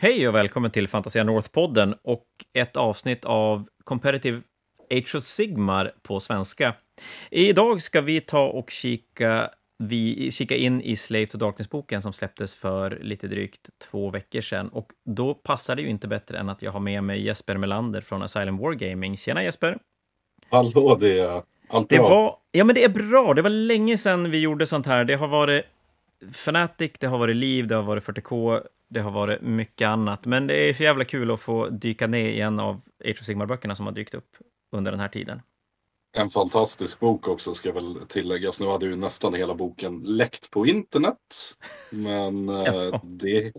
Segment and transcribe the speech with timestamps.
[0.00, 4.42] Hej och välkommen till Fantasia North-podden och ett avsnitt av Competitive
[4.90, 6.74] Age of Sigmar på svenska.
[7.30, 12.54] Idag ska vi ta och kika, vi, kika in i Slave to Darkness-boken som släpptes
[12.54, 14.68] för lite drygt två veckor sedan.
[14.68, 18.00] Och då passar det ju inte bättre än att jag har med mig Jesper Melander
[18.00, 19.16] från Asylum Wargaming.
[19.16, 19.78] Tjena Jesper!
[20.50, 22.08] Hallå, det är allt Det bra.
[22.08, 25.04] var, ja men det är bra, det var länge sedan vi gjorde sånt här.
[25.04, 25.64] Det har varit
[26.32, 30.26] Fnatic, det har varit Liv, det har varit 40K, det har varit mycket annat.
[30.26, 33.26] Men det är för jävla kul att få dyka ner i en av Age of
[33.26, 34.36] Sigmar-böckerna som har dykt upp
[34.72, 35.42] under den här tiden.
[36.16, 38.60] En fantastisk bok också ska väl tilläggas.
[38.60, 41.54] Nu hade ju nästan hela boken läckt på internet.
[41.90, 43.00] Men eh, Ja.
[43.04, 43.52] det,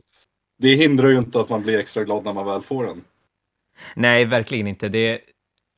[0.57, 3.03] det hindrar ju inte att man blir extra glad när man väl får den.
[3.95, 4.89] Nej, verkligen inte.
[4.89, 5.21] Det,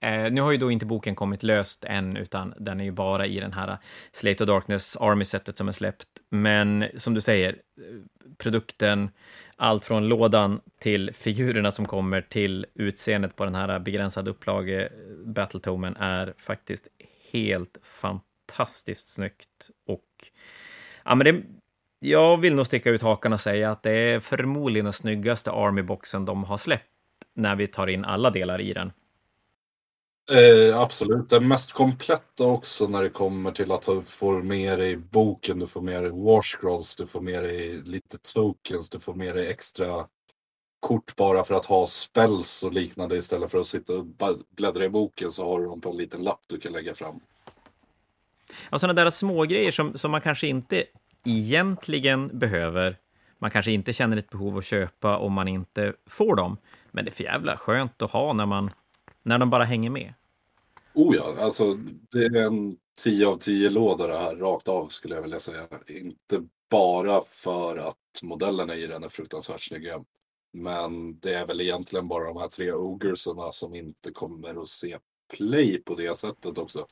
[0.01, 3.25] eh, nu har ju då inte boken kommit löst än, utan den är ju bara
[3.25, 3.77] i den här eh,
[4.11, 6.07] Slate of Darkness Army-setet som är släppt.
[6.29, 7.83] Men som du säger, eh,
[8.37, 9.09] produkten,
[9.55, 14.89] allt från lådan till figurerna som kommer till utseendet på den här eh, begränsade upplage
[15.25, 16.87] Battletomen är faktiskt
[17.31, 19.69] helt fantastiskt snyggt.
[19.87, 20.07] Och
[21.03, 21.41] ja, men det,
[21.99, 26.25] jag vill nog sticka ut hakan och säga att det är förmodligen den snyggaste Army-boxen
[26.25, 26.87] de har släppt
[27.33, 28.91] när vi tar in alla delar i den.
[30.29, 34.97] Eh, absolut, den mest kompletta också när det kommer till att du får med dig
[34.97, 39.35] boken, du får med dig washcrolls, du får med dig lite tokens, du får med
[39.35, 40.07] dig extra
[40.79, 44.05] kort bara för att ha spells och liknande istället för att sitta och
[44.55, 47.19] bläddra i boken så har du dem på en liten lapp du kan lägga fram.
[48.71, 50.83] Ja, sådana där små grejer som, som man kanske inte
[51.25, 52.97] egentligen behöver.
[53.39, 56.57] Man kanske inte känner ett behov att köpa om man inte får dem.
[56.91, 58.71] Men det är för jävla skönt att ha när, man,
[59.23, 60.13] när de bara hänger med.
[60.93, 61.73] Oh ja, alltså
[62.11, 65.67] det är en 10 av 10 låda det här rakt av skulle jag vilja säga.
[65.87, 70.03] Inte bara för att modellerna i den är fruktansvärt snygga.
[70.53, 74.97] Men det är väl egentligen bara de här tre ogresarna som inte kommer att se
[75.37, 76.85] play på det sättet också.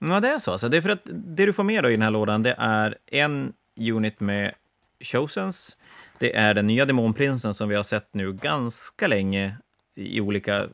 [0.00, 0.50] Ja, det är så.
[0.50, 2.54] Alltså, det är för att det du får med då i den här lådan, det
[2.58, 4.54] är en unit med
[5.00, 5.78] Chosens.
[6.18, 9.56] Det är den nya demonprinsen som vi har sett nu ganska länge
[9.94, 10.68] i olika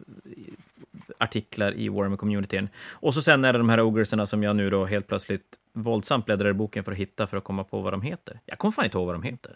[1.18, 2.68] artiklar i Warhammer-communityn.
[2.91, 6.26] Och så sen är det de här ogresarna som jag nu då helt plötsligt våldsamt
[6.26, 8.41] bläddrar i boken för att hitta för att komma på vad de heter.
[8.46, 9.54] Jag kommer fan inte ihåg vad de heter.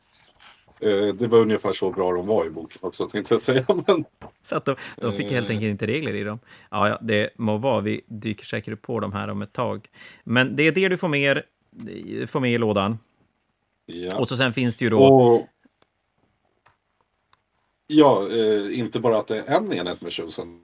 [0.80, 3.64] Eh, Det var ungefär så bra de var i boken också tänkte jag säga.
[3.86, 4.04] Men
[4.42, 6.38] Så att då, då fick jag helt enkelt inte regler i dem.
[6.70, 7.80] Ja, ja, det må vara.
[7.80, 9.88] Vi dyker säkert på de här om ett tag.
[10.24, 11.42] Men det är det du får med,
[12.28, 12.98] får med i lådan.
[13.86, 14.18] ja.
[14.18, 15.02] Och så sen finns det ju då...
[15.04, 15.46] Och,
[17.86, 20.60] ja, eh, inte bara att det är en enhet med chosen.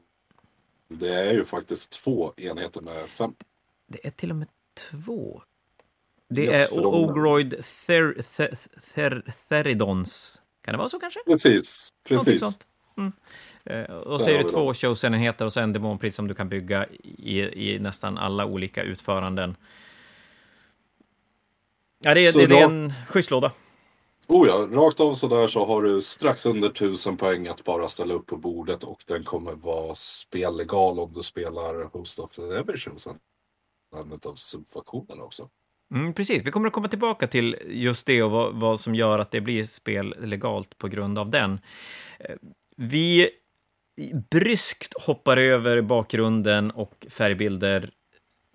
[0.92, 3.34] Det är ju faktiskt två enheter med fem.
[3.86, 4.48] Det är till och med
[4.90, 5.42] två.
[6.28, 8.54] Det Yes, är Ogroid ther, ther,
[8.94, 10.42] ther, Theridons.
[10.64, 11.20] Kan det vara så kanske?
[11.26, 12.58] Precis, precis.
[12.98, 13.12] Mm.
[13.64, 16.86] Eh, Och så är det två chosen-enheter och så en demonpris som du kan bygga
[17.02, 19.56] i, i nästan alla olika utföranden.
[21.98, 23.52] Ja, det är, det, det är en schysst låda.
[24.30, 28.14] Oh ja, rakt av sådär så har du strax under tusen poäng att bara ställa
[28.14, 32.76] upp på bordet och den kommer vara spellegal om du spelar Host of the Ever
[32.76, 33.18] Chosen.
[33.96, 35.48] En av subfaktionerna också.
[35.94, 39.18] Mm, precis, vi kommer att komma tillbaka till just det och vad, vad som gör
[39.18, 41.60] att det blir spel legalt på grund av den.
[42.18, 42.36] Eh,
[42.76, 43.30] vi
[44.30, 47.90] bryskt hoppar över bakgrunden och färgbilder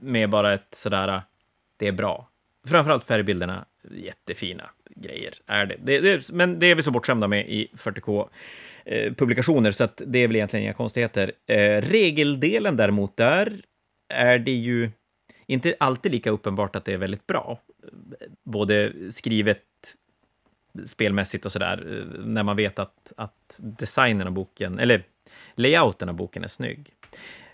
[0.02, 1.22] med bara ett sådär, ah,
[1.78, 2.30] det är bra.
[2.68, 5.78] Framförallt färgbilderna, jättefina grejer är det.
[5.84, 10.20] det, det men det är vi så bortskämda med i 40K-publikationer, eh, så att det
[10.20, 11.32] är väl egentligen inga konstigheter.
[11.48, 13.62] Eh, regeldelen däremot, där
[14.10, 14.92] är det ju
[15.48, 17.60] inte alltid lika uppenbart att det är väldigt bra.
[18.44, 19.64] Både skrivet,
[20.86, 25.04] spelmässigt och sådär, eh, när man vet att, att designen av boken, eller
[25.56, 26.94] layouten av boken är snygg.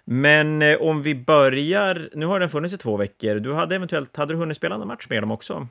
[0.04, 4.16] Men eh, om vi börjar, nu har den funnits i två veckor, du hade eventuellt,
[4.16, 5.68] hade du hunnit spela någon match med dem också?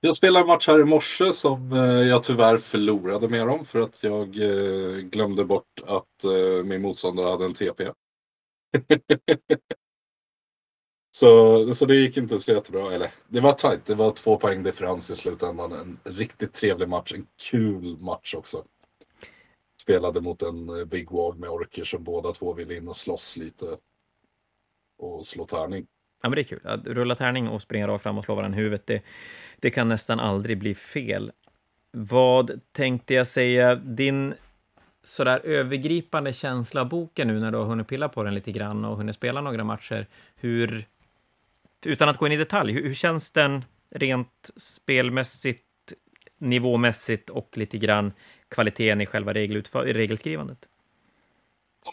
[0.00, 3.80] Jag spelade en match här i morse som eh, jag tyvärr förlorade med dem för
[3.80, 7.84] att jag eh, glömde bort att eh, min motståndare hade en TP.
[11.10, 12.92] så, så det gick inte så jättebra.
[12.92, 13.86] Eller, det var tajt.
[13.86, 15.72] Det var två poäng differens i slutändan.
[15.72, 17.12] En riktigt trevlig match.
[17.12, 18.64] En kul match också.
[19.82, 23.76] Spelade mot en Big Wag med orker som båda två ville in och slåss lite.
[24.98, 25.86] Och slå tärning.
[26.22, 26.60] Ja, men det är kul.
[26.64, 29.02] Att rulla tärning och springa rakt fram och slå varandra i huvudet, det,
[29.58, 31.32] det kan nästan aldrig bli fel.
[31.90, 33.74] Vad tänkte jag säga?
[33.74, 34.34] Din
[35.02, 38.84] sådär övergripande känsla av boken nu när du har hunnit pilla på den lite grann
[38.84, 40.06] och hunnit spela några matcher.
[40.36, 40.84] Hur,
[41.84, 45.64] utan att gå in i detalj, hur, hur känns den rent spelmässigt,
[46.38, 48.12] nivåmässigt och lite grann
[48.48, 50.68] kvaliteten i själva regelskrivandet?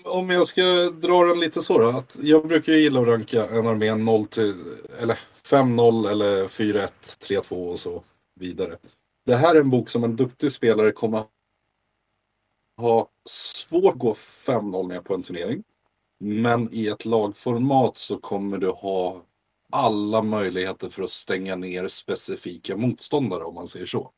[0.03, 3.47] Om jag ska dra den lite så då, att jag brukar ju gilla att ranka
[3.49, 4.55] en armé 0 till,
[4.99, 8.03] eller 5-0 eller 4-1, 3-2 och så
[8.39, 8.77] vidare.
[9.25, 11.23] Det här är en bok som en duktig spelare kommer
[12.77, 15.63] ha svårt att gå 5-0 med på en turnering.
[16.19, 19.21] Men i ett lagformat så kommer du ha
[19.71, 24.11] alla möjligheter för att stänga ner specifika motståndare om man säger så.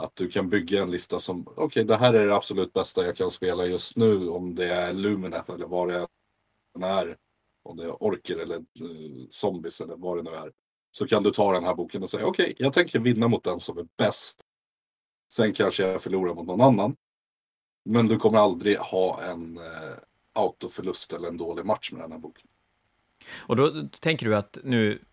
[0.00, 3.04] Att du kan bygga en lista som, okej okay, det här är det absolut bästa
[3.04, 6.06] jag kan spela just nu om det är Lumineth eller vad det
[6.82, 7.16] är.
[7.62, 10.52] Om det är orker eller uh, zombies eller vad det nu är.
[10.90, 13.44] Så kan du ta den här boken och säga okej, okay, jag tänker vinna mot
[13.44, 14.40] den som är bäst.
[15.32, 16.96] Sen kanske jag förlorar mot någon annan.
[17.84, 19.96] Men du kommer aldrig ha en uh,
[20.32, 22.48] autoförlust eller en dålig match med den här boken.
[23.46, 25.04] Och då tänker du att nu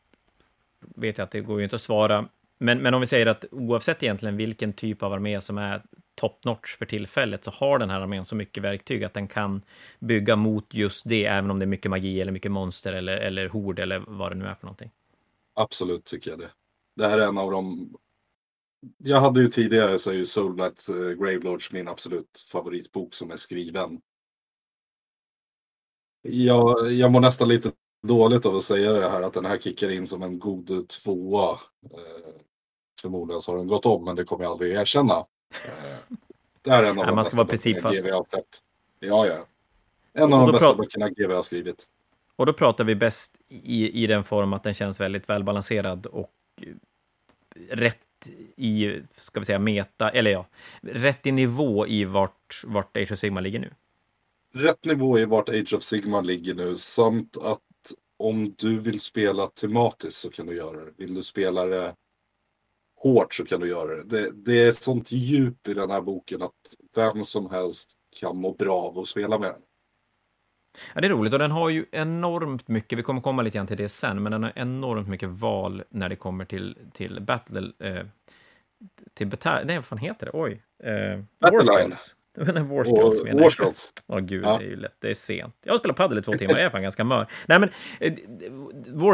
[0.79, 2.29] vet jag att det går ju inte att svara,
[2.63, 5.83] men, men om vi säger att oavsett egentligen vilken typ av armé som är
[6.15, 9.61] top notch för tillfället så har den här armén så mycket verktyg att den kan
[9.99, 13.49] bygga mot just det, även om det är mycket magi eller mycket monster eller, eller
[13.49, 14.91] hord eller vad det nu är för någonting.
[15.53, 16.49] Absolut tycker jag det.
[16.95, 17.93] Det här är en av de...
[18.97, 23.31] Jag hade ju tidigare så är ju Soulblight uh, eh, Gravelords min absolut favoritbok som
[23.31, 24.01] är skriven.
[26.21, 27.71] Jag, jag mår nästan lite
[28.07, 31.51] dåligt av att säga det här att den här kickar in som en god tvåa.
[31.83, 32.42] Eh,
[33.03, 35.13] förmodligen så har den gått om men det kommer jag aldrig erkänna.
[35.13, 36.17] Eh,
[36.61, 38.03] det är en av de man ska vara principfast.
[38.03, 38.61] GV har släppt.
[38.99, 39.45] Ja, ja.
[40.13, 41.87] En av de bästa böckerna GV har skrivit.
[42.35, 46.31] Och då pratar vi bäst i, i den form att den känns väldigt välbalanserad och
[47.69, 47.97] rätt
[48.55, 50.45] i, ska vi säga, meta, eller ja,
[50.81, 53.69] rätt i nivå i vart, vart Age of Sigma ligger nu.
[54.53, 57.61] Rätt nivå i vart Age of Sigma ligger nu, samt att
[58.17, 60.91] om du vill spela tematiskt så kan du göra det.
[60.97, 61.95] Vill du spela det
[63.03, 64.03] hårt så kan du göra det.
[64.03, 64.31] det.
[64.31, 68.81] Det är sånt djup i den här boken att vem som helst kan må bra
[68.81, 69.61] av att spela med den.
[70.93, 73.67] Ja, det är roligt och den har ju enormt mycket, vi kommer komma lite grann
[73.67, 77.71] till det sen, men den har enormt mycket val när det kommer till, till battle,
[77.79, 78.05] eh,
[79.13, 80.63] till batalj, nej vad fan heter det, oj.
[80.83, 81.93] Eh, Battleline.
[82.35, 83.73] Det var en Warscrolls menar jag.
[84.07, 84.57] Åh gud, ja.
[84.57, 84.95] det är ju lätt.
[84.99, 85.55] Det är sent.
[85.63, 87.27] Jag har spelat padel i två timmar, jag är fan ganska mör.
[87.45, 87.69] Nej, men
[87.99, 88.13] eh,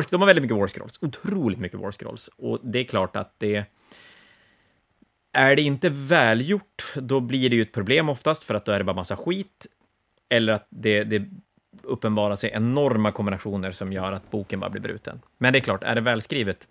[0.09, 0.99] de har väldigt mycket Warscrolls.
[1.01, 2.27] Otroligt mycket Warscrolls.
[2.27, 3.63] Och det är klart att det...
[5.33, 8.77] Är det inte välgjort, då blir det ju ett problem oftast, för att då är
[8.77, 9.67] det bara massa skit.
[10.29, 11.23] Eller att det, det
[11.83, 15.21] uppenbarar sig enorma kombinationer som gör att boken bara blir bruten.
[15.37, 16.67] Men det är klart, är det välskrivet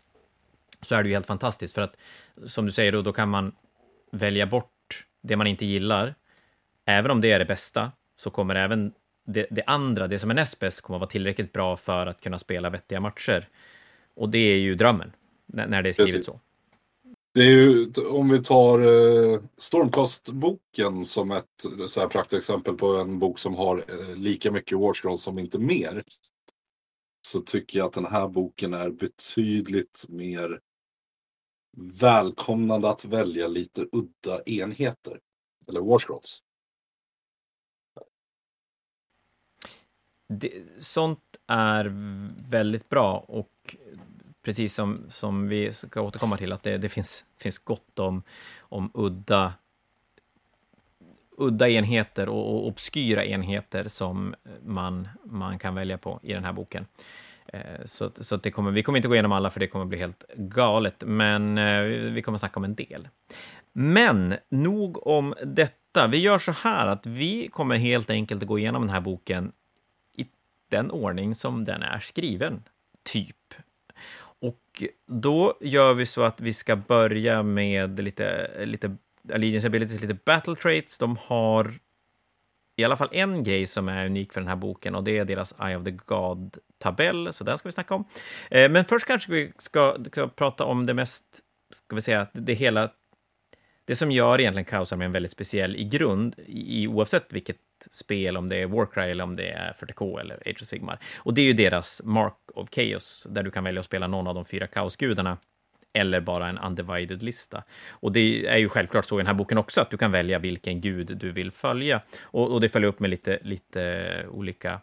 [0.83, 1.97] så är det ju helt fantastiskt, för att
[2.47, 3.53] som du säger, då, då kan man
[4.13, 6.15] välja bort det man inte gillar
[6.89, 8.93] även om det är det bästa, så kommer även
[9.27, 12.39] det, det, andra, det som är näst bäst, kommer vara tillräckligt bra för att kunna
[12.39, 13.49] spela vettiga matcher.
[14.15, 15.13] Och det är ju drömmen,
[15.47, 16.27] när, när det är skrivet Precis.
[16.27, 16.41] så.
[17.35, 21.45] Det är ju, om vi tar eh, Stormcast-boken som ett
[21.87, 26.05] så här praktexempel på en bok som har eh, lika mycket Warscroll som inte mer.
[27.27, 30.61] Så tycker jag att den här boken är betydligt mer
[31.77, 35.21] välkomnande att välja lite udda enheter.
[35.69, 36.43] Eller Warscrolls.
[40.29, 41.93] Det, sånt är
[42.51, 43.77] väldigt bra och
[44.43, 48.23] precis som, som vi ska återkomma till, att det, det finns, finns gott om,
[48.59, 49.53] om udda,
[51.37, 56.53] udda enheter och, och obskyra enheter som man, man kan välja på i den här
[56.53, 56.87] boken.
[57.47, 59.99] Eh, så, så det kommer, vi kommer inte gå igenom alla, för det kommer bli
[59.99, 61.83] helt galet, men eh,
[62.13, 63.09] vi kommer snacka om en del.
[63.73, 66.07] Men nog om detta.
[66.07, 69.53] Vi gör så här att vi kommer helt enkelt gå igenom den här boken
[70.69, 72.63] den ordning som den är skriven,
[73.03, 73.55] typ.
[74.41, 78.97] Och då gör vi så att vi ska börja med lite, lite
[79.33, 80.99] Allegiance Abilities, lite Battle Traits.
[80.99, 81.75] De har
[82.77, 85.25] i alla fall en grej som är unik för den här boken och det är
[85.25, 88.05] deras Eye of the God-tabell, så den ska vi snacka om.
[88.51, 92.55] Eh, men först kanske vi ska, ska prata om det mest, ska vi säga, det
[92.55, 92.91] hela
[93.85, 97.57] det som gör egentligen Kaosarmén väldigt speciell i grund, i, oavsett vilket
[97.91, 100.99] spel, om det är Warcry eller om det är 40K eller Age of Sigmar.
[101.17, 104.27] Och det är ju deras Mark of Chaos, där du kan välja att spela någon
[104.27, 105.39] av de fyra kaosgudarna
[105.93, 107.65] eller bara en undivided-lista.
[107.91, 110.39] Och det är ju självklart så i den här boken också, att du kan välja
[110.39, 112.03] vilken gud du vill följa.
[112.23, 114.81] Och, och det följer upp med lite, lite olika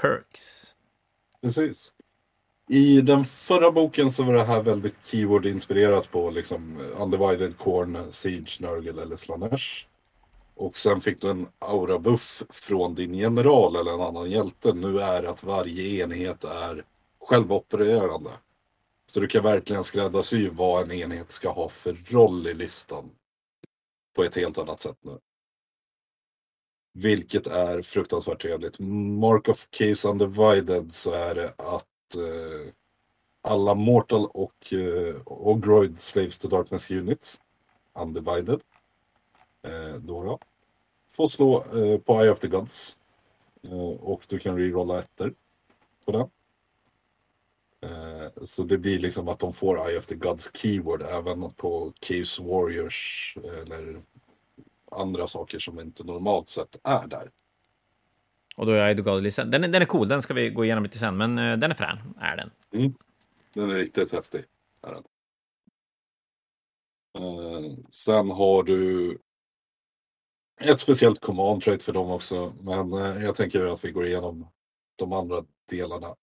[0.00, 0.74] perks.
[1.42, 1.92] Precis.
[2.68, 8.58] I den förra boken så var det här väldigt keyword-inspirerat på liksom Undivided Corn, Siege,
[8.60, 9.86] Nurgle eller Slanesh.
[10.62, 14.72] Och sen fick du en aura-buff från din general eller en annan hjälte.
[14.72, 16.84] Nu är att varje enhet är
[17.20, 18.30] självopererande.
[19.06, 23.10] Så du kan verkligen skräddarsy vad en enhet ska ha för roll i listan.
[24.16, 25.18] på ett helt annat sätt nu.
[26.92, 28.78] Vilket är fruktansvärt trevligt.
[29.18, 32.72] Mark of Case Undivided så är det att eh,
[33.42, 37.40] alla Mortal och eh, Ogroid Slaves to Darkness Units
[37.94, 38.60] Undivided
[39.62, 40.38] eh, då, då
[41.12, 42.96] får slå eh, på Eye of the Gods.
[43.62, 45.34] Eh, och du kan rerolla ettor
[46.04, 46.28] på den.
[47.90, 51.92] Eh, så det blir liksom att de får Eye of the Gods keyword även på
[52.00, 54.02] Caves Warriors eller
[54.90, 57.30] andra saker som inte normalt sett är där.
[58.56, 60.64] Och då är Eye of the Gods den, den är cool, den ska vi gå
[60.64, 62.50] igenom lite sen, men uh, den är frän, är den.
[62.72, 62.94] Mm.
[63.54, 64.44] Den är riktigt häftig.
[64.82, 65.04] Är den.
[67.90, 69.18] Sen har du
[70.64, 74.46] ett speciellt command trait för dem också, men eh, jag tänker att vi går igenom
[74.98, 76.16] de andra delarna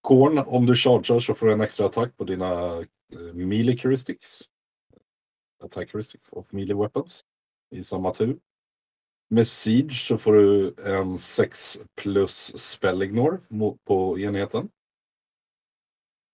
[0.00, 4.42] Korn, om du chargear så får du en extra attack på dina uh, melee heuristics.
[5.64, 7.24] Attack heuristic of melee weapons
[7.74, 8.38] i samma tur.
[9.30, 13.38] Med Siege så får du en 6 plus spellignore
[13.84, 14.68] på enheten.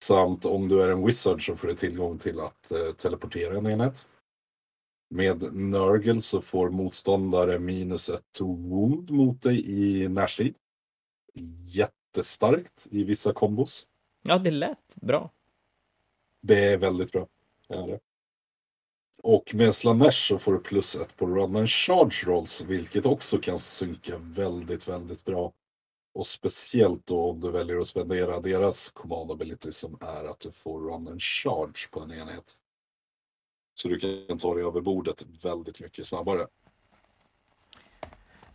[0.04, 3.66] Samt om du är en wizard så får du tillgång till att eh, teleportera en
[3.66, 4.06] enhet.
[5.14, 10.54] Med Nurgle så får motståndare minus ett wound mot dig i närstrid.
[11.66, 13.86] Jätte jättestarkt i vissa kombos.
[14.22, 15.30] Ja, det lät bra.
[16.42, 17.26] Det är väldigt bra.
[17.68, 18.00] Ja, det.
[19.22, 23.38] Och med Slanesh så får du plus ett på run and charge rolls, vilket också
[23.38, 25.52] kan synka väldigt, väldigt bra.
[26.14, 30.50] Och speciellt då om du väljer att spendera deras command ability som är att du
[30.52, 32.56] får run and charge på en enhet.
[33.74, 36.46] Så du kan ta dig över bordet väldigt mycket snabbare.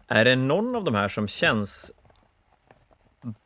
[0.08, 1.92] Är det någon av de här som känns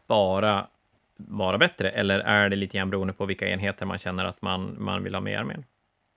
[0.07, 0.67] bara
[1.15, 1.89] vara bättre?
[1.89, 5.13] Eller är det lite grann beroende på vilka enheter man känner att man, man vill
[5.13, 5.65] ha med i armén?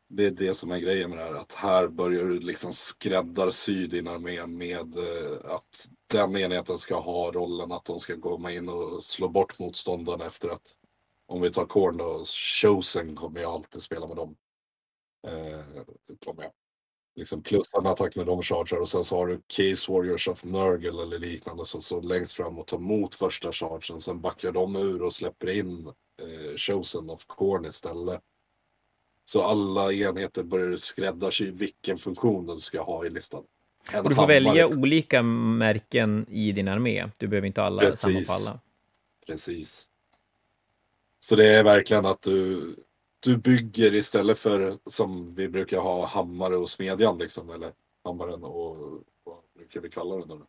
[0.08, 3.86] Det är det som är grejen med det här, att här börjar du liksom skräddarsy
[3.86, 8.68] din armé med eh, att den enheten ska ha rollen att de ska komma in
[8.68, 10.74] och slå bort motståndarna efter att
[11.26, 12.24] om vi tar Korn då,
[12.62, 14.36] Chosen kommer jag alltid spela med dem.
[15.26, 15.86] Eh, jag
[17.16, 20.44] liksom plus en attack när de chargear och sen så har du Case Warriors of
[20.44, 24.00] Nurgle eller liknande som står längst fram och tar emot första chargen.
[24.00, 25.86] Sen backar de ur och släpper in
[26.22, 28.20] eh, Chosen of Corn istället.
[29.24, 33.44] Så alla enheter börjar skräddarsy vilken funktion du ska ha i listan.
[33.92, 34.40] En och du får hammare.
[34.40, 37.10] välja olika märken i din armé.
[37.18, 38.00] Du behöver inte alla Precis.
[38.00, 38.60] samma på alla.
[39.26, 39.88] Precis.
[41.20, 42.76] Så det är verkligen att du
[43.26, 47.72] du bygger istället för som vi brukar ha hammare och smedjan liksom, eller
[48.04, 48.76] hammaren och
[49.24, 50.40] vad brukar vi kalla det nu?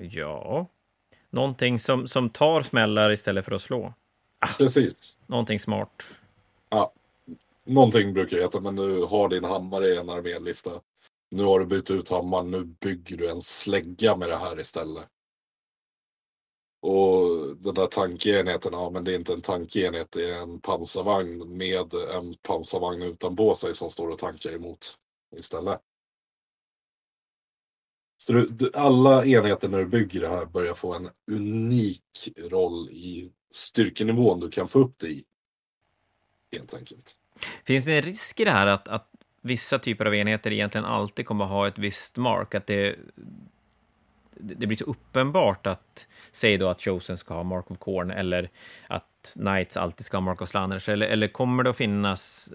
[0.00, 0.66] Ja,
[1.30, 3.94] någonting som, som tar smällar istället för att slå.
[4.38, 5.16] Ah, Precis.
[5.26, 6.20] Någonting smart.
[6.68, 6.92] Ja,
[7.64, 10.70] någonting brukar det heta, men du har din hammare i en armélista.
[11.30, 15.04] Nu har du bytt ut hammaren, nu bygger du en slägga med det här istället.
[16.86, 21.56] Och den där tankeenheten, ja men det är inte en tankeenhet, det är en pansarvagn
[21.56, 24.98] med en pansarvagn utanpå sig som står och tankar emot
[25.36, 25.80] istället.
[28.16, 32.90] Så du, du, alla enheter när du bygger det här börjar få en unik roll
[32.90, 35.24] i styrkenivån du kan få upp det i.
[36.52, 37.16] Helt enkelt.
[37.64, 39.10] Finns det en risk i det här att, att
[39.40, 42.54] vissa typer av enheter egentligen alltid kommer att ha ett visst mark?
[42.54, 42.96] Att det,
[44.36, 48.50] det blir så uppenbart att, säg då att Chosen ska ha Mark of Corn, eller
[48.86, 52.52] att Knights alltid ska ha Mark of Slanners, eller, eller kommer det att finnas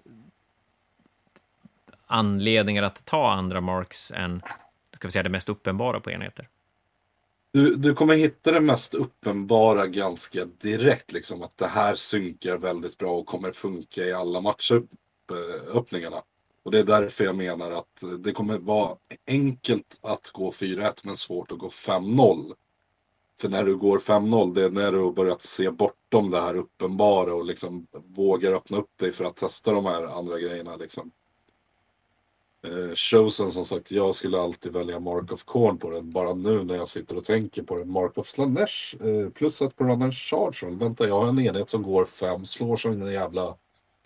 [2.05, 4.41] anledningar att ta andra marks än
[4.95, 6.49] ska vi säga, det mest uppenbara på enheter?
[7.51, 12.97] Du, du kommer hitta det mest uppenbara ganska direkt, liksom att det här synkar väldigt
[12.97, 16.21] bra och kommer funka i alla matchöppningarna.
[16.63, 18.97] Och det är därför jag menar att det kommer vara
[19.27, 22.53] enkelt att gå 4-1 men svårt att gå 5-0.
[23.41, 26.55] För när du går 5-0, det är när du har börjat se bortom det här
[26.55, 30.75] uppenbara och liksom vågar öppna upp dig för att testa de här andra grejerna.
[30.75, 31.11] Liksom.
[32.63, 36.11] Eh, Chosen som sagt, jag skulle alltid välja Mark of Corn på den.
[36.11, 37.91] Bara nu när jag sitter och tänker på den.
[37.91, 40.75] Mark of Slanesh eh, plus ett på Ronan Charge.
[40.75, 43.55] Vänta, jag har en enhet som går 5, slår som en jävla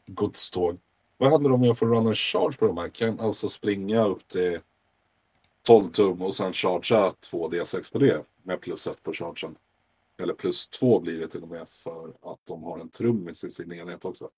[0.08, 0.78] godståg.
[1.24, 2.90] Vad händer om jag får run and charge på de här?
[2.90, 4.60] Kan alltså springa upp till
[5.68, 9.56] 12 tum och sen chargea 2 D6 på det med plus 1 på chargen.
[10.22, 13.52] Eller plus 2 blir det till och med för att de har en trummis i
[13.52, 14.30] sin enhet också.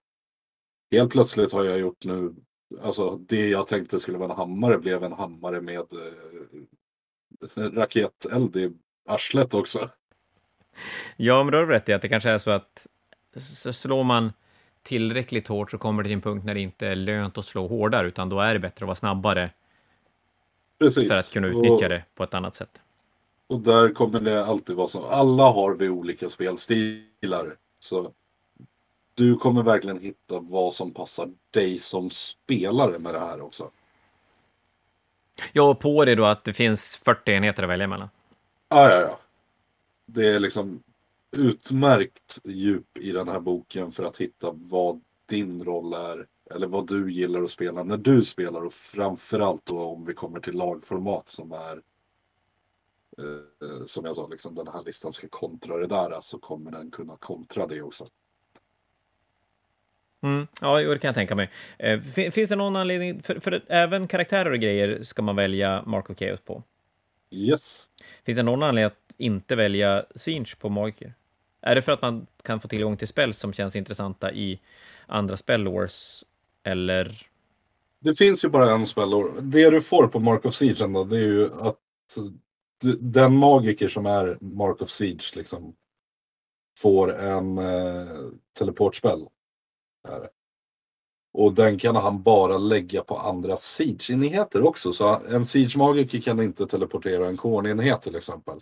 [0.91, 2.35] Helt plötsligt har jag gjort nu,
[2.81, 5.85] alltså det jag tänkte skulle vara en hammare blev en hammare med
[7.55, 8.73] eh, raketeld i
[9.05, 9.89] arslet också.
[11.17, 12.87] Ja, men då har du rätt i att det kanske är så att
[13.37, 14.31] så slår man
[14.85, 17.67] tillräckligt hårt så kommer det till en punkt när det inte är lönt att slå
[17.67, 19.51] hårdare, utan då är det bättre att vara snabbare
[20.79, 21.11] Precis.
[21.11, 22.81] för att kunna utnyttja och, det på ett annat sätt.
[23.47, 25.05] Och där kommer det alltid vara så.
[25.05, 27.55] Alla har vi olika spelstilar.
[27.79, 28.11] Så
[29.13, 33.71] du kommer verkligen hitta vad som passar dig som spelare med det här också.
[35.53, 38.09] Ja, och på det då att det finns 40 enheter att välja mellan.
[38.69, 39.19] Ja, ja, ja.
[40.05, 40.83] Det är liksom
[41.37, 46.25] utmärkt djup i den här boken för att hitta vad din roll är.
[46.55, 50.39] Eller vad du gillar att spela när du spelar och framförallt då om vi kommer
[50.39, 51.81] till lagformat som är
[53.17, 56.91] eh, som jag sa, liksom, den här listan ska kontra det där så kommer den
[56.91, 58.07] kunna kontra det också.
[60.23, 61.51] Mm, ja, det kan jag tänka mig.
[61.77, 62.01] Eh,
[62.31, 66.17] finns det någon anledning, för, för även karaktärer och grejer ska man välja Mark of
[66.17, 66.63] Chaos på?
[67.31, 67.87] Yes.
[68.23, 71.13] Finns det någon anledning att inte välja Sinch på Magiker?
[71.65, 74.59] Är det för att man kan få tillgång till spel som känns intressanta i
[75.07, 76.23] andra spellores,
[76.63, 77.27] eller?
[77.99, 79.41] Det finns ju bara en spellore.
[79.41, 81.77] Det du får på Mark of Siege ändå, det är ju att
[82.99, 85.75] den magiker som är Mark of Siege liksom
[86.79, 88.07] får en eh,
[88.59, 89.27] teleportspel.
[91.33, 94.93] Och den kan han bara lägga på andra Siege-enheter också.
[94.93, 98.59] Så en Siege-magiker kan inte teleportera en Korn-enhet till exempel.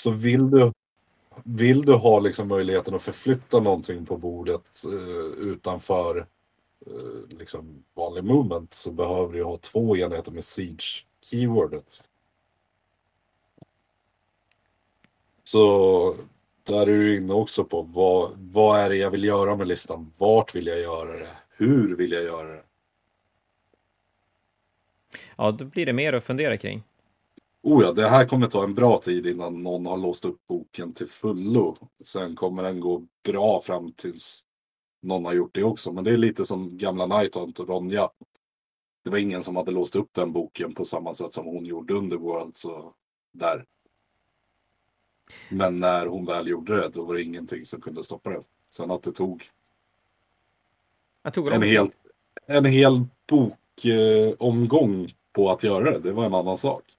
[0.00, 0.72] Så vill du,
[1.44, 6.18] vill du ha liksom möjligheten att förflytta någonting på bordet eh, utanför
[6.86, 12.04] eh, liksom vanlig movement så behöver du ha två enheter med Siege-keywordet.
[15.44, 16.16] Så
[16.62, 20.12] där är du inne också på vad, vad är det jag vill göra med listan?
[20.18, 21.36] Vart vill jag göra det?
[21.56, 22.62] Hur vill jag göra det?
[25.36, 26.82] Ja, då blir det mer att fundera kring.
[27.66, 30.92] Oh ja, det här kommer ta en bra tid innan någon har låst upp boken
[30.92, 31.76] till fullo.
[32.04, 34.44] Sen kommer den gå bra fram tills
[35.02, 35.92] någon har gjort det också.
[35.92, 38.10] Men det är lite som gamla Nighthaunt och Ronja.
[39.04, 41.94] Det var ingen som hade låst upp den boken på samma sätt som hon gjorde
[41.94, 42.56] Underworld.
[42.56, 42.92] Så
[43.32, 43.64] där.
[45.48, 48.42] Men när hon väl gjorde det, då var det ingenting som kunde stoppa det.
[48.68, 49.44] Sen att det tog,
[51.32, 51.86] tog en, hel,
[52.46, 56.93] en hel bokomgång eh, på att göra det, det var en annan sak.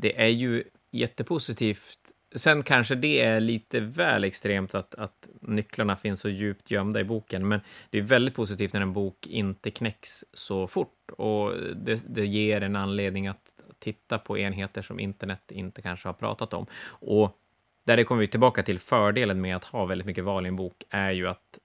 [0.00, 1.98] Det är ju jättepositivt.
[2.34, 7.04] Sen kanske det är lite väl extremt att, att nycklarna finns så djupt gömda i
[7.04, 12.02] boken, men det är väldigt positivt när en bok inte knäcks så fort och det,
[12.08, 16.66] det ger en anledning att titta på enheter som internet inte kanske har pratat om.
[16.84, 17.38] Och
[17.84, 20.84] där kommer vi tillbaka till fördelen med att ha väldigt mycket val i en bok
[20.90, 21.58] är ju att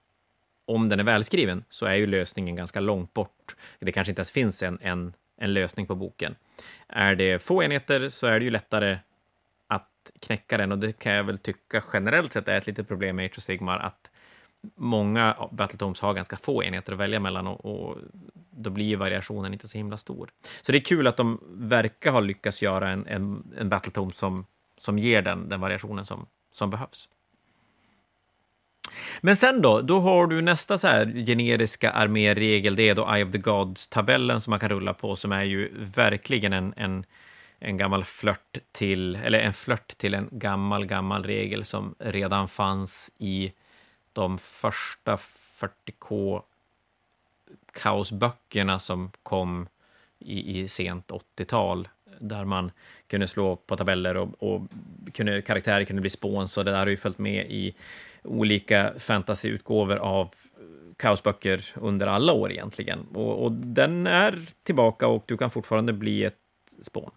[0.66, 3.56] om den är välskriven så är ju lösningen ganska långt bort.
[3.80, 6.36] Det kanske inte ens finns en, en, en lösning på boken.
[6.88, 8.98] Är det få enheter så är det ju lättare
[9.68, 13.16] att knäcka den och det kan jag väl tycka generellt sett är ett litet problem
[13.16, 14.12] med Age of Sigmar att
[14.76, 17.98] många Battletomes har ganska få enheter att välja mellan och, och,
[18.52, 20.30] då blir variationen inte så himla stor.
[20.62, 24.46] Så det är kul att de verkar ha lyckats göra en, en, en Battletome som,
[24.78, 27.10] som ger den, den variationen som, som behövs.
[29.22, 33.26] Men sen då, då har du nästa så här generiska arméregel, det är då Eye
[33.26, 37.06] of the Gods-tabellen som man kan rulla på, som är ju verkligen en, en,
[37.60, 43.12] en gammal flört till, eller en flört till en gammal, gammal regel som redan fanns
[43.18, 43.54] i
[44.14, 46.42] de första 40K
[47.74, 49.68] kaosböckerna som kom
[50.20, 51.88] i, i sent 80-tal,
[52.20, 52.72] där man
[53.08, 54.62] kunde slå på tabeller och, och
[55.14, 57.76] kunde, karaktärer kunde bli spåns, och det där har ju följt med i
[58.24, 60.34] olika fantasyutgåvor av
[60.98, 63.00] kaosböcker under alla år egentligen.
[63.14, 66.38] Och, och, den är tillbaka och du kan fortfarande bli ett
[66.82, 67.12] spån.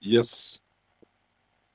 [0.00, 0.56] Yes.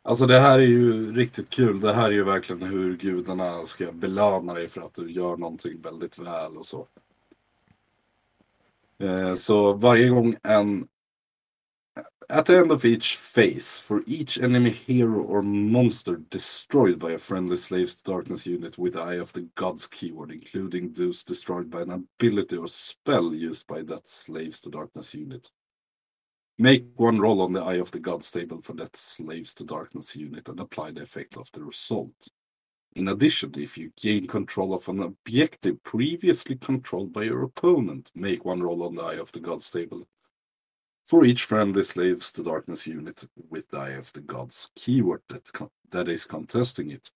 [0.03, 1.79] Alltså det här är ju riktigt kul.
[1.79, 5.81] Det här är ju verkligen hur gudarna ska belöna dig för att du gör någonting
[5.81, 6.87] väldigt väl och så.
[8.99, 10.87] Eh, så varje gång en...
[12.29, 17.17] At the end of each phase, for each enemy hero or monster destroyed by a
[17.17, 21.81] friendly slaves to darkness unit with Eye of the Gods keyword, including those destroyed by
[21.81, 25.49] an ability or spell used by that slaves to darkness unit.
[26.57, 30.15] Make one roll on the Eye of the Gods table for that Slaves to Darkness
[30.15, 32.27] unit and apply the effect of the result.
[32.95, 38.45] In addition, if you gain control of an objective previously controlled by your opponent, make
[38.45, 40.07] one roll on the Eye of the Gods table
[41.09, 45.69] for each friendly Slaves to Darkness unit with the Eye of the Gods keyword that,
[45.91, 47.09] that is contesting it.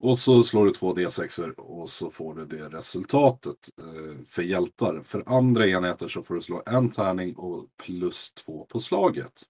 [0.00, 5.02] Och så slår du två D6 och så får du det resultatet eh, för hjältar.
[5.02, 9.42] För andra enheter så får du slå en tärning och plus två på slaget.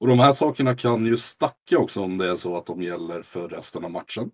[0.00, 3.22] Och de här sakerna kan ju stacka också om det är så att de gäller
[3.22, 4.30] för resten av matchen.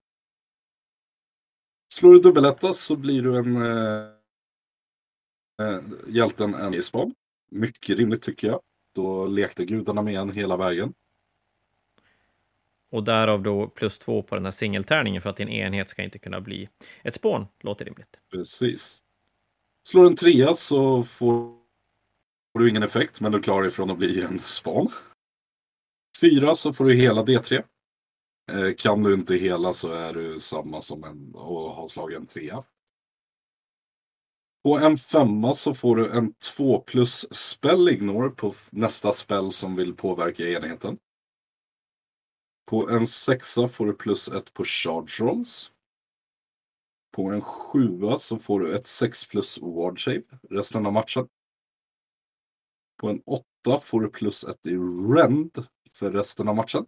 [1.94, 4.17] Slår du dubbeletta så blir du en eh,
[5.62, 7.14] eh, hjälten en i span.
[7.50, 8.60] Mycket rimligt tycker jag.
[8.94, 10.94] Då lekte gudarna med en hela vägen.
[12.90, 16.18] Och därav då plus två på den här singeltärningen för att din enhet ska inte
[16.18, 16.68] kunna bli
[17.02, 17.46] ett spån.
[17.60, 18.18] Låter rimligt.
[18.30, 19.02] Precis.
[19.88, 21.54] Slår en trea så får
[22.58, 24.88] du ingen effekt, men du klarar dig från att bli en span.
[26.20, 27.62] Fyra så får du hela D3.
[28.52, 32.26] Eh, kan du inte hela så är du samma som en och har slagit en
[32.26, 32.64] trea.
[34.68, 39.76] På en femma så får du en 2 plus spell ignore på nästa spell som
[39.76, 40.98] vill påverka enheten.
[42.66, 45.70] På en sexa får du plus ett på charge rolls.
[47.12, 51.28] På en sjua så får du ett 6 plus ward shape resten av matchen.
[53.00, 54.76] På en åtta får du plus ett i
[55.14, 56.86] rend för resten av matchen.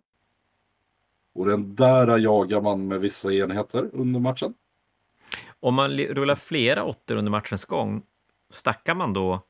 [1.33, 4.55] Och den där jagar man med vissa enheter under matchen.
[5.61, 8.03] Om man rullar flera åttor under matchens gång,
[8.51, 9.46] stackar man då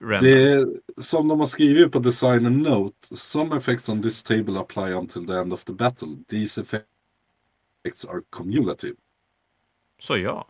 [0.00, 0.30] renden?
[0.30, 3.16] Det är som de har skrivit på designer note.
[3.16, 6.08] Some effects on this table apply until the end of the battle.
[6.28, 8.94] These effects are cumulative.
[9.98, 10.48] Så ja.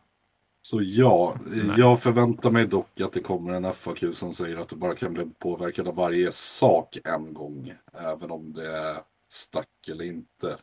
[0.63, 1.75] Så ja, Nej.
[1.77, 5.15] jag förväntar mig dock att det kommer en FAQ som säger att du bara kan
[5.15, 7.73] bli påverkad av varje sak en gång.
[7.93, 8.97] Även om det är
[9.29, 10.59] stack eller inte.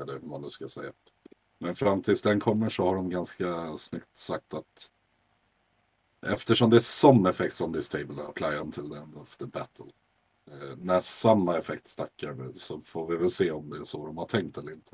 [0.00, 0.92] Eller hur man nu ska säga.
[1.58, 4.90] Men fram tills den kommer så har de ganska snyggt sagt att
[6.26, 9.86] eftersom det är some effects on this table apply until the end of the battle.
[10.50, 14.16] Eh, när samma effekt stackar så får vi väl se om det är så de
[14.16, 14.92] har tänkt eller inte.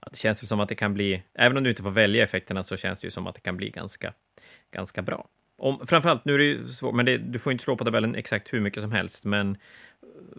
[0.00, 2.24] Ja, det känns väl som att det kan bli, även om du inte får välja
[2.24, 4.14] effekterna så känns det ju som att det kan bli ganska,
[4.70, 5.28] ganska bra.
[5.56, 8.14] Om, framförallt, nu är det ju svårt, men det, du får inte slå på tabellen
[8.14, 9.56] exakt hur mycket som helst, men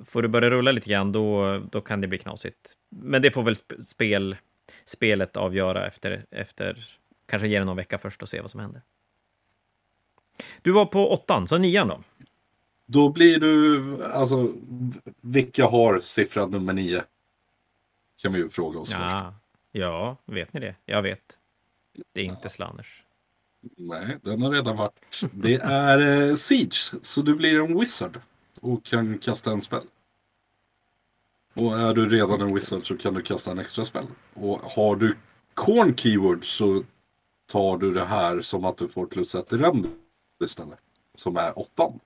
[0.05, 2.73] får du börja rulla lite grann, då, då kan det bli knasigt.
[2.89, 4.37] Men det får väl spel,
[4.85, 8.81] spelet avgöra efter, efter kanske ge det någon vecka först och se vad som händer.
[10.61, 12.03] Du var på åttan, så nian då?
[12.85, 14.53] Då blir du, alltså,
[15.21, 17.03] vilka har siffran nummer nio?
[18.21, 19.41] Kan vi ju fråga oss ja, först.
[19.71, 20.75] Ja, vet ni det?
[20.85, 21.37] Jag vet.
[22.13, 23.03] Det är inte Slanners.
[23.77, 25.21] Nej, den har redan varit.
[25.31, 28.19] Det är eh, Siege, så du blir en wizard
[28.61, 29.81] och kan kasta en spel.
[31.55, 34.05] Och är du redan en wizard så kan du kasta en extra spel.
[34.33, 35.17] Och har du
[35.53, 36.83] corn keyword så
[37.51, 39.87] tar du det här som att du får plus ett i rend
[40.43, 40.79] istället.
[41.13, 41.99] Som är åttan.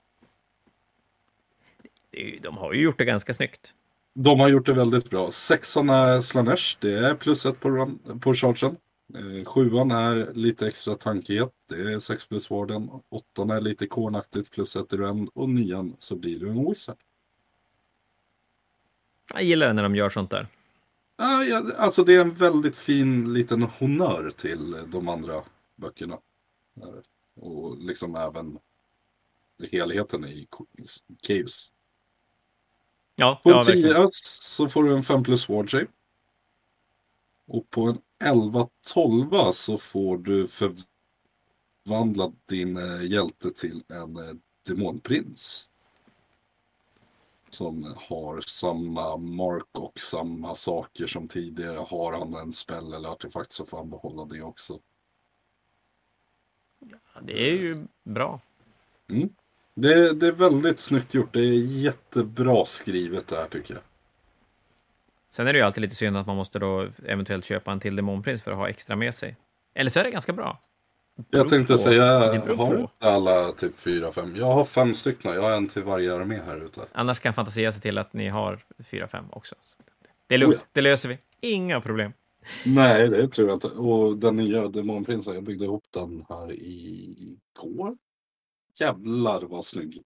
[2.40, 3.74] De har ju gjort det ganska snyggt.
[4.14, 5.30] De har gjort det väldigt bra.
[5.30, 8.76] Sexan är Slanesh, det är plus ett på, run, på chargen.
[9.14, 12.90] Eh, sjuan är lite extra tankighet, det är sex plus warden.
[13.08, 15.28] Åttan är lite kornaktigt plus ett i rend.
[15.34, 16.96] Och nian så blir du en wizard.
[19.32, 20.48] Jag gillar det när de gör sånt där.
[21.16, 25.42] Ja, alltså det är en väldigt fin liten honör till de andra
[25.76, 26.18] böckerna.
[27.34, 28.58] Och liksom även
[29.72, 30.48] helheten i
[31.26, 31.72] Chaos.
[33.16, 35.86] Ja, på en ja, 10 så får du en 5 plus ward.
[37.46, 44.34] Och på en 11-12 så får du förvandla din eh, hjälte till en eh,
[44.66, 45.68] demonprins.
[47.50, 51.78] Som har samma mark och samma saker som tidigare.
[51.88, 54.78] Har han en spell eller artefakt så får han behålla det också.
[56.78, 58.40] Ja, det är ju bra.
[59.08, 59.28] Mm.
[59.74, 61.32] Det, det, är väldigt snyggt gjort.
[61.32, 63.82] Det är jättebra skrivet det här tycker jag.
[65.30, 67.96] Sen är det ju alltid lite synd att man måste då eventuellt köpa en till
[67.96, 69.36] demonprins för att ha extra med sig.
[69.74, 70.60] Eller så är det ganska bra.
[71.30, 74.36] Jag tänkte säga, jag har inte alla typ fyra, fem?
[74.36, 75.34] Jag har fem stycken.
[75.34, 76.80] Jag har en till varje armé här ute.
[76.92, 79.54] Annars kan Fantasia se till att ni har fyra, fem också.
[80.26, 80.68] Det är lugnt, oh ja.
[80.72, 81.18] det löser vi.
[81.40, 82.12] Inga problem.
[82.64, 83.68] Nej, det tror jag inte.
[83.68, 87.96] Och den nya demonprinsen, jag byggde ihop den här i går.
[88.80, 90.02] Jävlar vad snygg.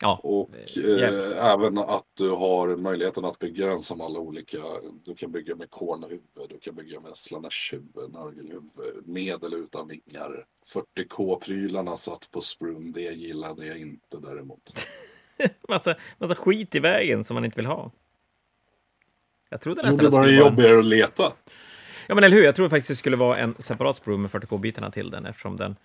[0.00, 4.58] Ja, och eh, även att du har möjligheten att bygga den som alla olika.
[5.04, 10.44] Du kan bygga med kornhuvud, du kan bygga med slanashuvud, nörgelhuvud, med eller utan vingar.
[10.66, 14.86] 40k-prylarna satt på Sprum, det gillade jag inte däremot.
[15.68, 17.90] massa, massa skit i vägen som man inte vill ha.
[19.48, 20.78] Jag trodde nästan det bara jobbigare en...
[20.78, 21.32] att leta.
[22.06, 22.44] Ja, men eller hur?
[22.44, 25.76] Jag tror faktiskt det skulle vara en separat Sprum med 40k-bitarna till den eftersom den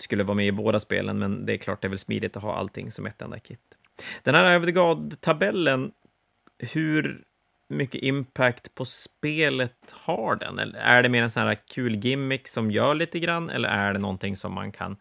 [0.00, 2.42] skulle vara med i båda spelen, men det är klart det är väl smidigt att
[2.42, 3.60] ha allting som ett enda kit.
[4.22, 5.92] Den här Övergad-tabellen,
[6.58, 7.24] hur
[7.68, 10.58] mycket impact på spelet har den?
[10.58, 13.92] Eller är det mer en sån här kul gimmick som gör lite grann, eller är
[13.92, 14.96] det någonting som man kan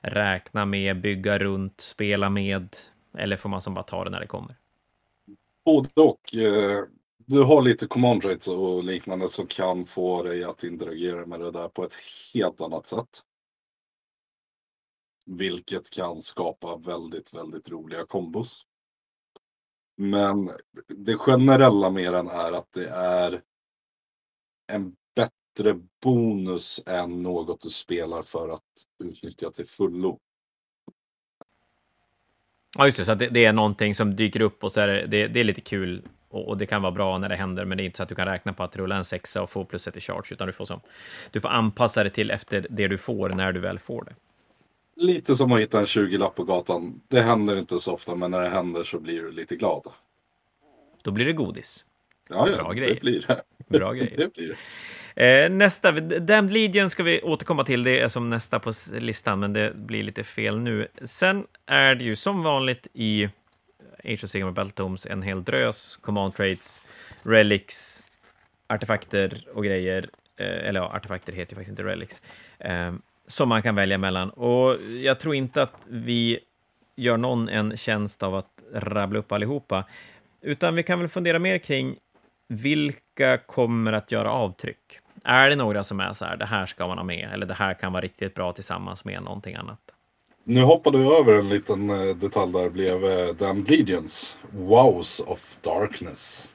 [0.00, 2.76] räkna med, bygga runt, spela med?
[3.18, 4.56] Eller får man som bara ta det när det kommer?
[5.64, 6.34] Både och.
[6.34, 6.84] Eh,
[7.26, 11.50] du har lite command rates och liknande som kan få dig att interagera med det
[11.50, 11.94] där på ett
[12.34, 13.22] helt annat sätt.
[15.26, 18.66] Vilket kan skapa väldigt, väldigt roliga kombos.
[19.96, 20.50] Men
[20.88, 23.42] det generella med den är att det är
[24.72, 28.62] en bättre bonus än något du spelar för att
[29.04, 30.18] utnyttja till fullo.
[32.78, 33.04] Ja, just det.
[33.04, 35.44] Så det, det, är någonting som dyker upp och så är det, det, det är
[35.44, 37.96] lite kul och, och, det kan vara bra när det händer, men det är inte
[37.96, 40.00] så att du kan räkna på att rulla en sexa och få plus ett i
[40.00, 40.80] charge, utan du får, som,
[41.30, 44.14] du får anpassa det till efter det du får när du väl får det.
[44.96, 47.00] Lite som att hitta en 20-lapp på gatan.
[47.08, 49.86] Det händer inte så ofta, men när det händer så blir du lite glad.
[51.02, 51.84] Då blir det godis.
[52.28, 53.00] Ja, ja Bra det grejer.
[53.00, 53.42] blir det.
[53.78, 54.16] Bra grejer.
[54.16, 54.56] det blir det.
[55.16, 57.82] Eh, nästa, Damned Legion ska vi återkomma till.
[57.82, 60.88] Det är som nästa på listan, men det blir lite fel nu.
[61.04, 63.28] Sen är det ju som vanligt i
[64.04, 66.86] Age of Sigmar Beltomes en hel drös command traits,
[67.22, 68.02] relics,
[68.66, 70.08] artefakter och grejer.
[70.36, 72.22] Eh, eller ja, artefakter heter ju faktiskt inte relics.
[72.58, 72.92] Eh,
[73.26, 74.30] som man kan välja mellan.
[74.30, 76.38] Och jag tror inte att vi
[76.96, 79.84] gör någon en tjänst av att rabbla upp allihopa,
[80.40, 81.96] utan vi kan väl fundera mer kring
[82.48, 84.98] vilka kommer att göra avtryck?
[85.24, 87.54] Är det några som är så här, det här ska man ha med, eller det
[87.54, 89.80] här kan vara riktigt bra tillsammans med någonting annat?
[90.44, 93.00] Nu hoppade vi över en liten eh, detalj där, blev
[93.36, 96.48] Damned Legions, Wows of Darkness.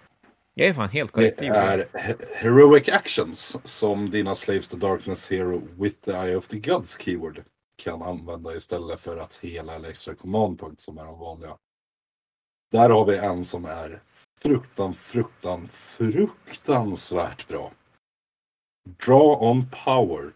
[0.59, 1.39] Jag är fan helt korrekt.
[1.39, 1.87] Det är
[2.35, 7.43] Heroic Actions som dina Slaves to Darkness Hero with the Eye of the Gods keyword
[7.75, 11.57] kan använda istället för att hela eller extra command point som är de vanliga.
[12.71, 14.01] Där har vi en som är
[14.39, 17.71] fruktan, fruktan, fruktansvärt bra.
[19.05, 20.33] Draw on power.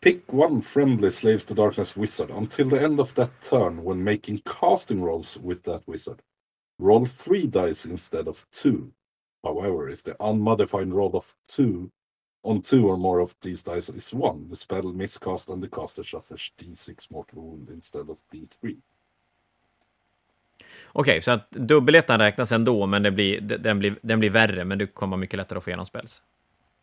[0.00, 4.40] Pick one friendly Slaves to Darkness wizard until the end of that turn when making
[4.60, 6.18] casting rolls with that wizard.
[6.82, 8.92] Roll three dice instead of two.
[9.48, 11.24] However, if the unmodified roll of
[11.56, 11.90] two
[12.42, 16.04] on two or more of these dice is one, the spell miscast and the caster
[16.04, 18.76] suffers d6 mortal wound instead of d3.
[20.92, 24.64] Okej, okay, så att dubbelettan räknas ändå, men det blir, den, blir, den blir värre,
[24.64, 26.22] men det kommer mycket lättare att få igenom spells.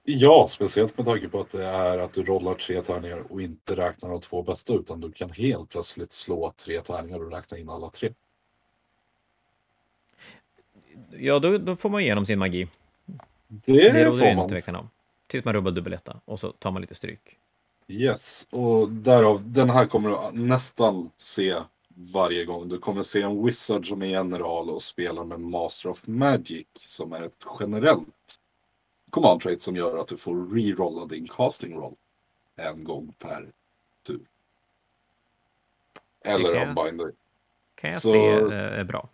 [0.03, 3.75] Ja, speciellt med tanke på att det är att du rollar tre tärningar och inte
[3.75, 7.69] räknar de två bästa, utan du kan helt plötsligt slå tre tärningar och räkna in
[7.69, 8.13] alla tre.
[11.17, 12.67] Ja, då, då får man igenom sin magi.
[13.47, 14.55] Det, det får man.
[14.55, 14.89] Inte om.
[15.27, 17.37] Tills man rubbar dubbeletta och så tar man lite stryk.
[17.87, 21.55] Yes, och därav, den här kommer du nästan se
[21.87, 22.69] varje gång.
[22.69, 27.13] Du kommer se en wizard som är general och spelar med Master of Magic som
[27.13, 28.39] är ett generellt
[29.09, 31.95] command trait som gör att du får rerolla din casting roll
[32.55, 33.47] en gång per
[34.07, 34.21] tur.
[36.23, 37.11] Eller unbinder.
[37.75, 38.17] Kan jag Så, se
[38.55, 39.09] är bra.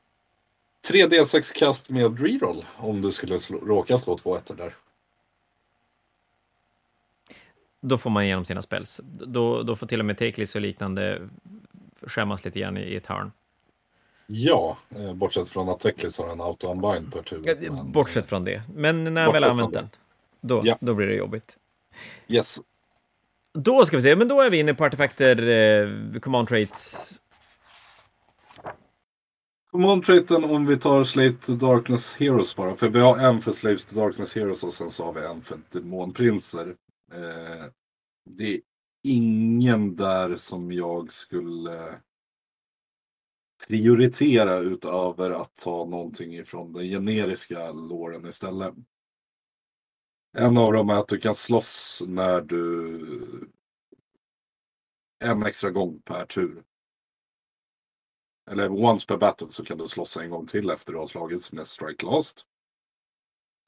[0.89, 4.75] 3D6 kast med reroll om du skulle slå, råka slå två ettor där.
[7.81, 9.01] Då får man igenom sina spells.
[9.03, 11.29] Då, då får till och med Takelist och liknande
[12.01, 13.31] skämmas lite grann i, i ett hörn.
[14.27, 17.71] Ja, eh, bortsett från att Teklis har en auto-unbind per tur.
[17.71, 17.91] Men...
[17.91, 18.61] Bortsett från det.
[18.75, 19.89] Men när han väl använt den,
[20.41, 20.77] då, ja.
[20.81, 21.57] då blir det jobbigt.
[22.27, 22.59] Yes.
[23.53, 25.47] Då ska vi se, men då är vi inne på artefakter,
[26.13, 27.21] eh, command traits.
[29.71, 32.75] Come on Triton om vi tar Slate to Darkness Heroes bara.
[32.75, 35.41] För vi har en för Slaves to Darkness Heroes och sen så har vi en
[35.41, 36.75] för Demonprinser.
[37.13, 37.65] Eh,
[38.29, 38.61] det är
[39.03, 41.99] ingen där som jag skulle
[43.67, 48.73] prioritera utöver att ta någonting ifrån den generiska låren istället.
[50.37, 53.49] En av dem är att du kan slåss när du
[55.23, 56.63] en extra gång per tur.
[58.51, 61.51] Eller once per battle så kan du slåss en gång till efter du har slagits
[61.51, 62.47] med strike last.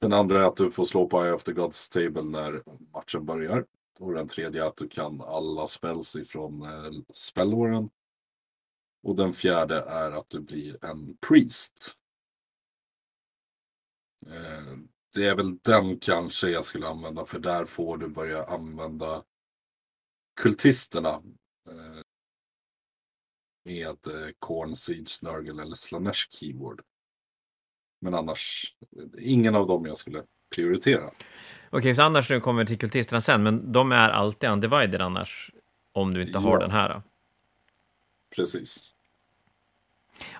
[0.00, 3.26] Den andra är att du får slå på Eye of the Gods Table när matchen
[3.26, 3.66] börjar.
[3.98, 7.90] Och den tredje är att du kan alla spells ifrån eh, spellåren.
[9.02, 11.94] Och den fjärde är att du blir en priest.
[14.26, 14.76] Eh,
[15.14, 19.24] det är väl den kanske jag skulle använda för där får du börja använda
[20.40, 21.22] kultisterna.
[23.64, 26.80] Eh, med eh, Korn, Siege, Snurgle eller Slanesh Keyword.
[28.00, 28.74] Men annars,
[29.18, 30.22] ingen av dem jag skulle
[30.54, 31.10] prioritera.
[31.70, 35.50] Okej, så annars nu kommer vi till kultisterna sen, men de är alltid undivided annars,
[35.92, 36.88] om du inte har den här?
[36.88, 37.02] Då.
[38.36, 38.90] Precis.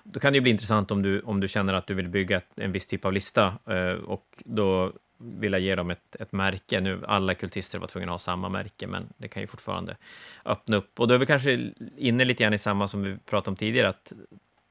[0.03, 2.41] Då kan det ju bli intressant om du, om du känner att du vill bygga
[2.55, 6.79] en viss typ av lista eh, och då vilja ge dem ett, ett märke.
[6.79, 9.97] Nu, alla kultister var tvungna att ha samma märke, men det kan ju fortfarande
[10.45, 10.99] öppna upp.
[10.99, 13.89] Och då är vi kanske inne lite grann i samma som vi pratade om tidigare,
[13.89, 14.13] att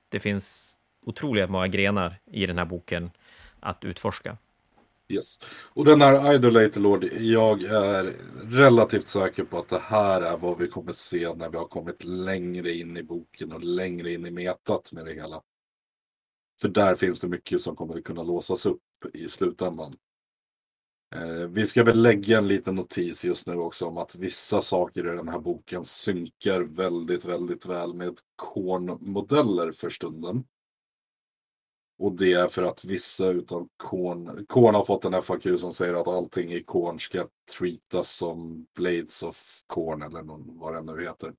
[0.08, 3.10] det finns otroligt många grenar i den här boken
[3.60, 4.36] att utforska.
[5.08, 5.38] Yes.
[5.72, 10.58] Och den här Idolator Lord, jag är relativt säker på att det här är vad
[10.58, 14.30] vi kommer se när vi har kommit längre in i boken och längre in i
[14.30, 15.42] metat med det hela.
[16.60, 18.80] För där finns det mycket som kommer kunna låsas upp
[19.14, 19.96] i slutändan.
[21.14, 25.12] Eh, vi ska väl lägga en liten notis just nu också om att vissa saker
[25.12, 30.44] i den här boken synkar väldigt, väldigt väl med Korn-modeller för stunden.
[31.98, 35.94] Och det är för att vissa utav Korn, Korn har fått en FAQ som säger
[35.94, 37.26] att allting i Korn ska
[37.58, 41.32] treatas som Blades of Korn eller någon, vad det nu heter.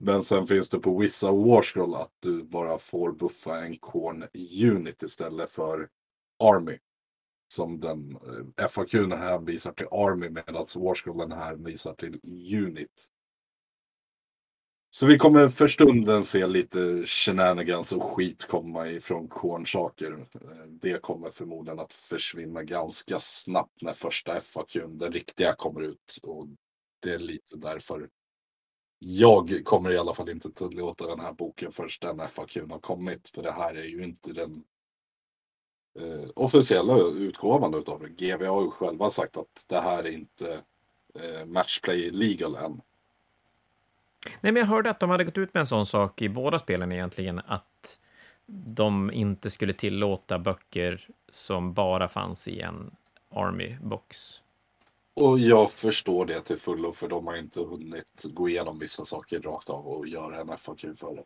[0.00, 4.24] Men sen finns det på vissa Warscroll att du bara får buffa en Korn
[4.62, 5.88] Unit istället för
[6.44, 6.78] Army.
[7.48, 8.18] Som den
[8.58, 12.20] eh, FAQ hänvisar till Army medan Warscrollen hänvisar till
[12.54, 13.08] Unit.
[14.90, 20.12] Så vi kommer för stunden se lite shenanigans och skit komma ifrån kornsaker.
[20.34, 26.18] Eh, det kommer förmodligen att försvinna ganska snabbt när första FAQ, den riktiga, kommer ut.
[26.22, 26.46] Och
[27.02, 28.08] det är lite därför
[28.98, 33.28] jag kommer i alla fall inte tillåta den här boken först den FAQ har kommit.
[33.28, 34.64] För det här är ju inte den
[35.94, 38.08] eh, officiella utgåvan utav det.
[38.08, 40.60] GV har ju själva sagt att det här är inte
[41.14, 42.80] eh, matchplay legal än.
[44.40, 46.58] Nej, men jag hörde att de hade gått ut med en sån sak i båda
[46.58, 47.98] spelen egentligen, att
[48.46, 52.90] de inte skulle tillåta böcker som bara fanns i en
[53.30, 54.40] Army-box.
[55.14, 59.40] Och jag förstår det till fullo för de har inte hunnit gå igenom vissa saker
[59.40, 61.24] rakt av och göra en FAQ för det.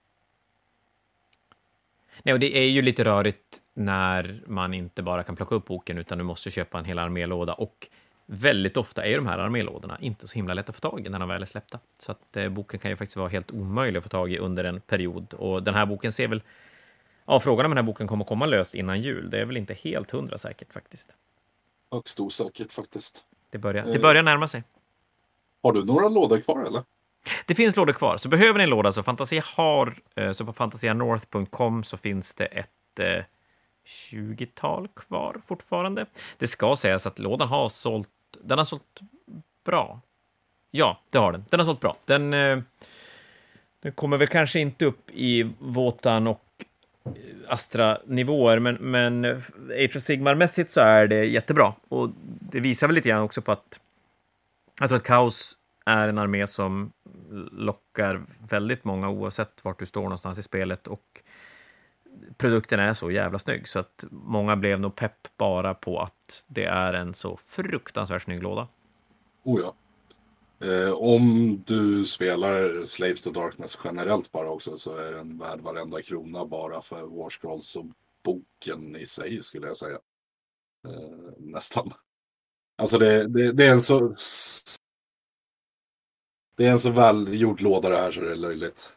[2.23, 5.99] Nej, och det är ju lite rörigt när man inte bara kan plocka upp boken
[5.99, 7.89] utan du måste köpa en hel armélåda och
[8.27, 11.19] väldigt ofta är de här armélådorna inte så himla lätta att få tag i när
[11.19, 11.79] de väl är släppta.
[11.99, 14.65] Så att eh, boken kan ju faktiskt vara helt omöjlig att få tag i under
[14.65, 15.35] en period.
[15.35, 16.43] Och den här boken ser väl...
[17.27, 19.75] Ja, frågan om den här boken kommer komma löst innan jul, det är väl inte
[19.75, 21.15] helt hundra säkert faktiskt.
[21.91, 23.25] Högst osäkert faktiskt.
[23.51, 24.65] Det börjar, det börjar närma sig.
[25.63, 26.83] Har du några lådor kvar eller?
[27.47, 30.53] Det finns lådor kvar, så behöver ni en låda så Fantasia har, eh, så på
[30.53, 33.25] fantasianorth.com så finns det ett eh,
[33.87, 36.07] 20-tal kvar fortfarande.
[36.39, 38.09] Det ska sägas att lådan har sålt,
[38.43, 39.01] den har sålt
[39.65, 40.01] bra.
[40.71, 41.45] Ja, det har den.
[41.51, 41.97] Den har sålt bra.
[42.05, 42.59] Den, eh,
[43.83, 46.45] den kommer väl kanske inte upp i Våtan och
[47.05, 47.13] eh,
[47.49, 49.37] Astra-nivåer, men, men eh,
[49.71, 51.75] Age of Sigmar-mässigt så är det jättebra.
[51.89, 53.81] Och det visar väl lite grann också på att
[54.81, 56.93] jag tror att Kaos är en armé som
[57.53, 61.23] lockar väldigt många oavsett vart du står någonstans i spelet och
[62.37, 66.65] produkten är så jävla snygg så att många blev nog pepp bara på att det
[66.65, 68.69] är en så fruktansvärt snygg låda.
[69.43, 69.75] Oh ja.
[70.67, 76.03] Eh, om du spelar Slaves to Darkness generellt bara också så är den värd varenda
[76.03, 77.87] krona bara för War Scrolls och
[78.25, 79.99] boken i sig skulle jag säga.
[80.89, 81.91] Eh, nästan.
[82.79, 84.13] Alltså det, det, det, är en så...
[86.57, 88.93] Det är en så välgjord låda det här så det är löjligt.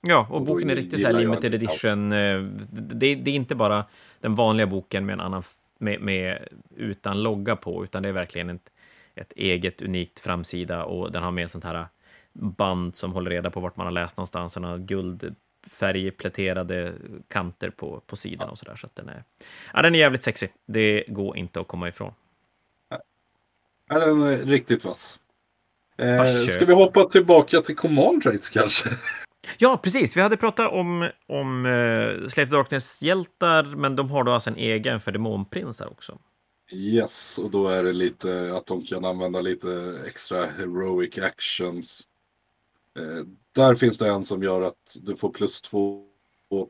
[0.00, 2.12] Ja, och boken är riktigt så här limited edition.
[2.12, 3.84] Eh, det, det, är inte bara
[4.20, 5.42] den vanliga boken med en annan
[5.78, 8.70] med, med, utan logga på, utan det är verkligen ett,
[9.14, 11.86] ett eget unikt framsida och den har med sånt här
[12.32, 16.94] band som håller reda på vart man har läst någonstans, och guldfärgpläterade
[17.28, 18.76] kanter på, på sidan och så där.
[18.76, 19.24] Så att den är,
[19.74, 20.52] ja, den är jävligt sexig.
[20.66, 22.12] Det går inte att komma ifrån.
[23.88, 25.19] Ja, den är riktigt vass.
[26.00, 28.88] Eh, ska vi hoppa tillbaka till Command Rates kanske?
[29.58, 30.16] Ja, precis.
[30.16, 35.00] Vi hade pratat om, om uh, Slave Darkness-hjältar, men de har då alltså en egen
[35.00, 36.18] för demonprinsar också.
[36.72, 42.02] Yes, och då är det lite att de kan använda lite extra heroic actions.
[42.98, 46.06] Eh, där finns det en som gör att du får plus två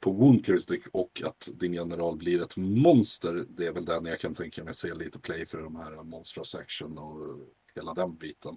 [0.00, 3.44] på Wound Characteristic och att din general blir ett monster.
[3.48, 6.54] Det är väl den jag kan tänka mig se lite play för de här Monstrous
[6.54, 7.38] Action och
[7.74, 8.56] hela den biten.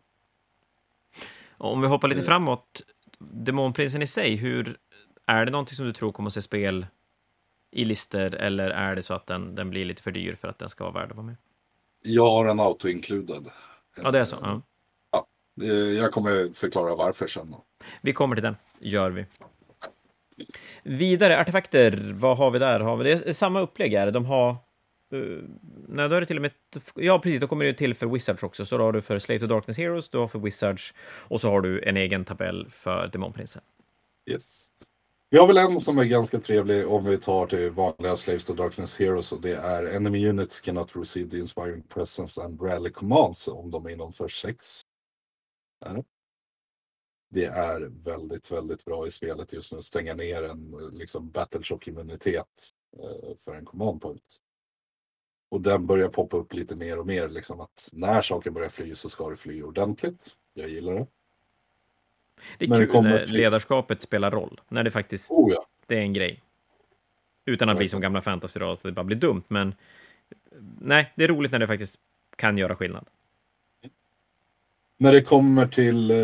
[1.57, 2.25] Om vi hoppar lite eh.
[2.25, 2.81] framåt,
[3.19, 4.77] Demonprinsen i sig, hur,
[5.27, 6.87] är det någonting som du tror kommer att se spel
[7.71, 10.59] i lister eller är det så att den, den blir lite för dyr för att
[10.59, 11.35] den ska vara värd att vara med?
[12.01, 13.49] Jag har en auto-included.
[14.03, 14.37] Ja, det är så?
[14.41, 14.61] Ja.
[15.11, 15.27] ja.
[15.73, 17.55] Jag kommer förklara varför sen.
[18.01, 19.25] Vi kommer till den, gör vi.
[20.83, 22.79] Vidare, artefakter, vad har vi där?
[22.79, 24.11] Har vi det är samma upplägg är det.
[24.11, 24.55] De har
[25.13, 25.43] Eh,
[25.87, 26.51] nej, då är det till och med...
[26.95, 28.65] Ja, precis, då kommer det till för Wizards också.
[28.65, 30.93] Så då har du för Slate of Darkness Heroes, du har för Wizards
[31.27, 33.61] och så har du en egen tabell för Demonprinsen.
[34.29, 34.69] Yes.
[35.29, 38.53] Vi har väl en som är ganska trevlig om vi tar till vanliga Slaves to
[38.53, 43.47] Darkness Heroes och det är Enemy Units cannot receive the inspiring presence and rally commands
[43.47, 44.81] om de är inom för sex.
[45.85, 45.97] Eh.
[47.29, 49.81] det är väldigt, väldigt bra i spelet just nu.
[49.81, 54.39] Stänga ner en liksom battleshock-immunitet eh, för en command point.
[55.53, 57.29] Och den börjar poppa upp lite mer och mer.
[57.29, 60.27] Liksom att när saker börjar fly så ska det fly ordentligt.
[60.53, 61.07] Jag gillar det.
[62.57, 63.35] Det är när kul det när till...
[63.35, 64.61] ledarskapet spelar roll.
[64.69, 65.65] När det faktiskt oh, ja.
[65.87, 66.43] det är en grej.
[67.45, 69.43] Utan att bli som gamla fantasy så det bara blir dumt.
[69.47, 69.75] Men
[70.79, 71.99] nej, det är roligt när det faktiskt
[72.35, 73.07] kan göra skillnad.
[74.97, 76.17] När det kommer till eh,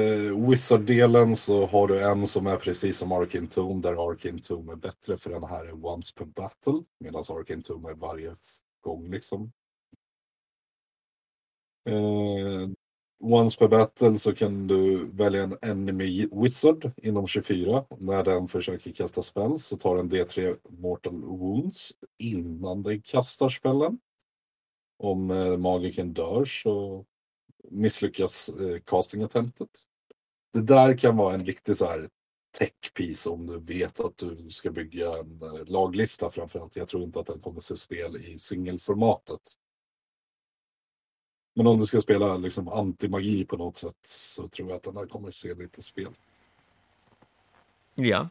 [0.50, 4.76] Wizard-delen så har du en som är precis som Arkin Tome där Arkin Tome är
[4.76, 8.36] bättre för den här är once per battle medan Arkin Tome är varje
[8.82, 9.52] gång liksom.
[11.90, 12.70] Eh,
[13.20, 17.86] once per battle så kan du välja en enemy wizard inom 24.
[17.98, 24.00] När den försöker kasta spel så tar den D3 mortal wounds innan den kastar spellen.
[24.98, 27.06] Om eh, magiken dör så
[27.70, 29.70] misslyckas eh, casting-attemptet.
[30.54, 32.10] Det där kan vara en riktig så här
[32.52, 36.76] tech-piece om du vet att du ska bygga en eh, laglista framförallt.
[36.76, 39.42] Jag tror inte att den kommer se spel i singelformatet.
[41.54, 44.98] Men om du ska spela liksom anti-magi på något sätt så tror jag att den
[44.98, 46.14] här kommer se lite spel.
[47.96, 48.30] Ja.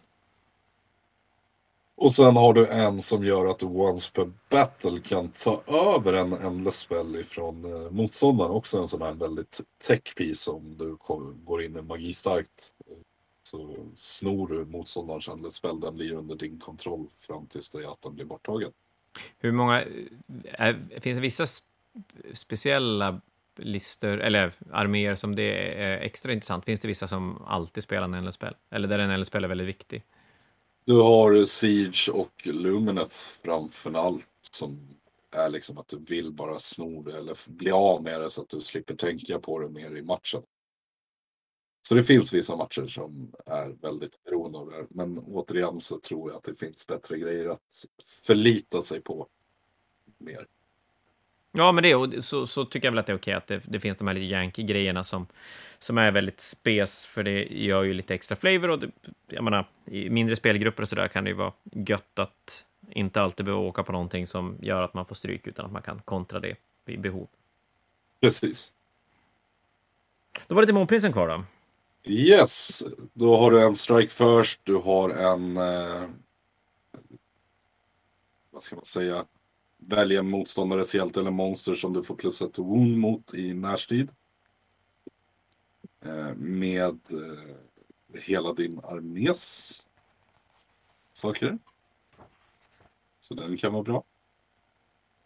[1.97, 6.13] Och sen har du en som gör att du once per battle kan ta över
[6.13, 8.51] en endless spell ifrån eh, motståndaren.
[8.51, 10.97] Också en sån här väldigt tech piece om du
[11.45, 12.75] går in i magistarkt.
[13.51, 18.03] Så snor du motståndarens endless spell, den blir under din kontroll fram tills det att
[18.03, 18.73] den blir borttagen.
[19.39, 19.85] Hur många,
[20.45, 21.47] är, finns det vissa
[22.33, 23.21] speciella
[23.57, 26.65] listor, eller arméer som det är extra intressant?
[26.65, 28.55] Finns det vissa som alltid spelar en spell?
[28.71, 30.05] Eller där en spell är väldigt viktig?
[30.85, 34.89] Du har Siege och Lumineth framför allt som
[35.31, 38.49] är liksom att du vill bara sno det eller bli av med det så att
[38.49, 40.43] du slipper tänka på det mer i matchen.
[41.89, 44.87] Så det finns vissa matcher som är väldigt beroende av det här.
[44.91, 47.87] Men återigen så tror jag att det finns bättre grejer att
[48.23, 49.27] förlita sig på
[50.19, 50.47] mer.
[51.53, 53.63] Ja, men det, och så, så tycker jag väl att det är okej att det,
[53.65, 55.27] det finns de här lite yankee-grejerna som,
[55.79, 58.91] som är väldigt spes, för det gör ju lite extra flavor och det,
[59.27, 63.47] jag menar, i mindre spelgrupper och sådär kan det ju vara gött att inte alltid
[63.47, 66.41] behöva åka på någonting som gör att man får stryk, utan att man kan kontra
[66.41, 67.29] det vid behov.
[68.21, 68.73] Precis.
[70.47, 71.45] Då var det Demonprinsen kvar då.
[72.09, 75.57] Yes, då har du en strike först, du har en...
[75.57, 76.09] Eh,
[78.51, 79.25] vad ska man säga?
[79.77, 84.11] Välja motståndares hjälte eller monster som du får plus ett wound mot i närstrid.
[86.05, 89.73] Eh, med eh, hela din armés
[91.13, 91.59] saker.
[93.21, 94.05] Så den kan vara bra.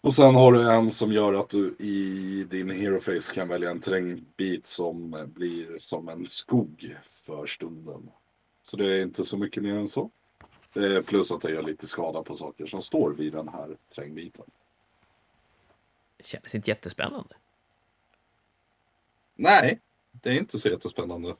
[0.02, 3.70] Och sen har du en som gör att du i din hero face kan välja
[3.70, 8.10] en terrängbit som blir som en skog för stunden.
[8.62, 10.10] Så det är inte så mycket mer än så.
[10.74, 14.44] Är plus att det gör lite skada på saker som står vid den här terrängbiten.
[16.16, 17.34] Det känns inte jättespännande.
[19.34, 19.80] Nej,
[20.12, 21.34] det är inte så jättespännande.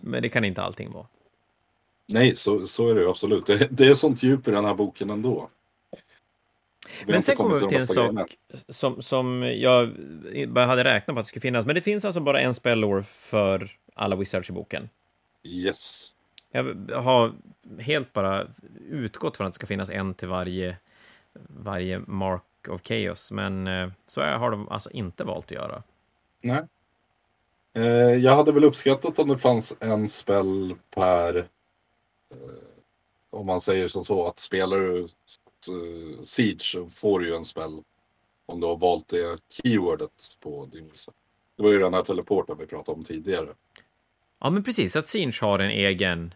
[0.00, 1.06] Men det kan inte allting vara.
[2.06, 3.46] Nej, så, så är det absolut.
[3.46, 5.50] Det, det är sånt djup i den här boken ändå.
[7.06, 8.36] Men sen kommer vi till en sak
[8.68, 9.96] som, som jag
[10.48, 11.66] bara hade räknat på att det skulle finnas.
[11.66, 14.88] Men det finns alltså bara en spellår för alla wizards i boken.
[15.42, 16.12] Yes.
[16.52, 17.32] Jag har
[17.78, 18.46] helt bara
[18.90, 20.76] utgått från att det ska finnas en till varje,
[21.48, 25.82] varje Mark of Chaos, men eh, så har de alltså inte valt att göra.
[26.42, 26.62] Nej.
[27.74, 31.38] Eh, jag hade väl uppskattat om det fanns en spel per...
[31.38, 31.46] Eh,
[33.30, 35.08] om man säger som så, att spelar du
[36.22, 37.82] Siege så får du ju en spel
[38.46, 41.12] om du har valt det keywordet på din visa.
[41.56, 43.48] Det var ju den här teleporten vi pratade om tidigare.
[44.38, 46.34] Ja, men precis, att Siege har en egen...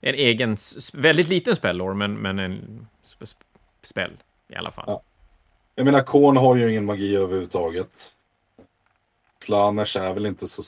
[0.00, 0.56] En egen,
[0.92, 2.86] väldigt liten spellår, men, men en
[3.82, 4.12] spel
[4.48, 4.84] i alla fall.
[4.86, 5.02] Ja.
[5.74, 8.14] Jag menar, Korn har ju ingen magi överhuvudtaget.
[9.38, 10.62] Klaners är väl inte så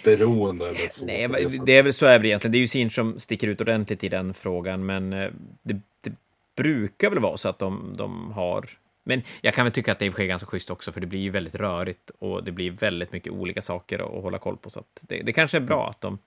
[0.00, 1.04] spellberoende eller så.
[1.04, 1.28] Nej,
[1.66, 2.52] det är väl så är det egentligen.
[2.52, 5.30] Det är ju Sinch som sticker ut ordentligt i den frågan, men eh,
[5.62, 6.12] det, det
[6.56, 8.68] brukar väl vara så att de, de har
[9.08, 11.30] men jag kan väl tycka att det är ganska schysst också, för det blir ju
[11.30, 14.70] väldigt rörigt och det blir väldigt mycket olika saker att hålla koll på.
[14.70, 16.18] Så det, det kanske är bra att de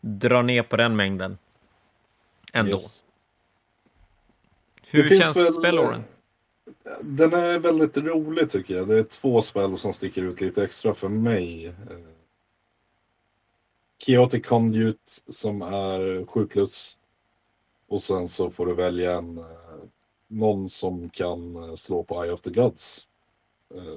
[0.00, 1.38] drar ner på den mängden
[2.52, 2.72] ändå.
[2.72, 3.04] Yes.
[4.90, 6.04] Hur känns väl, spelåren?
[7.00, 8.88] Den är väldigt rolig tycker jag.
[8.88, 11.72] Det är två spel som sticker ut lite extra för mig.
[13.98, 16.96] Eh, Chaotic Conduit som är 7 plus.
[17.88, 19.44] Och sen så får du välja en, eh,
[20.28, 23.04] någon som kan eh, slå på Eye of the Gods.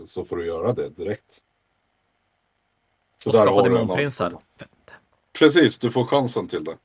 [0.06, 1.42] Så får du göra det direkt.
[3.18, 4.38] Så och där skapa demonprinsar.
[5.34, 6.78] Precis, du får chansen till det.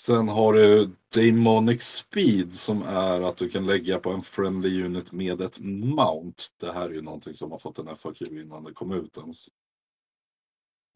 [0.00, 5.12] Sen har du Demonic Speed som är att du kan lägga på en friendly unit
[5.12, 6.42] med ett mount.
[6.60, 9.48] Det här är ju någonting som har fått en FAQ innan det kom ut ens.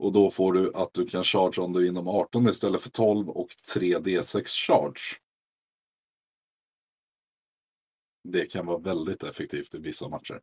[0.01, 2.91] Och då får du att du kan charge om du är inom 18 istället för
[2.91, 5.21] 12 och 3D6 charge.
[8.25, 10.41] Det kan vara väldigt effektivt i vissa matcher.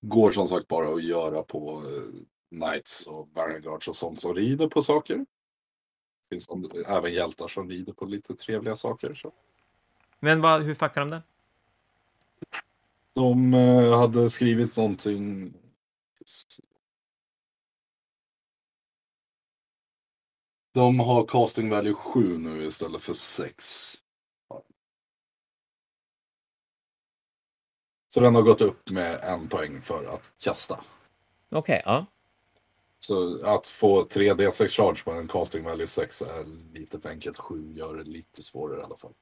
[0.00, 2.24] Går som sagt bara att göra på eh,
[2.58, 5.16] Knights och Vanguards och sånt som rider på saker.
[5.16, 5.26] Det
[6.30, 6.48] finns
[6.86, 9.14] även hjältar som rider på lite trevliga saker.
[9.14, 9.32] Så.
[10.20, 11.22] Men vad, hur fuckar de det?
[13.12, 15.52] De eh, hade skrivit någonting.
[20.74, 23.94] De har casting value 7 nu istället för 6.
[28.08, 30.80] Så den har gått upp med en poäng för att kasta.
[31.50, 32.06] Okej, ja.
[33.00, 37.38] Så att få 3D6 charge på en casting value 6 är lite för enkelt.
[37.38, 39.12] 7 gör det lite svårare i alla fall.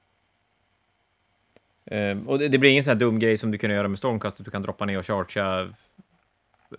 [1.85, 3.99] Ehm, och det, det blir ingen sån här dum grej som du kunde göra med
[3.99, 6.79] Stormcast, att du kan droppa ner och chargea eh,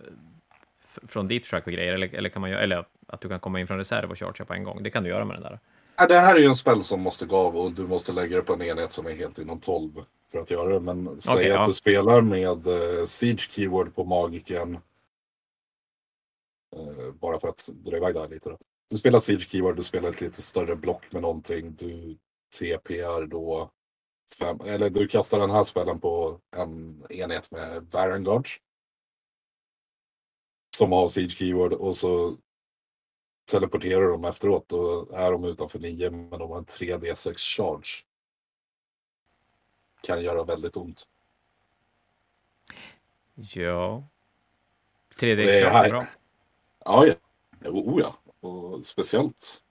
[1.08, 2.84] från deep strike och grejer, eller, eller, kan man göra, eller
[3.14, 4.82] att du kan komma in från reserv och chargea på en gång.
[4.82, 5.60] Det kan du göra med den där.
[5.96, 8.36] Ja, det här är ju en spel som måste gå av och du måste lägga
[8.36, 9.90] det på en enhet som är helt inom 12
[10.32, 10.80] för att göra det.
[10.80, 11.66] Men säg Okej, att ja.
[11.66, 14.74] du spelar med eh, Siege Keyword på Magiken.
[16.76, 18.58] Eh, bara för att dra iväg det här lite då.
[18.90, 21.74] Du spelar Siege Keyword, du spelar ett lite större block med någonting.
[21.78, 22.16] Du
[22.58, 23.70] TPR då.
[24.38, 28.60] Fem, eller du kastar den här spelen på en enhet med Varanguards.
[30.76, 32.36] Som har Siege Keyword och så
[33.44, 38.04] teleporterar de efteråt och är de utanför 9 men de har en 3D6 charge.
[40.02, 41.08] Kan göra väldigt ont.
[43.34, 44.04] Ja.
[45.20, 46.06] 3D Det är är här- bra.
[46.84, 47.14] Ja, ja.
[47.70, 48.16] Oh, ja.
[48.48, 49.62] Och speciellt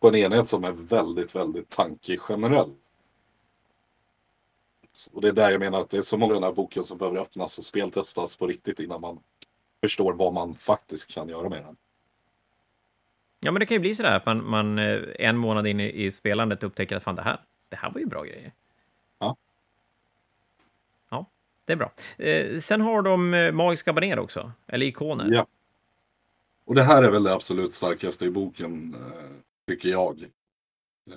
[0.00, 2.74] på en enhet som är väldigt, väldigt tankig generellt.
[5.12, 6.84] Och det är där jag menar att det är så många i den här boken
[6.84, 9.20] som behöver öppnas och speltestas på riktigt innan man
[9.80, 11.76] förstår vad man faktiskt kan göra med den.
[13.40, 16.04] Ja, men det kan ju bli sådär att man, man eh, en månad in i,
[16.04, 18.52] i spelandet upptäcker att fan, det här, det här var ju bra grejer.
[19.18, 19.36] Ja.
[21.10, 21.26] Ja,
[21.64, 21.92] det är bra.
[22.16, 25.28] Eh, sen har de eh, magiska baner också, eller ikoner.
[25.32, 25.46] Ja.
[26.64, 28.96] Och det här är väl det absolut starkaste i boken,
[29.68, 30.22] tycker jag.
[31.10, 31.16] Eh,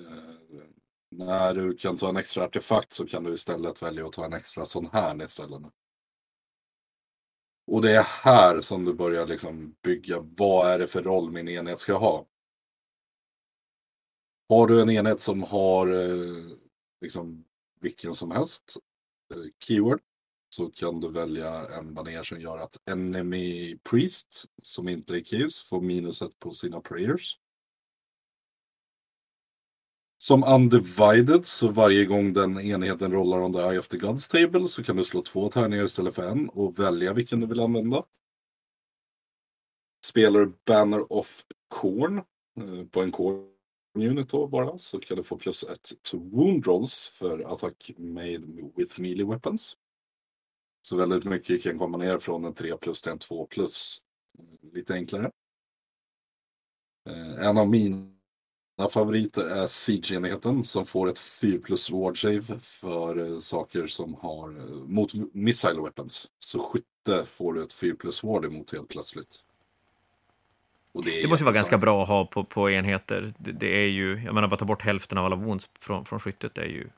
[1.10, 4.32] när du kan ta en extra artefakt så kan du istället välja att ta en
[4.32, 5.62] extra sån här istället.
[7.72, 11.48] Och det är här som du börjar liksom bygga, vad är det för roll min
[11.48, 12.26] enhet ska ha?
[14.48, 16.56] Har du en enhet som har eh,
[17.00, 17.44] liksom
[17.80, 18.76] vilken som helst
[19.34, 20.00] eh, keyword
[20.48, 25.62] så kan du välja en baner som gör att Enemy Priest, som inte är Keys,
[25.62, 27.38] får minus ett på sina prayers.
[30.22, 34.68] Som Undivided, så varje gång den enheten rollar on the Eye of the Gods Table
[34.68, 38.04] så kan du slå två tärningar istället för en och välja vilken du vill använda.
[40.06, 43.48] Spelar du Banner of Corn eh, på en Corn
[43.98, 48.42] unit då bara så kan du få plus ett to wound rolls för attack made
[48.76, 49.76] with melee weapons.
[50.82, 54.02] Så väldigt mycket kan komma ner från en 3 plus till en 2 plus.
[54.38, 55.30] Eh, lite enklare.
[57.08, 58.11] Eh, en av mina
[58.88, 64.48] favoriter är Siege-enheten som får ett 4 plus ward save för eh, saker som har
[64.48, 66.28] eh, mot missile weapons.
[66.38, 69.44] Så skytte får du ett 4 plus ward emot helt plötsligt.
[70.92, 73.34] Och är Det måste vara ganska bra att ha på, på enheter.
[73.38, 76.20] Det, det är ju, jag menar, bara ta bort hälften av alla wounds från, från
[76.20, 76.88] skyttet är ju...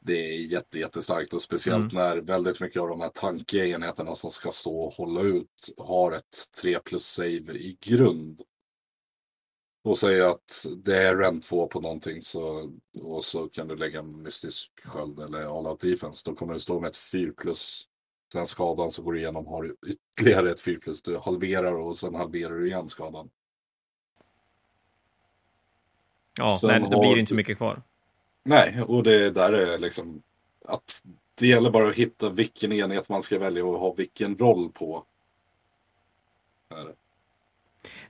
[0.00, 2.04] Det är jätte, jättestarkt och speciellt Mm.
[2.04, 6.12] när väldigt mycket av de här tankiga enheterna som ska stå och hålla ut har
[6.12, 8.40] ett 3 plus save i grund.
[9.84, 13.98] Och säga att det är rent 2 på någonting så, och så kan du lägga
[13.98, 16.22] en mystisk sköld eller all out defense.
[16.24, 17.88] Då kommer du stå med ett 4 plus.
[18.32, 21.02] Sen skadan så går du igenom har du ytterligare ett 4 plus.
[21.02, 23.30] Du halverar och sen halverar du igen skadan.
[26.38, 27.82] Ja, Sen nej, då har blir det inte mycket kvar.
[28.42, 30.22] Nej, och det där är liksom
[30.64, 31.02] att
[31.34, 35.04] det gäller bara att hitta vilken enhet man ska välja och ha vilken roll på.
[36.68, 36.94] Är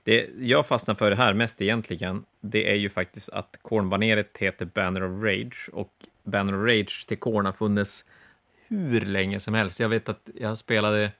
[0.03, 0.29] det.
[0.39, 5.03] Jag fastnar för det här mest egentligen, det är ju faktiskt att Kornbaneret heter Banner
[5.03, 5.91] of Rage och
[6.23, 8.05] Banner of Rage till Korn har funnits
[8.67, 9.79] hur länge som helst.
[9.79, 11.11] Jag vet att jag spelade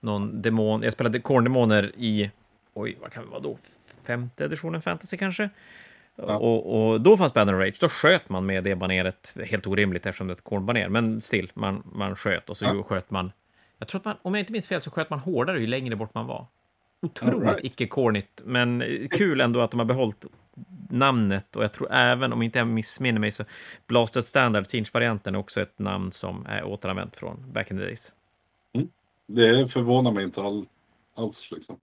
[0.00, 2.30] någon demon, jag spelade Korndemoner i,
[2.74, 3.58] oj, vad kan det vara då?
[4.06, 5.50] Femte editionen fantasy kanske?
[6.16, 6.36] Ja.
[6.36, 10.06] Och, och då fanns Banner of Rage, då sköt man med det baneret, helt orimligt
[10.06, 12.82] eftersom det är ett kornbaner, men still, man, man sköt och så Ja.
[12.82, 13.32] sköt man
[13.78, 15.96] Jag tror att man, om jag inte minns fel så sköt man hårdare ju längre
[15.96, 16.46] bort man var.
[17.02, 17.64] Otroligt right.
[17.64, 20.24] icke-cornigt, men kul ändå att de har behållit
[20.90, 23.44] namnet och jag tror även, om inte jag missminner mig, så
[23.86, 28.12] Blasted Standard, Sinch-varianten, är också ett namn som är återanvänt från back in the days.
[29.28, 30.66] Det förvånar mig inte all,
[31.14, 31.76] alls liksom.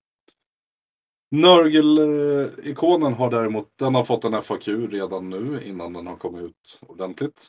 [1.32, 6.82] Nörgel-ikonen har däremot, den har fått en FAQ redan nu innan den har kommit ut
[6.88, 7.48] ordentligt.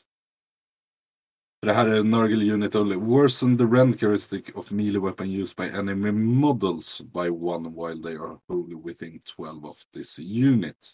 [1.64, 2.96] Det här är Nurgle Unit Only.
[2.96, 8.16] Worsen the rend characteristic of melee weapon used by enemy models by one while they
[8.16, 10.92] are wholly within 12 of this unit.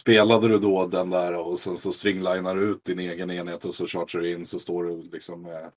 [0.00, 3.74] Spelade du då den där och sen så stringlinar du ut din egen enhet och
[3.74, 5.72] så chargear du in så står du liksom med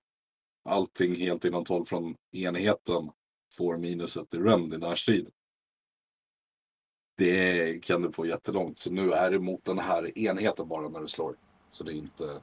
[0.70, 3.12] allting helt inom 12 från enheten
[3.58, 5.30] får minuset i rend i närstrid.
[7.18, 8.80] Det kan du få jättelångt.
[8.80, 11.36] Så nu är det mot den här enheten bara när du slår.
[11.72, 12.41] Så det är inte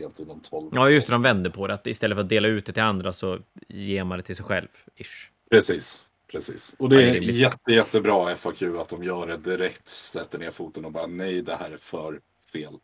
[0.00, 0.70] helt inom 12.
[0.74, 1.74] Ja, just det, de vänder på det.
[1.74, 3.38] Att istället för att dela ut det till andra så
[3.68, 4.68] ger man det till sig själv.
[4.96, 5.30] Ish.
[5.50, 6.04] Precis.
[6.32, 6.74] Precis.
[6.78, 10.50] Och det Ja, det är jätte, jättebra FAQ att de gör det direkt, sätter ner
[10.50, 12.20] foten och bara nej, det här är för
[12.52, 12.74] fel.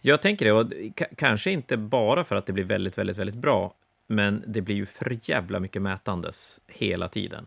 [0.00, 3.36] Jag tänker det, och k- kanske inte bara för att det blir väldigt, väldigt, väldigt
[3.36, 3.74] bra,
[4.06, 7.46] men det blir ju för jävla mycket mätandes hela tiden.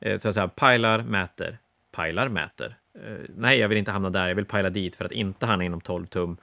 [0.00, 1.58] Eh, Så att säga, pilar, mäter,
[1.96, 2.76] pilar, mäter.
[3.06, 5.64] Eh, Nej, jag vill inte hamna där, jag vill pila dit för att inte hamna
[5.64, 6.36] inom 12 tum.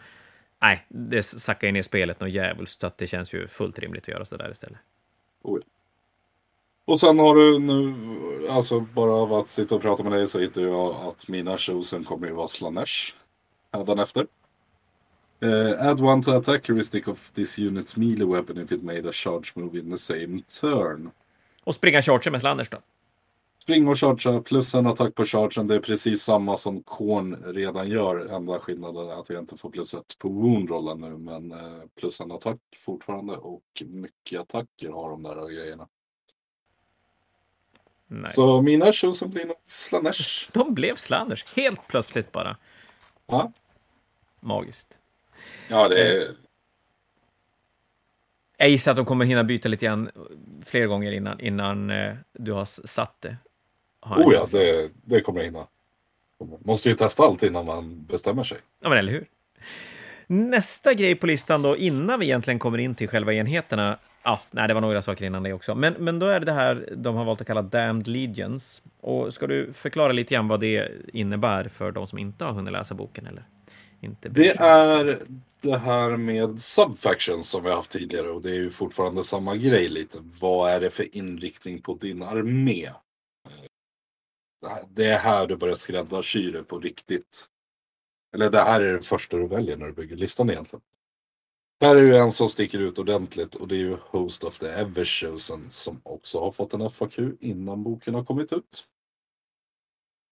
[0.61, 4.03] Nej, det sackar ju ner spelet något djävulskt, så att det känns ju fullt rimligt
[4.03, 4.79] att göra så där istället.
[6.85, 7.95] Och sen har du nu,
[8.49, 12.03] alltså bara av att sitta och prata med dig så hittar jag att mina chosen
[12.03, 13.13] kommer ju vara Slanesh.
[13.71, 14.27] Hädanefter.
[15.43, 19.11] Uh, add one to attack heuristic of this unit's melee weapon if it made a
[19.11, 21.11] charge move in the same turn.
[21.63, 22.77] Och springa charger med Slanders då.
[23.61, 25.67] Spring och chargea plus en attack på chargen.
[25.67, 28.33] Det är precis samma som Korn redan gör.
[28.35, 31.17] Enda skillnaden är att jag inte får plus ett på woundrollen nu.
[31.17, 33.33] Men eh, plus en attack fortfarande.
[33.33, 35.87] Och mycket attacker har de där grejerna.
[38.07, 38.29] Nej.
[38.29, 40.49] Så mina chosen blir nog Slanesh.
[40.51, 42.57] De blev Slanders, helt plötsligt bara.
[43.25, 43.51] Ja.
[44.39, 44.99] Magiskt.
[45.67, 46.27] Ja, det är...
[48.57, 50.11] Jag gissar att de kommer hinna byta lite grann
[50.65, 53.37] fler gånger innan, innan eh, du har satt det.
[54.05, 55.67] Oh ja, det, det kommer jag hinna.
[56.65, 58.57] Måste ju testa allt innan man bestämmer sig.
[58.81, 59.25] Ja, men eller hur?
[60.27, 63.97] Nästa grej på listan då, innan vi egentligen kommer in till själva enheterna.
[64.23, 65.75] Ja, nej, det var några saker innan det också.
[65.75, 68.81] Men, men då är det det här de har valt att kalla Damned Legions.
[69.01, 72.73] Och ska du förklara lite grann vad det innebär för de som inte har hunnit
[72.73, 73.43] läsa boken eller
[74.01, 75.19] inte Det är
[75.61, 79.55] det här med subfactions som vi har haft tidigare och det är ju fortfarande samma
[79.55, 80.17] grej lite.
[80.41, 82.89] Vad är det för inriktning på din armé?
[84.89, 87.47] Det är här du börjar skräddarsy det på riktigt.
[88.33, 90.83] Eller det här är det första du väljer när du bygger listan egentligen.
[91.81, 94.67] Här är ju en som sticker ut ordentligt och det är ju Host of the
[94.67, 98.87] Everchosen som också har fått en FAQ innan boken har kommit ut.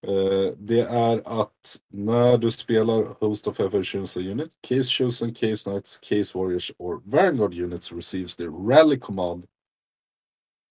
[0.07, 5.63] Eh, det är att när du spelar Host of Ever Chosen Unit, Case Chosen, Case
[5.63, 9.45] Knights, Case Warriors or Vanguard Units receives the Rally Command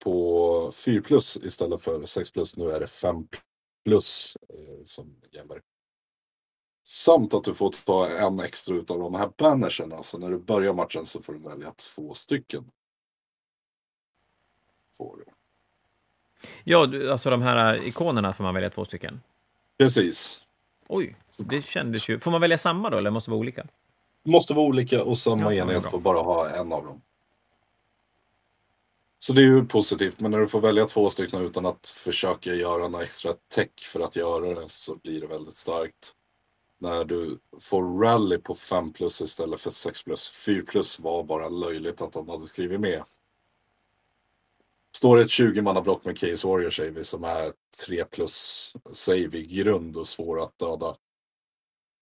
[0.05, 2.57] på 4 plus istället för 6 plus.
[2.57, 3.29] Nu är det 5
[3.89, 5.61] plus eh, som gäller.
[6.84, 9.93] Samt att du får ta en extra utav de här bannersen.
[9.93, 12.70] Alltså när du börjar matchen så får du välja två stycken.
[14.97, 15.24] Får du.
[16.64, 19.20] Ja, du- alltså de här ikonerna får man välja två stycken.
[19.78, 20.41] Precis.
[20.89, 22.18] Oj, det kändes ju...
[22.20, 23.66] Får man välja samma då, eller måste det vara olika?
[24.24, 27.03] Måste vara olika och samma Ja, enhet får bara ha en av dem.
[29.19, 32.55] Så det är ju positivt, men när du får välja två stycken utan att försöka
[32.55, 36.14] göra några extra tech för att göra det så blir det väldigt starkt.
[36.79, 40.29] När du får rally på 5 plus istället för 6 plus.
[40.29, 43.03] 4 plus var bara löjligt att de hade skrivit med.
[44.97, 47.53] Står det ett 20-mannablock med Case Warrior säger vi som är
[47.87, 50.97] 3 plus säger i grund och svår att döda.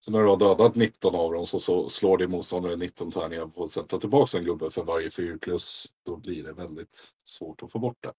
[0.06, 3.46] Så när du har dödat 19 av dem så, så slår din motståndare 19 tärningar
[3.46, 5.86] på att sätta tillbaka en gubbe för varje 4 plus.
[6.06, 8.12] Då blir det väldigt svårt att få bort det.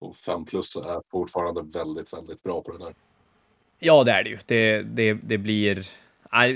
[0.00, 2.94] Och 5 plus är fortfarande väldigt, väldigt bra på det där.
[3.78, 4.38] Ja, det är det ju.
[4.46, 5.88] Det, det, det blir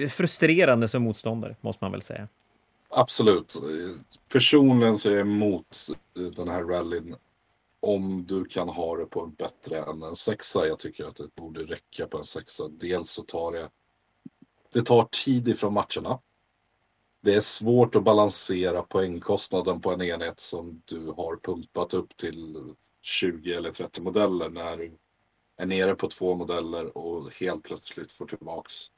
[0.09, 2.29] frustrerande som motståndare, måste man väl säga.
[2.89, 3.57] Absolut.
[4.29, 5.87] Personligen så är jag emot
[6.37, 7.17] den här rallyn
[7.81, 10.67] om du kan ha det på en bättre än en sexa.
[10.67, 12.69] Jag tycker att det borde räcka på en sexa.
[12.69, 13.69] Dels så tar det
[14.73, 16.21] det tar tid ifrån matcherna.
[17.21, 22.57] Det är svårt att balansera poängkostnaden på en enhet som du har pumpat upp till
[23.03, 24.93] 20 eller 30 modeller när du
[25.57, 28.91] är nere på två modeller och helt plötsligt får tillbaks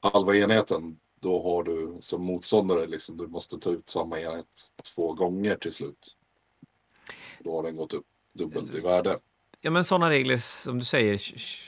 [0.00, 0.98] halva enheten.
[1.20, 4.46] då har du som motståndare liksom, du måste ta ut samma enhet
[4.94, 6.16] två gånger till slut.
[7.40, 9.18] Då har den gått upp dubbelt i värde.
[9.60, 11.20] Ja, men sådana regler, som du säger,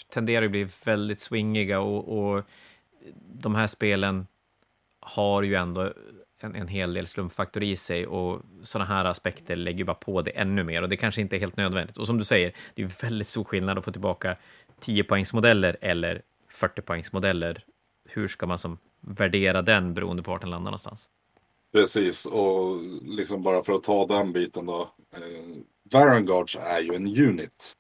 [0.09, 2.45] tenderar att bli väldigt swingiga och, och
[3.23, 4.27] de här spelen
[5.01, 5.93] har ju ändå
[6.39, 10.31] en, en hel del slumpfaktor i sig och sådana här aspekter lägger bara på det
[10.31, 11.97] ännu mer och det kanske inte är helt nödvändigt.
[11.97, 14.37] Och som du säger, det är ju väldigt stor skillnad att få tillbaka
[14.81, 16.23] 10-poängsmodeller eller
[16.53, 17.61] 40-poängsmodeller.
[18.09, 21.09] Hur ska man som värdera den beroende på vart den landar någonstans?
[21.73, 24.91] Precis, och liksom bara för att ta den biten då.
[25.15, 25.21] Eh,
[25.93, 27.77] Varangards är ju en unit.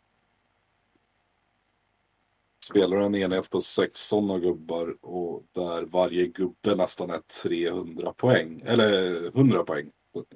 [2.70, 8.62] Spelar en enhet på sex sådana gubbar och där varje gubbe nästan är 300 poäng.
[8.66, 9.90] Eller 100 poäng.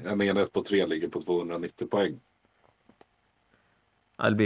[0.05, 2.21] En enhet på tre ligger på 290 poäng.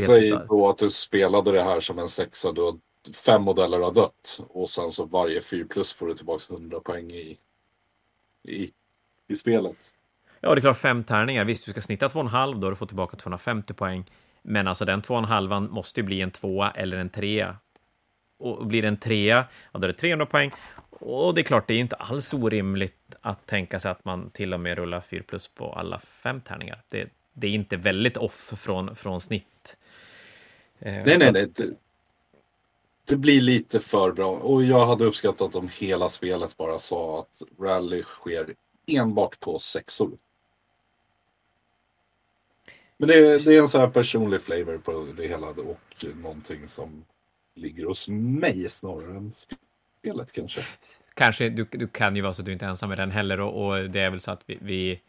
[0.06, 2.52] Säg då att du spelade det här som en sexa.
[2.52, 2.78] Du har
[3.14, 4.40] fem modeller har dött.
[4.48, 7.38] Och sen så varje 4 plus får du tillbaka 100 poäng i,
[8.48, 8.70] i,
[9.28, 9.76] i spelet.
[10.40, 11.44] Ja, det är klart fem tärningar.
[11.44, 14.04] Visst, du ska snitta 2,5 då du fått tillbaka 250 poäng.
[14.42, 17.56] Men alltså den 2,5 måste ju bli en tvåa eller en trea.
[18.38, 20.50] Och blir en trea, ja, då är det 300 poäng.
[20.90, 24.54] Och det är klart, det är inte alls orimligt att tänka sig att man till
[24.54, 26.82] och med rullar 4 plus på alla fem tärningar.
[26.88, 29.76] Det, det är inte väldigt off från, från snitt.
[30.78, 31.46] Eh, nej, nej, nej.
[31.56, 31.70] Det,
[33.04, 34.30] det, blir lite för bra.
[34.30, 38.54] Och jag hade uppskattat om hela spelet bara sa att rally sker
[38.86, 40.10] enbart på sexor.
[42.96, 46.68] Men det är, det är en så här personlig flavor på det hela och någonting
[46.68, 47.04] som
[47.58, 50.60] ligger hos mig snarare än spelet kanske.
[51.14, 53.40] Kanske, du, du kan ju vara så att du inte är ensam med den heller
[53.40, 55.00] och, och det är väl så att vi, vi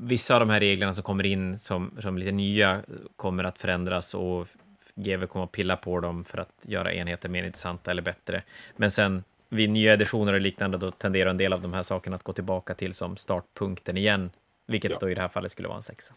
[0.00, 2.82] vissa av de här reglerna som kommer in som, som lite nya
[3.16, 4.48] kommer att förändras och
[4.94, 8.42] GW kommer att pilla på dem för att göra enheter mer intressanta eller bättre.
[8.76, 12.16] Men sen vid nya editioner och liknande, då tenderar en del av de här sakerna
[12.16, 14.30] att gå tillbaka till som startpunkten igen,
[14.66, 14.98] vilket ja.
[15.00, 16.14] då i det här fallet skulle vara en sexa.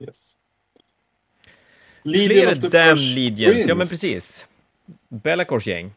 [0.00, 0.34] Yes.
[2.04, 4.46] Legion Fler damn Legions, ja men precis.
[5.08, 5.94] Bellacors gäng.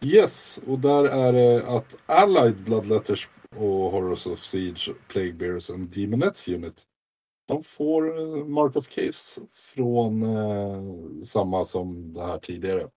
[0.00, 5.88] Yes, och där är det att Allied Bloodletters och Horrors of Siege, Plague Bears and
[5.88, 6.82] Demonettes Unit.
[7.46, 12.88] De får eh, Mark of Case från eh, samma som det här tidigare.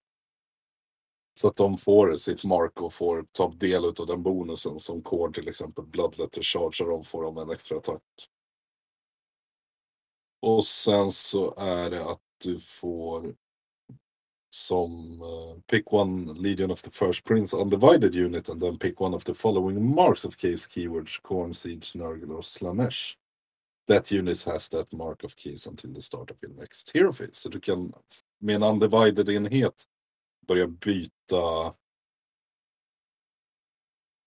[1.33, 5.33] Så att de får sitt mark och får ta del av den bonusen som Core
[5.33, 8.01] till exempel Bloodletter chargear dem får de en extra attack.
[10.41, 13.35] Och sen så är det att du får
[14.49, 19.15] som uh, pick one Legion of the First Prince Undivided Unit and then pick one
[19.15, 23.15] of the following marks of case keywords Corn, Siege, Nurgle or Slanesh.
[23.87, 27.35] That unit has that mark of keys until the start of your next hero phase.
[27.35, 27.93] Så du kan
[28.39, 29.83] med en undivided enhet
[30.47, 31.65] börja byta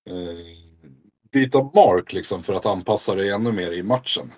[0.07, 0.57] eh,
[1.33, 4.33] byta mark liksom för att anpassa dig ännu mer i matchen.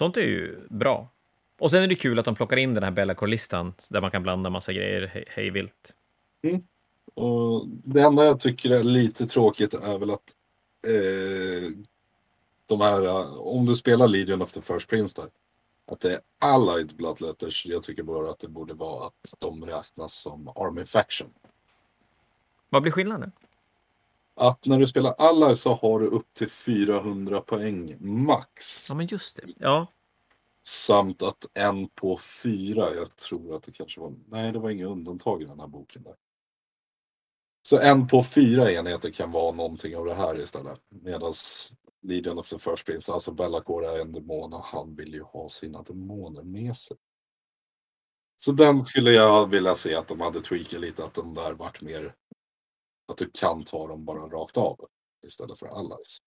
[0.00, 1.08] Sånt är ju bra.
[1.58, 4.22] Och sen är det kul att de plockar in den här Bellacore-listan där man kan
[4.22, 5.94] blanda massa grejer hej vilt.
[6.42, 6.62] Mm.
[7.14, 10.34] Och det enda jag tycker är lite tråkigt är väl att
[10.86, 11.70] eh,
[12.66, 13.08] de här,
[13.40, 15.30] om du spelar Legion of the First Prince där,
[15.92, 17.66] att det är Allied Bloodletters.
[17.66, 21.28] Jag tycker bara att det borde vara att de räknas som Army Faction.
[22.68, 23.32] Vad blir skillnaden?
[24.36, 28.86] Att när du spelar Allied så har du upp till 400 poäng max.
[28.88, 29.42] Ja, men just det.
[29.56, 29.86] Ja.
[30.66, 34.86] Samt att en på fyra, jag tror att det kanske var, nej det var inga
[34.86, 36.02] undantag i den här boken.
[36.02, 36.14] där.
[37.62, 40.80] Så en på fyra enheter kan vara någonting av det här istället.
[40.88, 41.32] Medan
[42.02, 45.48] Legion of the First Prince, alltså Bellacore är en demon och han vill ju ha
[45.48, 46.96] sina demoner med sig.
[48.36, 51.80] Så den skulle jag vilja se att de hade tweakat lite, att den där vart
[51.80, 52.14] mer
[53.10, 54.88] att du kan ta dem bara rakt av
[55.26, 56.18] istället för allies.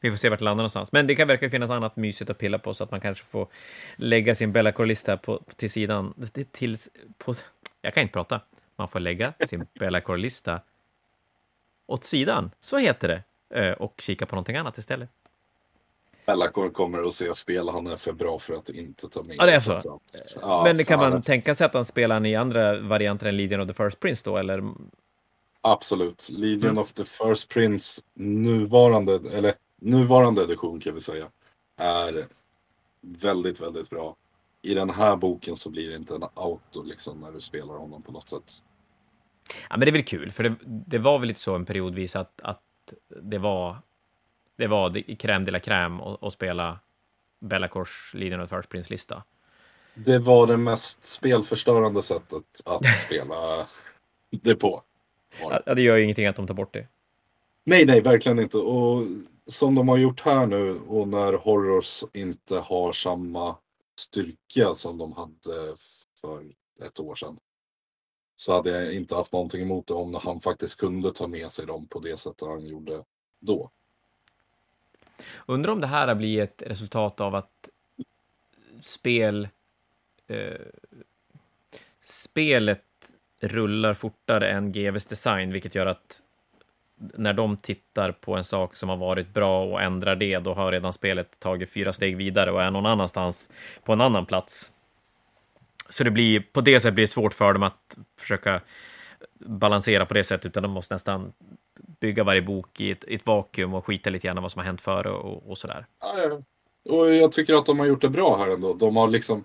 [0.00, 0.92] Vi får se vart det landar någonstans.
[0.92, 3.48] Men det kan verka finnas annat mysigt att pilla på så att man kanske får
[3.96, 5.18] lägga sin Bellacore-lista
[5.56, 6.14] till sidan.
[6.52, 7.34] Tills, på,
[7.80, 8.40] jag kan inte prata.
[8.76, 10.60] Man får lägga sin Bellacore-lista
[11.86, 13.22] åt sidan, så heter det,
[13.60, 15.10] eh, och kika på någonting annat istället.
[16.30, 19.36] Bellacore kommer att se spel, han är för bra för att inte ta med.
[19.38, 20.00] Ja, det är så.
[20.40, 23.68] Ja, Men kan man tänka sig att han spelar i andra varianter än Legion of
[23.68, 24.62] the First Prince då, eller?
[25.60, 26.28] Absolut.
[26.30, 26.78] Legion mm.
[26.78, 31.26] of the First Prince, nuvarande, eller nuvarande edition kan vi säga,
[31.76, 32.26] är
[33.00, 34.16] väldigt, väldigt bra.
[34.62, 38.02] I den här boken så blir det inte en auto liksom när du spelar honom
[38.02, 38.62] på något sätt.
[39.70, 42.16] Ja, men det är väl kul, för det, det var väl lite så en periodvis
[42.16, 42.62] att, att
[43.22, 43.76] det var
[44.60, 46.78] det var crème de la crème att spela
[47.40, 49.22] Bellacors of First Prince-lista.
[49.94, 53.66] Det var det mest spelförstörande sättet att spela
[54.30, 54.82] det på.
[55.40, 56.86] Ja, det gör ju ingenting att de tar bort det.
[57.64, 58.58] Nej, nej, verkligen inte.
[58.58, 59.06] Och
[59.46, 63.56] som de har gjort här nu och när Horrors inte har samma
[64.00, 65.76] styrka som de hade
[66.20, 66.44] för
[66.86, 67.38] ett år sedan.
[68.36, 71.66] Så hade jag inte haft någonting emot det om han faktiskt kunde ta med sig
[71.66, 73.04] dem på det sättet han gjorde
[73.40, 73.70] då.
[75.46, 77.68] Undrar om det här blir ett resultat av att
[78.82, 79.48] spel...
[80.26, 80.60] Eh,
[82.04, 82.82] spelet
[83.40, 86.22] rullar fortare än GVs design, vilket gör att
[87.00, 90.72] när de tittar på en sak som har varit bra och ändrar det, då har
[90.72, 93.50] redan spelet tagit fyra steg vidare och är någon annanstans
[93.84, 94.72] på en annan plats.
[95.88, 98.60] Så det blir, på det sättet blir det svårt för dem att försöka
[99.38, 101.32] balansera på det sättet, utan de måste nästan
[102.00, 104.66] bygga varje bok i ett, i ett vakuum och skita lite grann vad som har
[104.66, 105.86] hänt före och, och sådär.
[106.00, 106.42] Ja.
[106.88, 108.74] Och jag tycker att de har gjort det bra här ändå.
[108.74, 109.44] De har liksom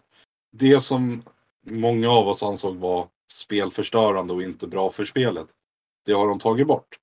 [0.51, 1.23] det som
[1.65, 5.47] många av oss ansåg var spelförstörande och inte bra för spelet.
[6.05, 6.99] Det har de tagit bort.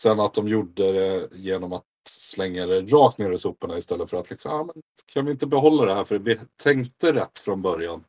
[0.00, 4.16] Sen att de gjorde det genom att slänga det rakt ner i soporna istället för
[4.16, 7.62] att liksom, ah, men kan vi inte behålla det här för vi tänkte rätt från
[7.62, 8.04] början.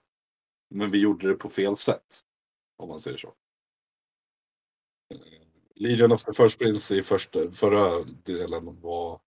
[0.69, 2.19] Men vi gjorde det på fel sätt.
[2.77, 3.33] Om man säger så.
[5.13, 5.40] Eh,
[5.81, 9.19] Legion of the First Prince i första, förra delen var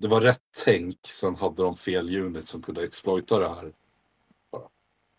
[0.00, 0.98] det var rätt tänk.
[1.08, 3.72] Sen hade de fel unit som kunde exploita det här.
[4.52, 4.68] Bara.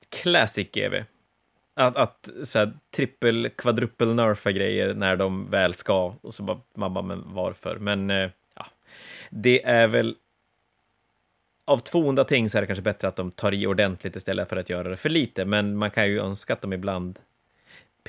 [0.09, 1.03] Classic GV.
[1.74, 6.15] Att, att så här, trippel, kvadrupel nerfa grejer när de väl ska.
[6.22, 7.78] Och så bara, man bara, men varför?
[7.78, 8.65] Men eh, ja,
[9.30, 10.15] det är väl...
[11.65, 14.49] Av två onda ting så är det kanske bättre att de tar i ordentligt istället
[14.49, 15.45] för att göra det för lite.
[15.45, 17.20] Men man kan ju önska att de ibland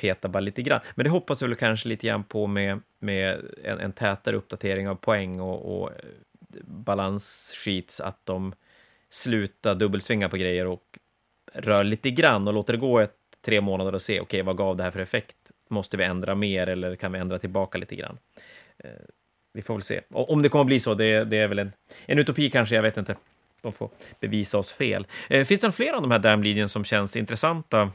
[0.01, 0.81] peta bara lite grann.
[0.95, 4.89] Men det hoppas jag väl kanske lite grann på med, med en, en tätare uppdatering
[4.89, 5.97] av poäng och, och eh,
[6.65, 8.55] balanssheets, att de
[9.11, 10.99] slutar dubbelsvinga på grejer och
[11.53, 14.57] rör lite grann och låter det gå ett, tre månader och se, okej, okay, vad
[14.57, 15.37] gav det här för effekt?
[15.69, 18.19] Måste vi ändra mer eller kan vi ändra tillbaka lite grann?
[18.79, 18.91] Eh,
[19.53, 20.01] vi får väl se.
[20.09, 21.73] Och om det kommer att bli så, det, det är väl en,
[22.07, 23.17] en utopi kanske, jag vet inte.
[23.63, 23.91] De får
[24.21, 25.07] bevisa oss fel.
[25.31, 27.91] Eh, finns det fler av de här Damn Legion som känns intressanta?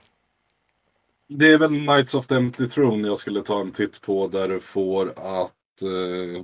[1.37, 4.47] Det är väl Knights of the Empty Throne jag skulle ta en titt på där
[4.47, 6.43] du får att eh,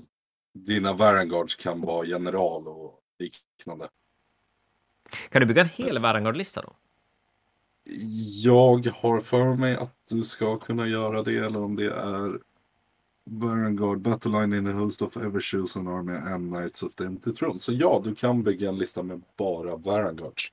[0.53, 3.89] dina Varangards kan vara general och liknande.
[5.29, 6.75] Kan du bygga en hel Varangard-lista då?
[8.43, 12.39] Jag har för mig att du ska kunna göra det, eller om det är
[13.25, 17.59] Varangard, Battleline in a host of ever chosen army and Knights of the Empty Throne.
[17.59, 20.51] Så ja, du kan bygga en lista med bara Varangards.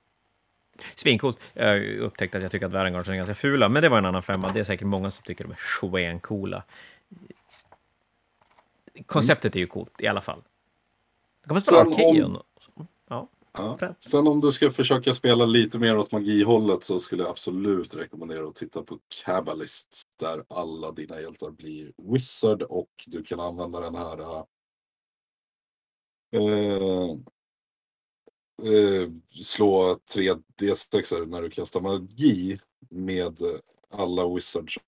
[0.94, 1.38] Svincoolt.
[1.54, 4.22] Jag upptäckte att jag tycker att Varangards är ganska fula, men det var en annan
[4.22, 4.50] femma.
[4.52, 6.62] Det är säkert många som tycker de är svencoola
[9.06, 10.42] konceptet är ju coolt i alla fall.
[11.46, 11.80] Kan man spela.
[11.80, 12.42] Om...
[13.08, 13.28] Ja.
[13.58, 13.94] Ja.
[14.00, 18.48] Sen om du ska försöka spela lite mer åt magihållet så skulle jag absolut rekommendera
[18.48, 20.02] att titta på Cabalist.
[20.20, 24.20] Där alla dina hjältar blir Wizard och du kan använda den här
[26.36, 27.18] uh,
[28.64, 32.58] uh, slå 3 D6 när du kastar magi
[32.90, 33.36] med
[33.90, 34.78] alla Wizards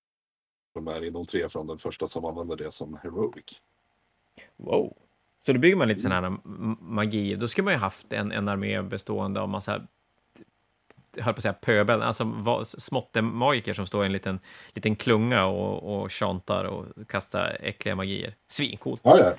[0.72, 3.60] som är inom tre från den första som använder det som Heroic.
[4.56, 4.96] Wow.
[5.46, 6.36] Så då bygger man lite sån här
[6.80, 7.34] magi.
[7.34, 9.86] Då skulle man ju haft en, en armé bestående av massa
[11.16, 14.40] höll på att säga pöbel, alltså småttemagiker som står i en liten,
[14.74, 18.34] liten klunga och, och tjantar och kastar äckliga magier.
[18.46, 19.00] Svincoolt!
[19.04, 19.32] Ja, ja.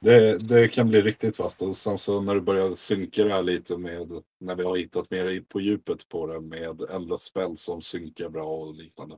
[0.00, 1.62] Det, det kan bli riktigt vasst.
[1.62, 5.10] Och sen så när du börjar synka det här lite med, när vi har hittat
[5.10, 9.16] mer på djupet på det med Endless Spell som synkar bra och liknande.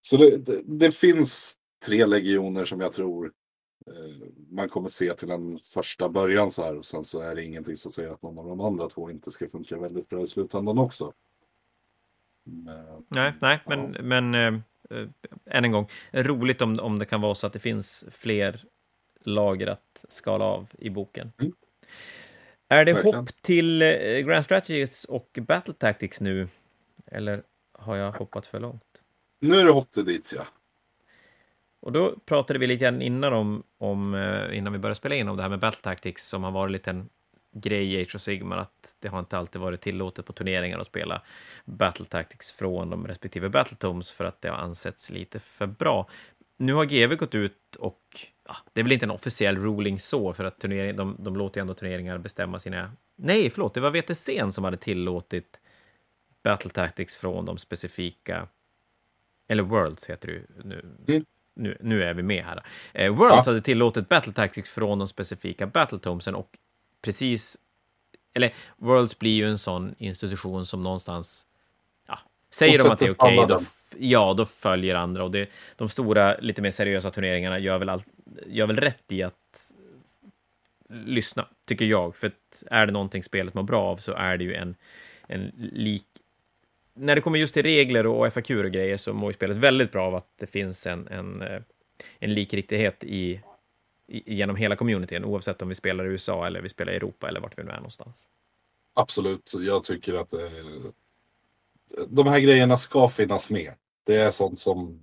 [0.00, 3.32] Så det, det, det finns tre legioner som jag tror
[3.86, 7.44] Eh, man kommer se till en första början så här och sen så är det
[7.44, 10.26] ingenting som säger att någon av de andra två inte ska funka väldigt bra i
[10.26, 11.12] slutändan också.
[12.44, 13.76] Men, nej, nej, ja.
[13.76, 15.08] men, men äh,
[15.46, 18.64] än en gång, roligt om, om det kan vara så att det finns fler
[19.26, 21.32] lager att skala av i boken.
[21.38, 21.52] Mm.
[22.68, 23.18] Är det Verkligen.
[23.18, 23.78] hopp till
[24.26, 26.48] Grand Strategies och Battle Tactics nu?
[27.06, 28.84] Eller har jag hoppat för långt?
[29.40, 30.44] Nu är det hopp till dit, ja.
[31.80, 35.28] Och då pratade vi lite grann innan om, om eh, innan vi började spela in
[35.28, 37.08] om det här med Battle Tactics som har varit en
[37.52, 40.86] grej i Age of Sigmar, att det har inte alltid varit tillåtet på turneringar att
[40.86, 41.22] spela
[41.64, 46.08] Battle Tactics från de respektive Battletomes för att det har ansetts lite för bra.
[46.56, 50.32] Nu har GW gått ut och ja, det är väl inte en officiell ruling så,
[50.32, 52.92] för att turnering, de, de låter ju ändå turneringar bestämma sina...
[53.16, 55.60] Nej, förlåt, det var VTC som hade tillåtit
[56.42, 58.48] Battle Tactics från de specifika...
[59.48, 60.96] Eller Worlds heter det ju nu.
[61.08, 61.24] Mm
[61.56, 62.62] nu, nu är vi med här.
[62.92, 63.52] Eh, Worlds ja.
[63.52, 66.58] hade tillåtit Battle Tactics från de specifika Battletomesen och
[67.02, 67.58] precis
[68.34, 71.46] eller Worlds blir ju en sån institution som någonstans
[72.54, 73.60] säger de att det är okej, okay, då,
[73.98, 75.24] ja, då följer andra.
[75.24, 78.02] Och det, de stora, lite mer seriösa turneringarna gör väl, all,
[78.46, 79.72] gör väl rätt i att
[80.88, 84.44] lyssna, tycker jag, för att är det någonting spelet mår bra av så är det
[84.44, 84.76] ju en,
[85.26, 86.04] en lik
[86.94, 89.92] när det kommer just till regler och FAQ och grejer så mår ju spelet väldigt
[89.92, 91.62] bra av att det finns en, en, eh,
[92.18, 93.40] en likriktighet i,
[94.06, 97.28] i, genom hela communityn, oavsett om vi spelar i USA eller vi spelar i Europa
[97.28, 98.28] eller vart vi nu är någonstans.
[98.94, 100.40] Absolut, jag tycker att eh,
[102.08, 103.72] de här grejerna ska finnas med.
[104.06, 105.00] Det är sånt som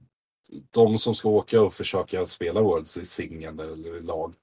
[0.72, 4.34] de som ska åka och försöka spela Worlds i singel eller i lag,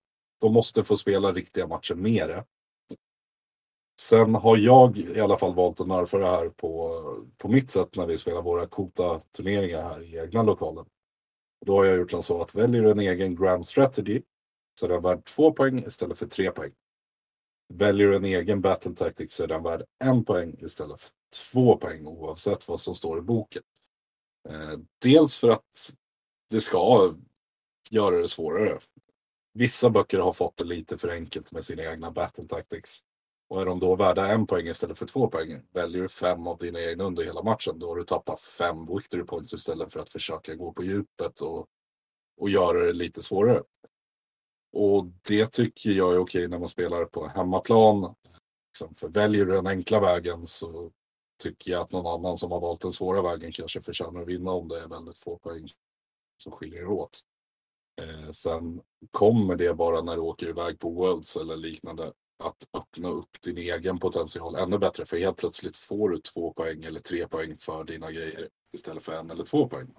[0.41, 2.45] de måste få spela riktiga matcher med det.
[4.01, 6.91] Sen har jag i alla fall valt att nerfa det här på,
[7.39, 10.85] på mitt sätt när vi spelar våra Kota-turneringar här i egna lokalen.
[11.67, 14.23] Då har jag gjort som så att väljer du en egen Grand Strategy
[14.81, 16.73] så är den värd två poäng istället för tre poäng.
[17.75, 21.11] Väljer du en egen Battle Tactic så är den värd en poäng istället för
[21.53, 23.62] två poäng oavsett vad som står i boken.
[24.49, 25.93] Eh, dels för att
[26.51, 27.14] det ska
[27.91, 28.79] göra det svårare.
[29.55, 32.99] Vissa böcker har fått det lite för enkelt med sina egna Battle Tactics.
[33.49, 36.59] Och är de då värda en poäng istället för två poäng, väljer du fem av
[36.59, 40.11] dina egna under hela matchen, då har du tappat fem victory points istället för att
[40.11, 41.66] försöka gå på djupet och,
[42.41, 43.62] och göra det lite svårare.
[44.73, 48.14] Och det tycker jag är okej när man spelar på hemmaplan.
[48.71, 50.91] Liksom, för väljer du den enkla vägen så
[51.43, 54.51] tycker jag att någon annan som har valt den svåra vägen kanske förtjänar att vinna
[54.51, 55.69] om det är väldigt få poäng
[56.43, 57.21] som skiljer er åt.
[58.03, 62.12] Eh, sen kommer det bara när du åker iväg på Worlds eller liknande
[62.45, 65.05] att öppna upp din egen potential ännu bättre.
[65.05, 69.12] För helt plötsligt får du två poäng eller tre poäng för dina grejer istället för
[69.12, 69.95] en eller två poäng.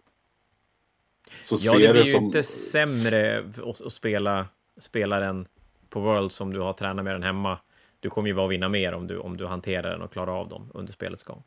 [1.42, 2.26] Så ja, det blir det ju som...
[2.26, 3.52] inte sämre
[3.84, 4.48] att spela,
[4.80, 5.48] spelar den
[5.90, 7.60] på World som du har tränat med den hemma.
[8.00, 10.50] Du kommer ju bara vinna mer om du, om du hanterar den och klarar av
[10.50, 11.44] dem under spelets gång.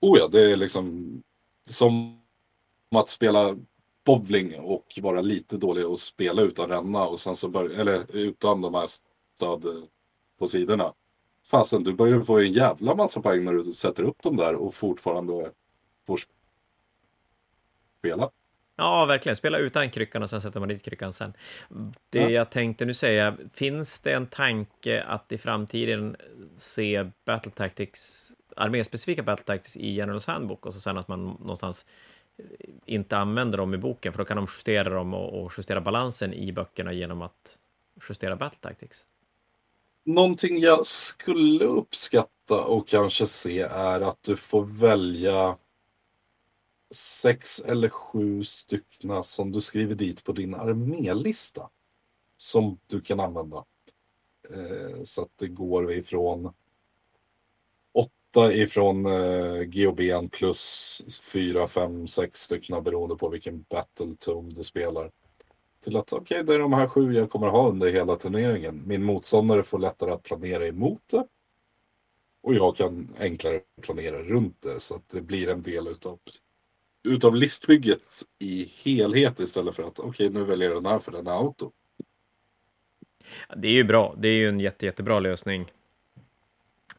[0.00, 1.22] Oh ja, det är liksom
[1.66, 2.20] som
[2.96, 3.56] att spela
[4.04, 8.60] bowling och vara lite dålig och spela utan ränna och sen så börja, eller utan
[8.60, 9.82] de här stöd eh,
[10.38, 10.92] på sidorna.
[11.44, 14.74] Fasen, du börjar få en jävla massa poäng när du sätter upp dem där och
[14.74, 15.50] fortfarande
[16.06, 16.20] får
[17.98, 18.30] spela.
[18.76, 19.36] Ja, verkligen.
[19.36, 21.32] Spela utan kryckan och sen sätter man dit kryckan sen.
[22.10, 22.28] Det ja.
[22.28, 26.16] jag tänkte nu säga, finns det en tanke att i framtiden
[26.56, 31.86] se Battle Tactics, arméspecifika Battle Tactics i Generals Handbook och så sen att man någonstans
[32.86, 36.34] inte använder dem i boken, för då kan de justera dem och, och justera balansen
[36.34, 37.58] i böckerna genom att
[38.08, 39.06] justera Battle Tactics?
[40.04, 45.56] Någonting jag skulle uppskatta och kanske se är att du får välja
[46.90, 51.68] sex eller sju styckna som du skriver dit på din armélista.
[52.36, 53.64] Som du kan använda.
[54.50, 56.52] Eh, så att det går ifrån
[57.92, 64.64] åtta ifrån eh, GOBn plus fyra, fem, sex styckna beroende på vilken battle tome du
[64.64, 65.10] spelar
[65.84, 68.82] till att okej, okay, det är de här sju jag kommer ha under hela turneringen.
[68.86, 71.26] Min motståndare får lättare att planera emot det.
[72.42, 76.18] Och jag kan enklare planera runt det så att det blir en del utav,
[77.04, 81.12] utav listbygget i helhet istället för att okej, okay, nu väljer jag den här för
[81.12, 81.70] den är auto.
[83.56, 84.14] Det är ju bra.
[84.18, 85.72] Det är ju en jätte, jättebra lösning.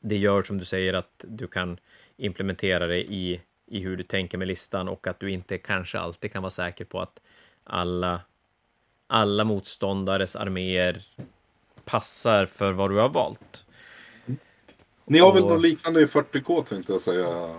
[0.01, 1.77] Det gör som du säger att du kan
[2.17, 6.31] implementera det i, i hur du tänker med listan och att du inte kanske alltid
[6.31, 7.21] kan vara säker på att
[7.63, 8.21] alla
[9.07, 11.03] alla motståndares arméer
[11.85, 13.65] passar för vad du har valt.
[15.05, 15.35] Ni har och...
[15.35, 17.55] väl något liknande i 40K tänkte jag säga.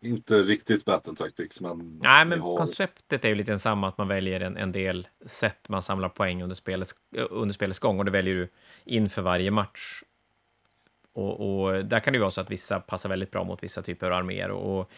[0.00, 2.00] Inte riktigt battle tactics, men...
[2.02, 2.56] Nej, men har...
[2.56, 6.42] konceptet är ju lite samma, att man väljer en, en del sätt man samlar poäng
[6.42, 6.94] under spelets,
[7.30, 8.48] under spelets gång och det väljer du
[8.84, 10.02] inför varje match.
[11.12, 13.82] Och, och, där kan det ju vara så att vissa passar väldigt bra mot vissa
[13.82, 14.90] typer av arméer och, och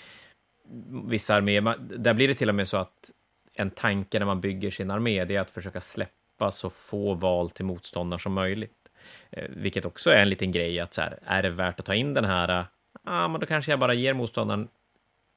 [1.11, 3.11] vissa arméer, där blir det till och med så att
[3.55, 7.51] en tanke när man bygger sin armé, det är att försöka släppa så få val
[7.51, 8.89] till motståndare som möjligt.
[9.31, 11.95] Eh, vilket också är en liten grej, att så här, är det värt att ta
[11.95, 12.67] in den här, ja,
[13.05, 14.69] ah, men då kanske jag bara ger motståndaren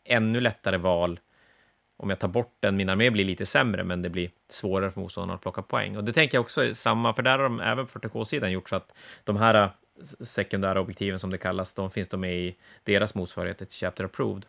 [0.04, 1.20] ännu lättare val.
[1.98, 5.00] Om jag tar bort den, min armé blir lite sämre, men det blir svårare för
[5.02, 5.98] motståndarna att plocka poäng.
[5.98, 8.70] Och det tänker jag också är samma, för där har de även på 40K-sidan gjort
[8.70, 8.94] så att
[9.24, 9.70] de här eh,
[10.22, 14.46] sekundära objektiven som det kallas, de finns de med i deras motsvarighet till Chapter Approved.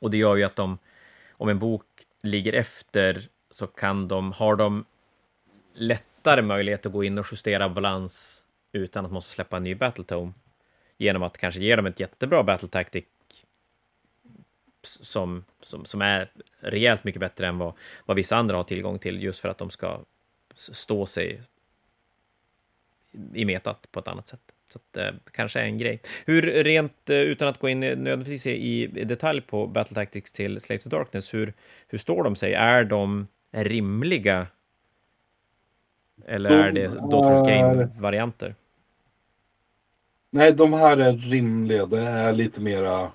[0.00, 0.78] Och det gör ju att de,
[1.32, 1.86] om en bok
[2.22, 4.84] ligger efter så kan de, har de
[5.74, 10.32] lättare möjlighet att gå in och justera balans utan att måste släppa en ny Battletome
[10.98, 13.04] genom att kanske ge dem ett jättebra battle tactic
[14.82, 17.72] som, som, som är rejält mycket bättre än vad,
[18.06, 20.00] vad vissa andra har tillgång till just för att de ska
[20.56, 21.42] stå sig
[23.34, 24.40] i metat på ett annat sätt.
[24.72, 26.00] Så att, det kanske är en grej.
[26.26, 30.88] Hur rent, utan att gå in nödvändigtvis i detalj på Battle Tactics till Slave to
[30.88, 31.54] Darkness, hur,
[31.88, 32.54] hur står de sig?
[32.54, 34.46] Är de rimliga?
[36.26, 38.54] Eller är det Daughter of Cain-varianter?
[40.30, 41.86] Nej, de här är rimliga.
[41.86, 43.12] Det är lite mera...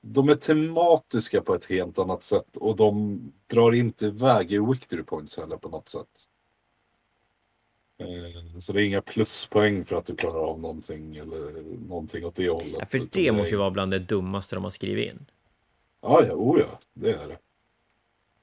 [0.00, 5.02] De är tematiska på ett helt annat sätt och de drar inte iväg i victory
[5.02, 6.28] points heller på något sätt.
[7.98, 12.34] Eh, så det är inga pluspoäng för att du klarar av någonting eller någonting åt
[12.34, 12.76] det hållet.
[12.78, 15.26] Ja, för det måste ju vara bland det dummaste de har skrivit in.
[16.00, 17.38] Ja, ja, oh ja, det är det.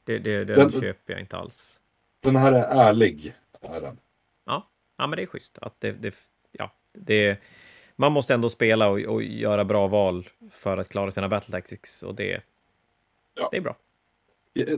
[0.03, 1.79] Det, det, det den, köper jag inte alls.
[2.19, 3.97] Den här är ärlig, är den.
[4.45, 5.57] Ja, ja men det är schysst.
[5.57, 6.15] Att det, det,
[6.51, 7.39] ja, det,
[7.99, 12.03] man måste ändå spela och, och göra bra val för att klara sina battle tactics
[12.03, 12.41] och det,
[13.35, 13.49] ja.
[13.51, 13.75] det är bra.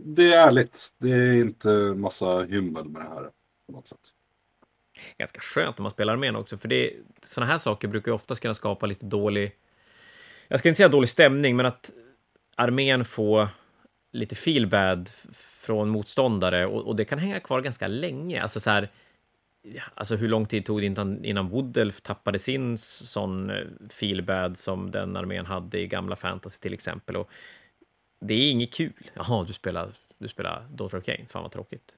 [0.02, 0.90] Det är ärligt.
[0.98, 3.30] Det är inte massa hymmel med det här
[3.66, 4.00] på något sätt.
[5.18, 6.94] Ganska skönt när man spelar armén också, för det,
[7.28, 9.56] sådana här saker brukar ju oftast kunna skapa lite dålig,
[10.48, 11.92] jag ska inte säga dålig stämning, men att
[12.56, 13.48] armén får
[14.12, 18.42] lite feelbad från motståndare och, och, det kan hänga kvar ganska länge.
[18.42, 18.90] Alltså så här,
[19.94, 24.92] alltså hur lång tid tog det innan, innan Woodelf tappade sin sån eh, feelbad som
[24.92, 27.16] den armén hade i gamla fantasy till exempel.
[27.16, 27.30] Och
[28.20, 29.10] det är inget kul.
[29.14, 31.96] Jaha, du spelar, du spelar Daughter of Cain, fan vad tråkigt.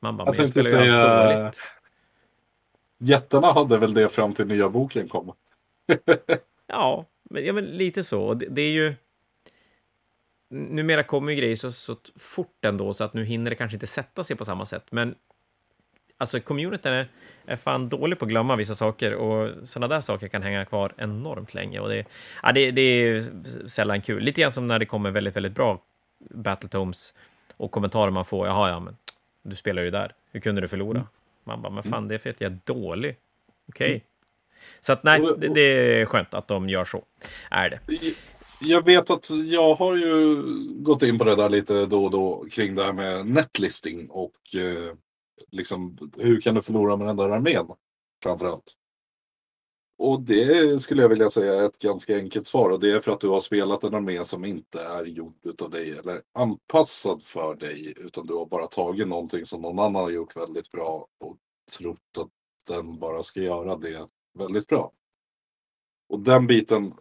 [0.00, 1.40] Man bara, jag men jag spelar ju säga...
[1.42, 1.58] dåligt.
[2.98, 5.32] Jättarna hade väl det fram till nya boken kom.
[6.66, 8.34] ja, men, ja, men lite så.
[8.34, 8.94] Det, det är ju
[10.48, 13.86] numera kommer ju grejer så, så fort ändå, så att nu hinner det kanske inte
[13.86, 14.84] sätta sig på samma sätt.
[14.90, 15.14] Men
[16.18, 17.08] alltså communityn är,
[17.46, 20.92] är fan dålig på att glömma vissa saker och sådana där saker kan hänga kvar
[20.96, 21.80] enormt länge.
[21.80, 22.04] Och det,
[22.42, 23.24] ja, det, det är
[23.68, 24.22] sällan kul.
[24.22, 25.82] Lite grann som när det kommer väldigt, väldigt bra
[26.18, 27.14] Battletomes
[27.56, 28.46] och kommentarer man får.
[28.46, 28.96] Jaha, ja, men
[29.42, 30.12] du spelar ju där.
[30.32, 30.98] Hur kunde du förlora?
[30.98, 31.08] Mm.
[31.44, 32.08] Man bara, men fan, mm.
[32.08, 33.16] det är för att jag är dålig.
[33.68, 33.86] Okej.
[33.86, 33.90] Okay.
[33.90, 34.00] Mm.
[34.80, 37.04] Så att nej, det, det, är skönt att de gör så.
[37.50, 37.80] Är det.
[38.60, 40.42] Jag vet att jag har ju
[40.82, 44.54] gått in på det där lite då och då kring det här med netlisting och
[44.54, 44.96] eh,
[45.50, 47.66] liksom hur kan du förlora med den där armén
[48.22, 48.76] framförallt.
[49.98, 53.12] Och det skulle jag vilja säga är ett ganska enkelt svar och det är för
[53.12, 57.54] att du har spelat en armé som inte är gjord av dig eller anpassad för
[57.54, 61.36] dig utan du har bara tagit någonting som någon annan har gjort väldigt bra och
[61.78, 62.28] trott att
[62.66, 64.08] den bara ska göra det
[64.38, 64.92] väldigt bra.
[66.08, 66.94] Och den biten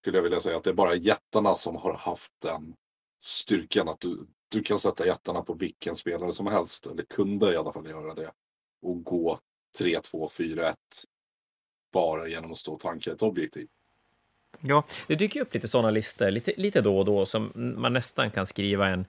[0.00, 2.74] skulle jag vilja säga att det är bara jättarna som har haft den
[3.22, 7.56] styrkan att du, du kan sätta jättarna på vilken spelare som helst, eller kunde i
[7.56, 8.30] alla fall göra det,
[8.82, 9.38] och gå
[9.78, 10.76] 3, 2, 4, 1
[11.92, 13.68] bara genom att stå och tanka ett objektiv.
[14.60, 18.30] Ja, det dyker upp lite sådana listor lite, lite då och då som man nästan
[18.30, 19.06] kan skriva en,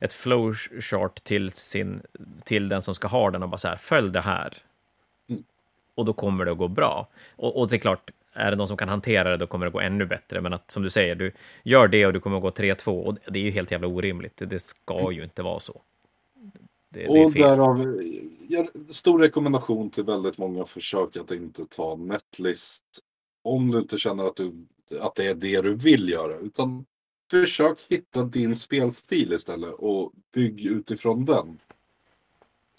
[0.00, 2.02] ett flowchart till, sin,
[2.44, 4.56] till den som ska ha den och bara så här, följ det här.
[5.28, 5.44] Mm.
[5.94, 7.08] Och då kommer det att gå bra.
[7.36, 9.72] Och, och det är klart, är det någon som kan hantera det, då kommer det
[9.72, 10.40] gå ännu bättre.
[10.40, 13.16] Men att som du säger, du gör det och du kommer att gå 3-2 och
[13.28, 14.36] det är ju helt jävla orimligt.
[14.36, 15.80] Det ska ju inte vara så.
[16.88, 18.00] Det, och det därav,
[18.90, 22.84] stor rekommendation till väldigt många, försök att inte ta netlist
[23.42, 24.52] om du inte känner att, du,
[25.00, 26.36] att det är det du vill göra.
[26.36, 26.84] Utan
[27.30, 31.58] försök hitta din spelstil istället och bygg utifrån den.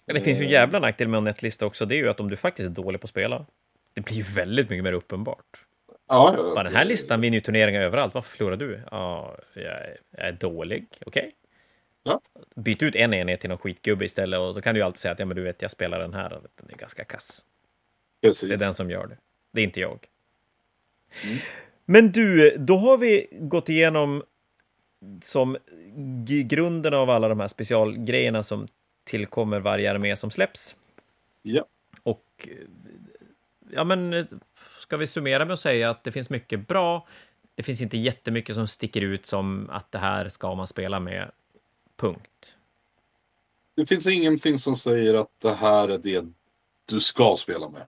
[0.06, 1.86] Det finns ju en jävla nackdel med en netlista också.
[1.86, 3.46] Det är ju att om du faktiskt är dålig på att spela,
[3.94, 5.66] det blir ju väldigt mycket mer uppenbart.
[6.08, 8.14] Ja, ja, den här listan vinner ju turneringar överallt.
[8.14, 8.82] Varför förlorar du?
[8.92, 10.88] Ja, jag är, jag är dålig.
[11.06, 11.22] Okej.
[11.22, 11.32] Okay.
[12.04, 12.22] Ja.
[12.56, 15.12] Byt ut en enhet till någon skitgubbe istället och så kan du ju alltid säga
[15.12, 16.30] att ja, men du vet, jag spelar den här.
[16.30, 17.46] Den är ganska kass.
[18.22, 18.50] Precis.
[18.50, 19.18] Det är den som gör det.
[19.52, 20.08] Det är inte jag.
[21.24, 21.38] Mm.
[21.86, 24.24] Men du, då har vi gått igenom
[25.22, 25.58] som
[26.46, 28.68] grunden av alla de här specialgrejerna som
[29.04, 30.76] tillkommer varje armé som släpps.
[31.42, 31.66] Ja.
[32.04, 32.50] Och
[33.76, 34.28] ja, men
[34.80, 37.08] ska vi summera med att säga att det finns mycket bra.
[37.56, 41.32] Det finns inte jättemycket som sticker ut som att det här ska man spela med.
[41.96, 42.56] Punkt.
[43.76, 46.26] Det finns ingenting som säger att det här är det
[46.86, 47.82] du ska spela med.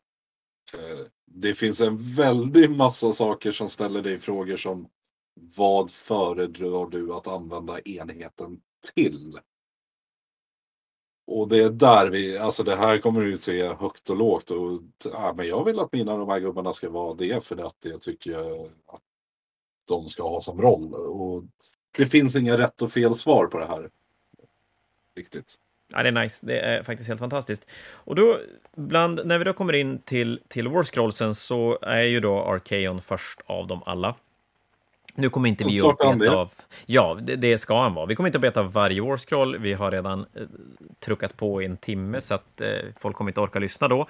[0.74, 4.88] Eh, det finns en väldig massa saker som ställer dig frågor som
[5.56, 8.62] vad föredrar du att använda enheten
[8.96, 9.40] till?
[11.28, 14.52] Och det är där vi, alltså det här kommer du se högt och lågt.
[14.52, 17.76] Och, ja, men jag vill att mina de här gubbarna ska vara det för att
[17.80, 19.02] det tycker jag att
[19.88, 20.94] de ska ha som roll.
[20.94, 21.44] Och
[21.98, 23.90] det finns inga rätt och fel svar på det här.
[25.16, 25.56] Riktigt.
[25.94, 26.46] Ja, det är nice.
[26.46, 27.68] Det är faktiskt helt fantastiskt.
[27.92, 28.40] Och då,
[28.76, 33.02] bland, när vi då kommer in till, till War Scrollsen så är ju då Arkeon
[33.02, 34.16] först av dem alla.
[35.16, 36.54] Nu kommer inte vi att beta av...
[36.86, 38.06] Ja, det, det ska han vara.
[38.06, 39.58] Vi kommer inte att beta av varje Warscroll.
[39.58, 40.42] Vi har redan eh,
[41.00, 42.68] truckat på i en timme, så att eh,
[43.00, 44.08] folk kommer inte orka lyssna då.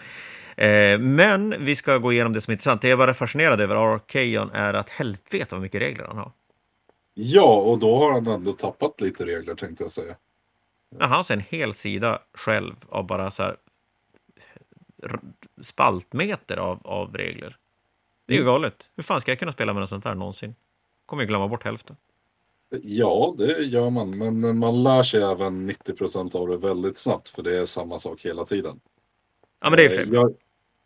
[0.58, 2.82] Eh, men vi ska gå igenom det som är intressant.
[2.82, 6.32] Det jag bara fascinerad över Arkeon är att helvete vad mycket regler han har.
[7.14, 10.16] Ja, och då har han ändå tappat lite regler tänkte jag säga.
[11.00, 13.56] Ja, han har en hel sida själv av bara så här
[15.62, 17.58] spaltmeter av, av regler.
[18.28, 18.54] Det är ju Mm.
[18.54, 18.90] galet.
[18.96, 20.56] Hur fan ska jag kunna spela med något sånt här någonsin?
[21.06, 21.96] Kommer ju glömma bort hälften.
[22.82, 24.18] Ja, det gör man.
[24.18, 27.30] Men man lär sig även 90% av det väldigt snabbt.
[27.30, 28.80] För det är samma sak hela tiden.
[29.60, 30.14] Ja, men det är Eh, främst.
[30.14, 30.36] jag,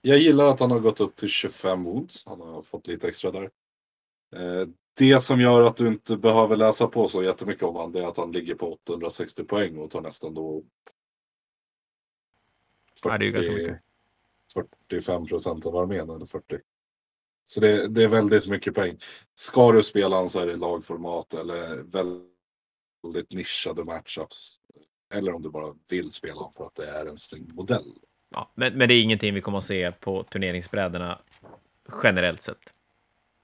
[0.01, 2.23] jag gillar att han har gått upp till 25 wounds.
[2.25, 3.49] Han har fått lite extra där.
[4.35, 7.99] Eh, Det som gör att du inte behöver läsa på så jättemycket om han, det
[8.03, 10.63] är att han ligger på 860 poäng och tar nästan då
[13.03, 13.79] Ja, det är ganska mycket.
[14.89, 16.57] 45 procent av armén, eller 40.
[17.51, 18.97] Så det, det är väldigt mycket poäng.
[19.35, 21.67] Ska du spela han så är det lagformat eller
[23.03, 24.55] väldigt nischade matchups.
[25.13, 27.93] Eller om du bara vill spela för att det är en snygg modell.
[28.35, 31.19] Ja, men, men det är ingenting vi kommer att se på turneringsbrädorna
[32.03, 32.73] generellt sett.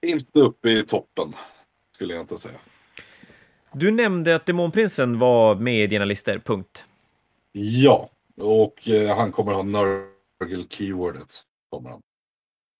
[0.06, 1.32] Inte uppe i toppen,
[1.94, 2.58] skulle jag inte säga.
[3.72, 6.84] Du nämnde att Demonprinsen var med i dina listor, punkt.
[7.52, 11.42] Ja, och eh, han kommer ha Nurgle keywordet.
[11.70, 12.02] Kommer han.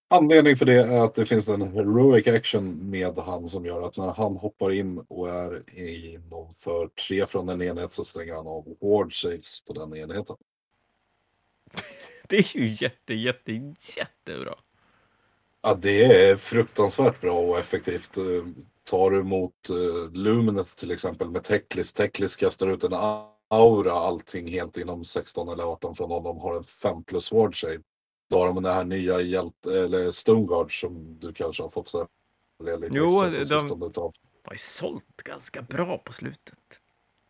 [0.09, 3.97] Anledning för det är att det finns en heroic action med han som gör att
[3.97, 8.47] när han hoppar in och är inom för tre från en enhet så stänger han
[8.47, 10.37] av ward saves på den enheten.
[12.29, 13.53] Det är ju jätte, jätte,
[13.97, 14.55] jättebra.
[15.63, 18.17] Ja, det är fruktansvärt bra och effektivt.
[18.17, 18.25] Eh,
[18.91, 21.93] Tar du mot uh, Luminet till exempel med Teklis.
[21.93, 22.93] Teklis kastar ut en
[23.49, 26.39] aura, allting helt inom 16 eller 18 från honom.
[26.39, 27.81] Har en 5 plus ward save.
[28.29, 31.99] Då har de den här nya hjälte, eller Stoneguard som du kanske har fått så
[31.99, 33.69] här, lite Jo, de-
[34.45, 36.59] var ju sålt ganska bra på slutet.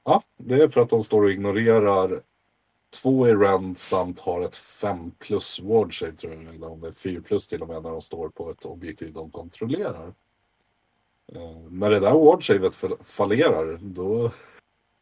[0.05, 2.21] Ja, det är för att de står och ignorerar
[3.03, 6.55] två i rend samt har ett 5 plus ward save tror jag.
[6.55, 9.13] Eller om det är 4 plus till och med när de står på ett objektiv
[9.13, 10.15] de kontrollerar.
[11.33, 14.31] Eh, när det där ward savet fall- fallerar, då,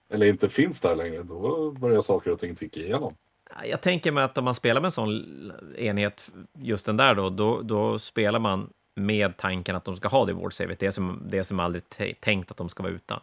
[0.08, 3.14] eller inte finns där längre, då börjar saker och ting ticka igenom.
[3.56, 7.14] Ja, Jag tänker mig att om man spelar med en sån enhet, just den där
[7.14, 11.22] då, då, då spelar man med tanken att de ska ha det ward-savet, det som,
[11.26, 11.82] det som aldrig
[12.20, 13.20] tänkt att de ska vara utan.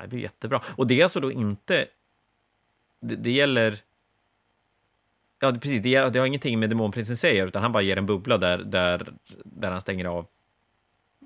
[0.00, 0.62] Det blir jättebra.
[0.76, 1.86] Och det är alltså då inte...
[3.00, 3.78] Det, det gäller...
[5.40, 5.82] Ja, det- precis.
[5.82, 9.12] Det, det har ingenting med demonprinsen säger, utan han bara ger en bubbla där, där,
[9.44, 10.26] där han stänger av.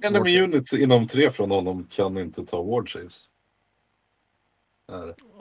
[0.04, 3.28] Enemy units inom tre från honom kan inte ta ward saves.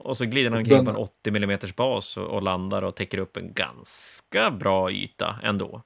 [0.03, 3.18] Och så glider han omkring på en 80 mm bas och, och landar och täcker
[3.18, 5.84] upp en ganska bra yta ändå.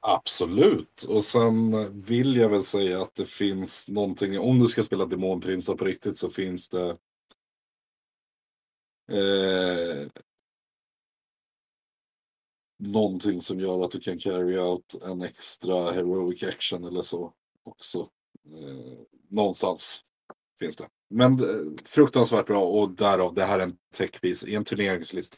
[0.00, 1.02] Absolut.
[1.08, 5.74] Och sen vill jag väl säga att det finns någonting, om du ska spela demonprinsar
[5.74, 6.88] på riktigt så finns det
[9.12, 10.08] eh,
[12.78, 17.32] någonting som gör att du kan carry out en extra heroic action eller så
[17.62, 18.08] också.
[18.44, 18.98] Eh,
[19.28, 20.00] någonstans
[20.58, 20.88] finns det.
[21.10, 25.36] Men eh, fruktansvärt bra och därav det här är en techpiece i en turneringslista.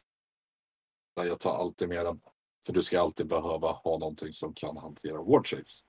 [1.17, 2.21] Jag tar alltid med den.
[2.67, 5.81] För du ska alltid behöva ha någonting som kan hantera ward saves.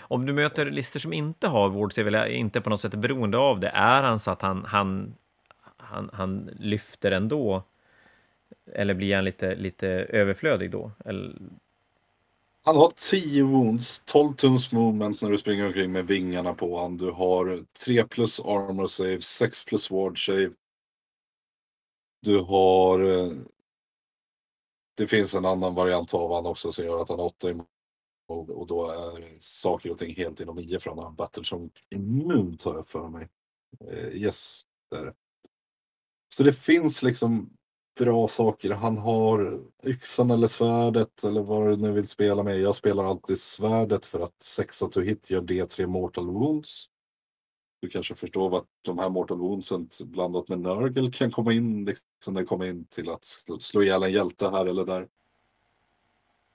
[0.00, 3.38] Om du möter listor som inte har ward-save eller inte på något sätt är beroende
[3.38, 5.14] av det, är han så att han, han,
[5.76, 7.62] han, han lyfter ändå?
[8.72, 10.92] Eller blir han lite, lite överflödig då?
[11.04, 11.36] Eller,
[12.62, 16.98] han har 10 wounds, 12 tums movement när du springer omkring med vingarna på honom.
[16.98, 20.50] Du har 3 plus armor save, 6 plus ward save.
[22.22, 23.00] Du har...
[23.00, 23.32] Eh,
[24.96, 27.54] det finns en annan variant av han också som gör att han har 8 i
[27.54, 31.14] move och då är saker och ting helt inom 9 från han.
[31.14, 33.28] Battle som immun tar jag för mig.
[33.88, 35.14] Eh, yes, det är det.
[36.34, 37.56] Så det finns liksom
[38.04, 38.70] bra saker.
[38.70, 42.60] Han har yxan eller svärdet eller vad du nu vill spela med.
[42.60, 46.86] Jag spelar alltid svärdet för att 6 to hit gör D3 mortal wounds.
[47.80, 52.34] Du kanske förstår vad de här mortal woundsen blandat med Nurgle kan komma in, liksom
[52.34, 53.24] det kommer in till att
[53.60, 55.08] slå, ihjäl en hjälte här eller där.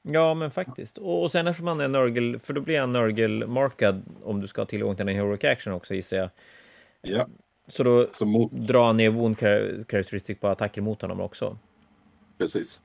[0.01, 0.97] ja, men faktiskt.
[0.97, 4.61] Och, och sen eftersom han är Nurgle, för då blir han Nurgle-markad om du ska
[4.61, 6.30] ha tillgång till en heroic action också gissar jag.
[7.01, 7.27] Ja,
[7.68, 11.58] Så då så mot, drar ner wound char- characteristic på attacker mot honom också.
[12.38, 12.82] precis.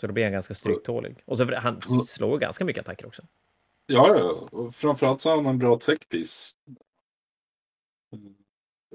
[0.00, 1.16] Så då blir han ganska stryktålig.
[1.24, 2.00] Och så han Mm.
[2.00, 3.22] slår ganska mycket attacker också.
[3.86, 6.54] Ja, ja, och framförallt så har han en bra techpiece.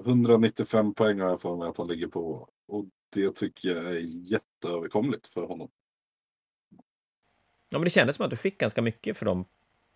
[0.06, 2.50] 195 poäng har jag för mig att han ligger på.
[2.68, 4.00] Och det tycker jag är
[4.32, 5.70] jätteöverkomligt för honom.
[7.70, 9.46] Ja, men det kändes som att du fick ganska mycket för de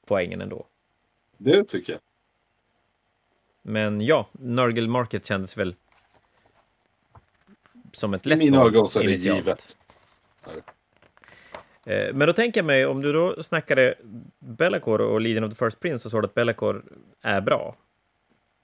[0.06, 0.68] poängen ändå.
[1.38, 2.02] Det tycker jag.
[3.68, 5.76] Men ja, Nurgle Market kändes väl
[7.94, 9.78] som ett lätt mina val initialt.
[11.86, 13.96] Eh, Men då tänker jag mig, om du då snackade
[14.40, 16.82] Bellacore och Leading of the First Prince så sa att Bellacore
[17.22, 17.76] är bra.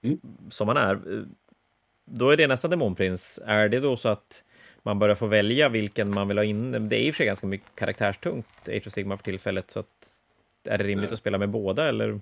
[0.03, 0.19] Mm.
[0.49, 1.25] Som han är.
[2.05, 3.39] Då är det nästan Demonprins.
[3.45, 4.43] Är det då så att
[4.83, 6.89] man börjar få välja vilken man vill ha in?
[6.89, 9.79] Det är i och för sig ganska mycket karaktärstungt, Age of Sigma för tillfället, så
[9.79, 9.87] att
[10.63, 11.13] är det rimligt Nej.
[11.13, 12.19] att spela med båda eller?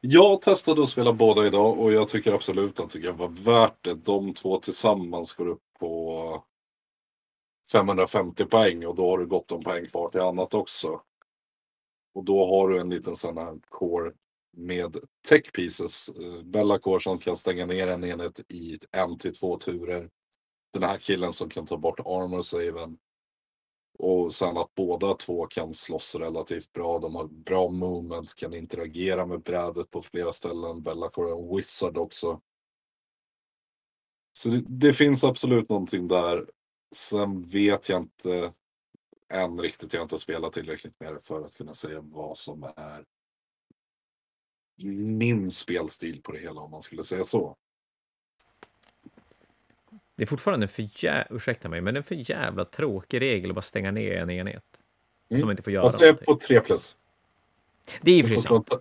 [0.00, 3.84] Jag testade att spela båda idag och jag tycker absolut att det kan vara värt
[3.84, 3.94] det.
[3.94, 6.44] De två tillsammans går upp på
[7.72, 11.00] 550 poäng och då har du gott om poäng kvar till annat också.
[12.14, 14.12] Och då har du en liten sån här core
[14.56, 14.96] med
[15.28, 16.08] tech pieces.
[16.08, 20.10] Eh, Bella core som kan stänga ner en enhet i en till två turer.
[20.72, 22.98] Den här killen som kan ta bort armor saven.
[23.98, 26.98] Och sen att båda två kan slåss relativt bra.
[26.98, 30.82] De har bra movement, kan interagera med brädet på flera ställen.
[30.82, 32.40] Bellacore är en wizard också.
[34.32, 36.50] Så det, det finns absolut någonting där.
[36.94, 38.52] Sen vet jag inte
[39.32, 39.92] än riktigt.
[39.92, 43.04] Jag har inte spelat tillräckligt med det för att kunna säga vad som är
[44.84, 47.56] min spelstil på det hela om man skulle säga så.
[50.18, 51.26] Det är fortfarande en för jä...
[51.30, 54.64] ursäkta mig, men en för jävla tråkig regel att bara stänga ner en enhet.
[55.30, 55.40] Mm.
[55.40, 56.96] Som inte får göra Fast det är på 3 plus.
[58.00, 58.42] Det är sant.
[58.42, 58.80] slå-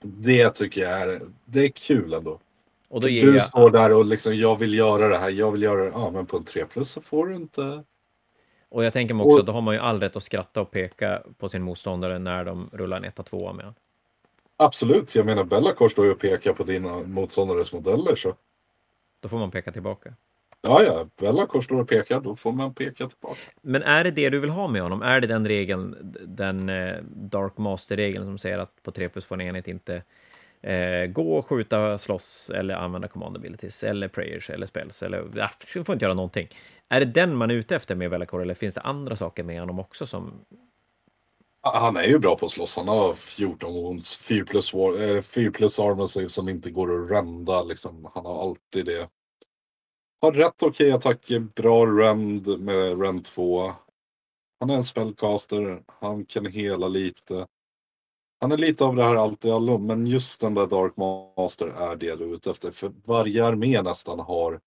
[0.00, 2.38] Det tycker jag är, det är kul ändå.
[2.88, 3.46] Och då Du jag...
[3.46, 5.90] står där och liksom, jag vill göra det här, jag vill göra det.
[5.94, 7.82] Ja, men på en 3 plus så får du inte.
[8.68, 10.70] Och jag tänker mig också, Och- då har man ju all rätt att skratta och
[10.70, 13.74] peka på sin motståndare när de rullar en etta tvåa med honom.
[14.56, 18.34] Absolut, jag menar Bellacore står ju och pekar på dina motståndares modeller så.
[19.20, 20.14] Då får man peka tillbaka.
[20.62, 23.40] Ja, ja, Bellacore står och pekar, då får man peka tillbaka.
[23.62, 25.02] Men är det det du vill ha med honom?
[25.02, 29.34] Är det den regeln, den eh, Dark Master-regeln som säger att på 3 plus får
[29.34, 30.02] en enhet inte
[30.60, 35.84] eh, gå, skjuta, slåss eller använda command abilities eller prayers eller spells eller ja, du
[35.84, 36.48] får inte göra någonting.
[36.88, 39.60] Är det den man är ute efter med Bellacore eller finns det andra saker med
[39.60, 40.44] honom också som...
[41.74, 45.22] Han är ju bra på att slåss, han har 14 wounds, 4 plus, war, eh,
[45.22, 48.08] 4 plus armor save som inte går att rända liksom.
[48.14, 49.08] Han har alltid det.
[50.20, 53.72] Har rätt okej attacker, bra rend med rend 2.
[54.60, 57.46] Han är en spellcaster, han kan hela lite.
[58.40, 61.66] Han är lite av det här allt i allo, men just den där Dark Master
[61.66, 62.70] är det du är ute efter.
[62.70, 64.60] För varje armé nästan har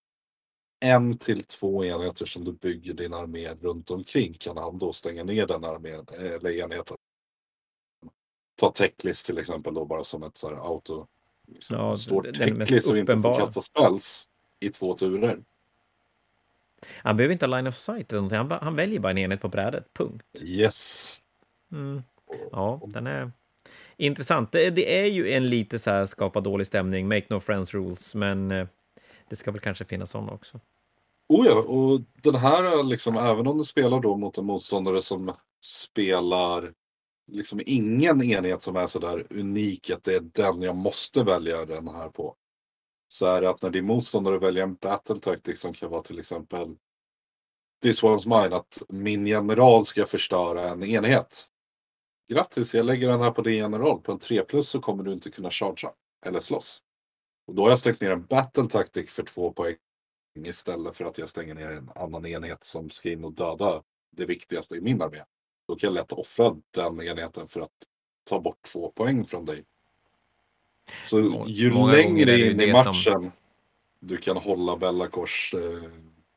[0.79, 4.33] en till två enheter som du bygger din armé runt omkring.
[4.33, 6.97] Kan han då stänga ner den armén, eller enheten.
[8.55, 11.07] Ta Techlist till exempel då bara som ett så här auto.
[11.47, 11.77] Liksom.
[11.77, 14.27] Ja, Står Techlist och inte får kasta spells
[14.59, 15.39] i två turer.
[16.95, 18.37] Han behöver inte ha line of sight eller någonting.
[18.37, 20.25] Han, han väljer bara en enhet på brädet, punkt.
[20.41, 21.21] Yes.
[21.71, 22.03] Mm.
[22.51, 23.31] Ja, den är
[23.97, 24.51] intressant.
[24.51, 28.15] Det, det är ju en lite så här skapa dålig stämning, make no friends rules,
[28.15, 28.67] men eh,
[29.29, 30.59] det ska väl kanske finnas sådana också.
[31.27, 35.33] Oh ja, och den här liksom, även om du spelar då mot en motståndare som
[35.61, 36.73] spelar
[37.31, 41.87] liksom ingen enhet som är sådär unik att det är den jag måste välja den
[41.87, 42.35] här på.
[43.07, 46.19] Så är det att när din motståndare väljer en battle tactic som kan vara till
[46.19, 46.75] exempel
[47.81, 51.47] This one's mine, att min general ska förstöra en enhet.
[52.29, 54.01] Grattis, jag lägger den här på din general.
[54.01, 55.91] På en 3 plus så kommer du inte kunna chargea
[56.25, 56.81] eller slåss.
[57.49, 59.75] Och då har jag stängt ner en battle tactic för två poäng
[60.45, 64.25] istället för att jag stänger ner en annan enhet som ska in och döda det
[64.25, 65.23] viktigaste i min armé.
[65.67, 67.71] Då kan jag lätt offra den enheten för att
[68.29, 69.65] ta bort två poäng från dig.
[71.03, 73.31] Så ju många längre in i matchen som-
[73.99, 75.89] du kan hålla Bellacors eh,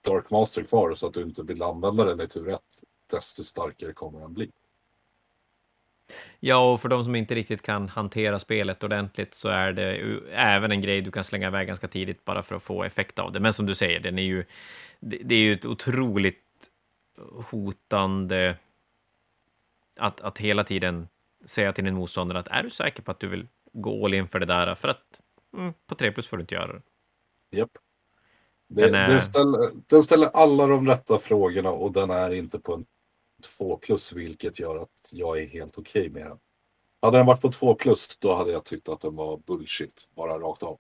[0.09, 3.93] Dark Master kvar så att du inte vill använda den i tur ett, desto starkare
[3.93, 4.51] kommer den bli.
[6.41, 10.29] Ja, och för de som inte riktigt kan hantera spelet ordentligt så är det ju
[10.33, 13.33] även en grej du kan slänga iväg ganska tidigt bara för att få effekt av
[13.33, 13.41] det.
[13.41, 14.45] Men som du säger, den är ju,
[15.01, 16.39] det, är ju ett otroligt
[17.51, 18.57] hotande
[20.01, 21.09] att, att hela tiden
[21.45, 24.29] säga till din motståndare att är du säker på att du vill gå all in
[24.29, 24.75] för det där?
[24.75, 25.21] För att
[25.57, 26.83] mm, på 3 plus får du inte göra det.
[27.57, 27.71] Japp.
[28.69, 32.59] Det, Den är- den, ställer, den ställer alla de rätta frågorna och den är inte
[32.59, 32.87] på en
[33.43, 36.39] 2 plus vilket gör att jag är helt okej med den.
[37.03, 40.39] Hade den varit på 2 plus då hade jag tyckt att den var bullshit, bara
[40.39, 40.79] rakt av.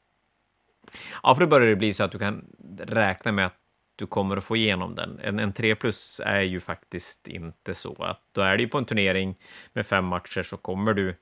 [1.22, 2.44] Ja, för då börjar det bli så att du kan
[2.78, 3.56] räkna med att
[3.96, 5.18] du kommer att få igenom den.
[5.18, 8.02] En, en 3 plus är ju faktiskt inte så.
[8.02, 9.38] att Då är det ju på en turnering
[9.72, 11.16] med fem matcher så kommer du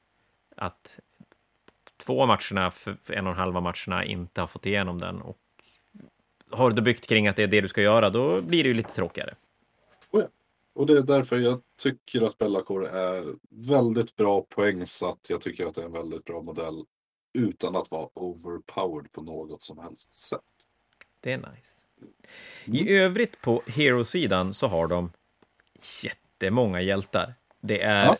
[0.56, 1.00] att
[1.96, 2.72] två matcherna,
[3.06, 5.22] en och en halva matcherna, inte har fått igenom den.
[5.22, 5.38] Och
[6.50, 8.74] har du byggt kring att det är det du ska göra, då blir det ju
[8.74, 9.34] lite tråkigare.
[10.80, 15.26] Och det är därför jag tycker att Bellacore är väldigt bra poängsatt.
[15.28, 16.84] Jag tycker att det är en väldigt bra modell
[17.38, 20.40] utan att vara overpowered på något som helst sätt.
[21.20, 21.74] Det är nice.
[22.64, 25.12] I övrigt på Hero-sidan så har de
[26.02, 27.34] jättemånga hjältar.
[27.60, 28.16] Det är Ja.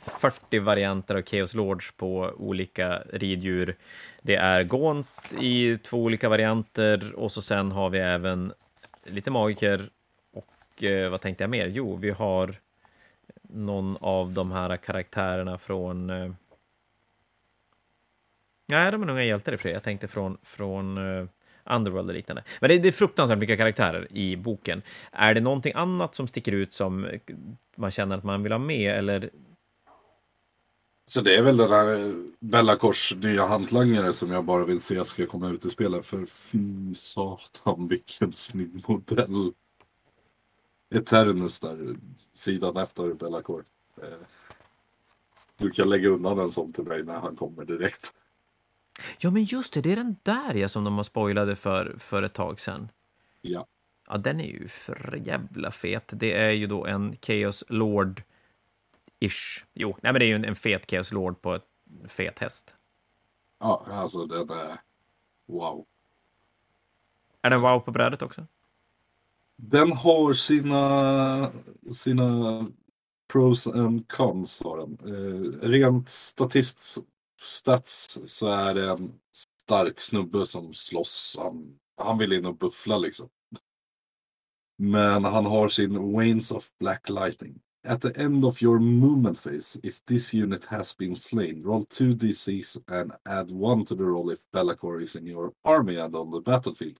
[0.00, 3.76] 40 varianter av Chaos Lords på olika riddjur.
[4.22, 8.52] Det är Gaunt i två olika varianter och så sen har vi även
[9.04, 9.90] lite magiker
[10.76, 11.66] och eh, vad tänkte jag mer?
[11.66, 12.60] Jo, vi har
[13.42, 16.32] någon av de här karaktärerna från eh,
[18.68, 19.72] Nej, de är nog inga hjältar i och för sig.
[19.72, 21.26] Jag tänkte från, från eh...
[21.70, 22.44] Underworld och liknande.
[22.60, 24.82] Men det, det är fruktansvärt mycket karaktärer i boken.
[25.12, 27.20] Är det någonting annat som sticker ut som eh,
[27.76, 29.30] man känner att man vill ha med, eller?
[31.06, 35.04] Så det är väl den där eh, Bellacors nya hantlangare som jag bara vill se
[35.04, 36.06] ska komma ut i spelet.
[36.06, 39.52] För fy satan vilken snygg modell.
[40.90, 41.96] Eternus där,
[42.32, 43.64] sidan efter Bellacor.
[44.02, 44.08] Eh,
[45.58, 48.14] Du kan lägga undan en sån till mig när han kommer direkt.
[49.18, 52.22] Ja, men just det, det är den där ja, som de har spoilade för, för
[52.22, 52.88] ett tag sedan.
[53.40, 53.66] Ja.
[54.08, 56.10] Ja, den är ju för jävla fet.
[56.12, 59.64] Det är ju då en Chaos Lord-ish.
[59.74, 61.66] Jo, nej, men det är ju en, en fet Chaos Lord på ett
[62.08, 62.74] fet häst.
[63.58, 64.76] Ja, alltså den är
[65.46, 65.84] wow.
[67.42, 68.46] Är den wow på brädet också?
[69.56, 71.52] Den har sina,
[71.90, 72.66] sina
[73.32, 74.60] pros and cons.
[74.64, 74.98] Har den.
[75.04, 76.98] Eh, rent statist,
[77.42, 79.12] stats så är det en
[79.66, 81.36] stark snubbe som slåss.
[81.38, 83.28] Han, han vill in och buffla liksom.
[84.78, 87.60] Men han har sin Wains of Black Lightning.
[87.88, 92.78] At the end of your movement phase, if this unit has been slain, roll 2d6
[92.88, 96.40] and add 1 to the roll if Bellacore is in your army and on the
[96.40, 96.98] battlefield.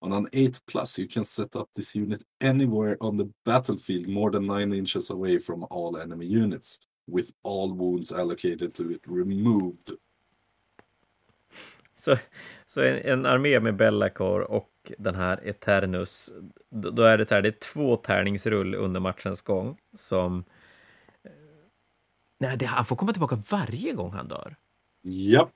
[0.00, 4.30] On an 8 plus, you can set up this unit anywhere on the battlefield more
[4.32, 9.90] than 9 inches away from all enemy units, with all wounds allocated to it removed.
[11.94, 12.16] Så,
[12.66, 16.30] så en, en armé med Bellacore och den här Eternus,
[16.70, 20.44] då, då är det så här, det är två tärningsrull under matchens gång som...
[21.24, 21.30] eh,
[22.40, 24.56] Nej, det, han får komma tillbaka varje gång han dör.
[25.02, 25.52] Japp.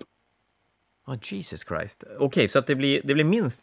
[1.07, 2.05] Ja, Jesus Christ.
[2.19, 3.63] Okej, så att det blir, det blir minst...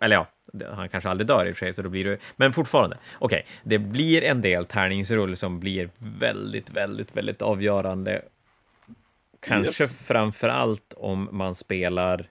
[0.00, 0.26] Eller ja,
[0.72, 2.18] han kanske aldrig dör i och för sig, så då blir det...
[2.36, 8.22] Men fortfarande, okej, det blir en del tärningsrull som blir väldigt, väldigt, väldigt avgörande.
[9.40, 10.06] Kanske Yes.
[10.06, 12.26] framför allt om man spelar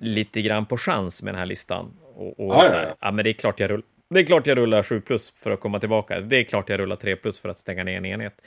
[0.00, 1.96] lite grann på chans med den här listan.
[2.14, 2.96] Och, och ja, så här, ja.
[3.00, 3.86] ja, men det är klart jag rullar.
[4.10, 6.20] Det är klart jag rullar 7 plus för att komma tillbaka.
[6.20, 8.40] Det är klart jag rullar 3 plus för att stänga ner en enhet.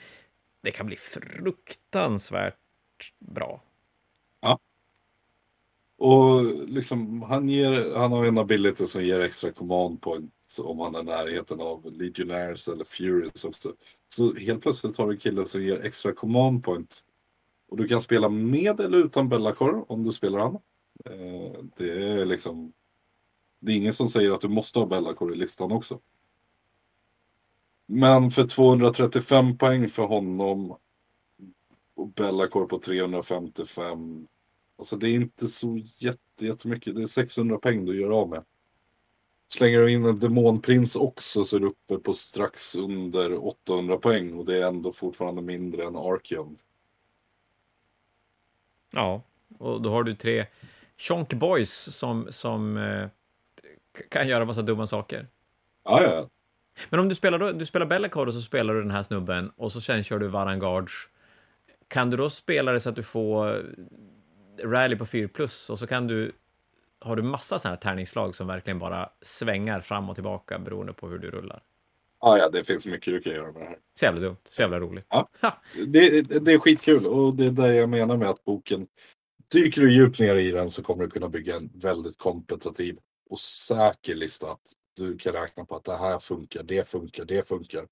[0.63, 2.55] Det kan bli fruktansvärt
[3.19, 3.61] bra.
[6.03, 10.95] Och liksom, han, ger, han har en ability som ger extra command points om han
[10.95, 13.73] är i närheten av Legionnaires eller Furies också.
[14.07, 17.03] Så helt plötsligt har du en kille som ger extra command point.
[17.69, 20.53] Och du kan spela med eller utan Bellacor om du spelar han.
[21.05, 22.73] Eh, det är liksom...
[23.59, 25.99] Det är ingen som säger att du måste ha Bellacor i listan också.
[27.85, 30.75] Men för 235 poäng för honom
[31.95, 34.27] och Bellacor på 355
[34.81, 36.95] Alltså det är inte så jätte, jättemycket.
[36.95, 38.43] Det är 600 poäng du gör av med.
[39.47, 44.33] Slänger du in en demonprins också så är du uppe på strax under 800 poäng
[44.33, 46.57] och det är ändå fortfarande mindre än Archeon.
[48.91, 49.21] Ja,
[49.57, 50.45] och då har du tre
[50.97, 53.07] chonk boys som, som eh,
[54.09, 55.27] kan göra massa dumma saker.
[55.83, 56.29] Ja, ja.
[56.89, 59.51] Men om du spelar, då, du spelar Bellacore och så spelar du den här snubben
[59.55, 61.09] och så sen kör du Varangards.
[61.87, 63.65] Kan du då spela det så att du får
[64.63, 66.31] rally på 4 plus och så kan du
[66.99, 71.07] har du massa sådana här tärningsslag som verkligen bara svängar fram och tillbaka beroende på
[71.07, 71.63] hur du rullar.
[72.21, 73.77] Ja, ja, det finns mycket du kan göra med det här.
[73.99, 75.05] Så jävla dumt, så jävla roligt.
[75.09, 75.29] Ja.
[75.87, 78.87] Det, det är skitkul och det är det jag menar med att boken
[79.51, 82.97] Dyker du djupt ner i den så kommer du kunna bygga en väldigt kompetitiv
[83.29, 84.51] och säker lista.
[84.51, 87.87] Att du kan räkna på att det här funkar, det funkar, det funkar.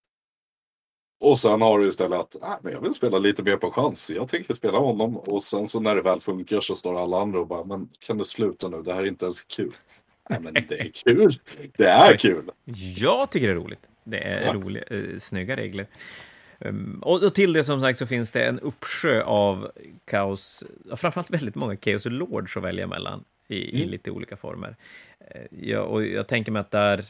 [1.20, 4.10] Och sen har du istället att ah, men jag vill spela lite mer på chans.
[4.16, 5.18] Jag tänker spela honom.
[5.18, 8.18] Och sen så när det väl funkar så står alla andra och bara men kan
[8.18, 8.82] du sluta nu?
[8.82, 9.72] Det här är inte ens kul.
[10.30, 11.32] Nej men det är kul.
[11.78, 12.52] Det är kul.
[12.98, 13.88] Jag tycker det är roligt.
[14.04, 14.54] Det är Ja.
[14.54, 15.88] roliga, eh, snygga regler.
[16.60, 19.72] Um, och, och till det som sagt så finns det en uppsjö av
[20.06, 20.64] kaos,
[20.96, 23.90] framförallt väldigt många kaos lords att välja mellan i, i Mm.
[23.90, 24.76] lite olika former.
[25.20, 27.06] Eh, Ja, och jag tänker mig att där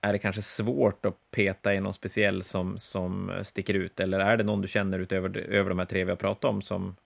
[0.00, 4.36] är det kanske svårt att peta i någon speciell som, som sticker ut, eller är
[4.36, 6.96] det någon du känner utöver, över de här tre vi har pratat om som...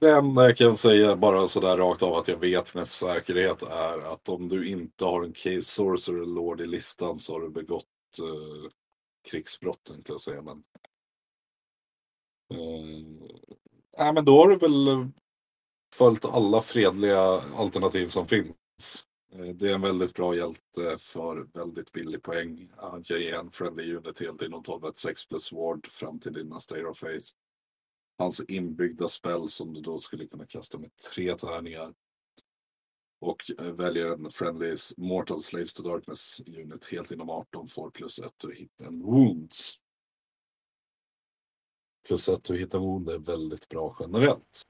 [0.00, 4.12] Det enda jag kan säga bara sådär rakt av att jag vet med säkerhet är
[4.12, 7.84] att om du inte har en Case Sorcerer Lord i listan så har du begått
[8.18, 8.70] eh,
[9.30, 10.42] krigsbrott tänkte jag säga.
[10.42, 10.62] Men,
[12.54, 13.28] eh,
[13.98, 15.06] nej, men då har du väl eh,
[15.94, 17.20] följt alla fredliga
[17.56, 18.54] alternativ som finns.
[19.32, 22.70] Eh, det är en väldigt bra hjälte för väldigt billig poäng.
[22.76, 26.48] Han kan ge en friendly unit helt inom 12 6 plus ward fram till din
[26.48, 27.34] nästa hero face
[28.18, 31.94] hans inbyggda spel som du då skulle kunna kasta med tre tärningar.
[33.20, 38.18] Och eh, väljer en Friendly Mortal Slaves to Darkness unit helt inom 18 får plus
[38.18, 39.74] 1 och hit en wounds.
[42.06, 44.66] Plus 1 och hit en wound är väldigt bra generellt.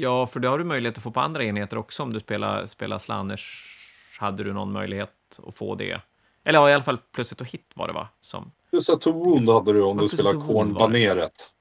[0.00, 2.66] Ja, för det har du möjlighet att få på andra enheter också om du spelar,
[2.66, 3.74] spelar Slanners.
[4.18, 6.00] Hade du någon möjlighet att få det?
[6.44, 8.08] Eller ja, i alla fall plus 1 to hit var det va?
[8.20, 8.52] Som...
[8.70, 11.52] Plus 1 to wound hade du om ja, du spelar Kornbaneret.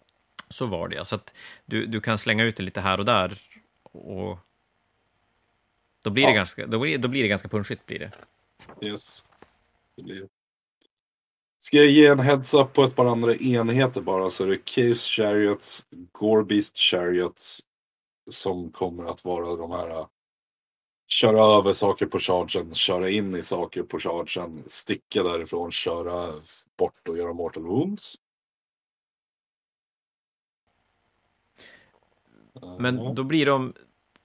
[0.49, 1.34] Så var det, så att
[1.65, 3.41] du, du kan slänga ut det lite här och där.
[3.84, 4.38] Och
[6.03, 6.30] då blir, ja.
[6.30, 7.85] det, ganska, då blir, då blir det ganska punschigt.
[7.85, 8.11] Blir det.
[8.88, 9.23] Yes.
[9.95, 10.27] Det blir
[11.59, 15.05] Ska jag ge en heads-up på ett par andra enheter bara så är det Caves
[15.05, 17.61] Chariots, Gorebeast Chariots
[18.29, 20.07] som kommer att vara de här äh,
[21.07, 26.33] köra över saker på chargen, köra in i saker på chargen, sticka därifrån, köra
[26.77, 28.15] bort och göra mortal wounds.
[32.79, 33.73] Men då blir de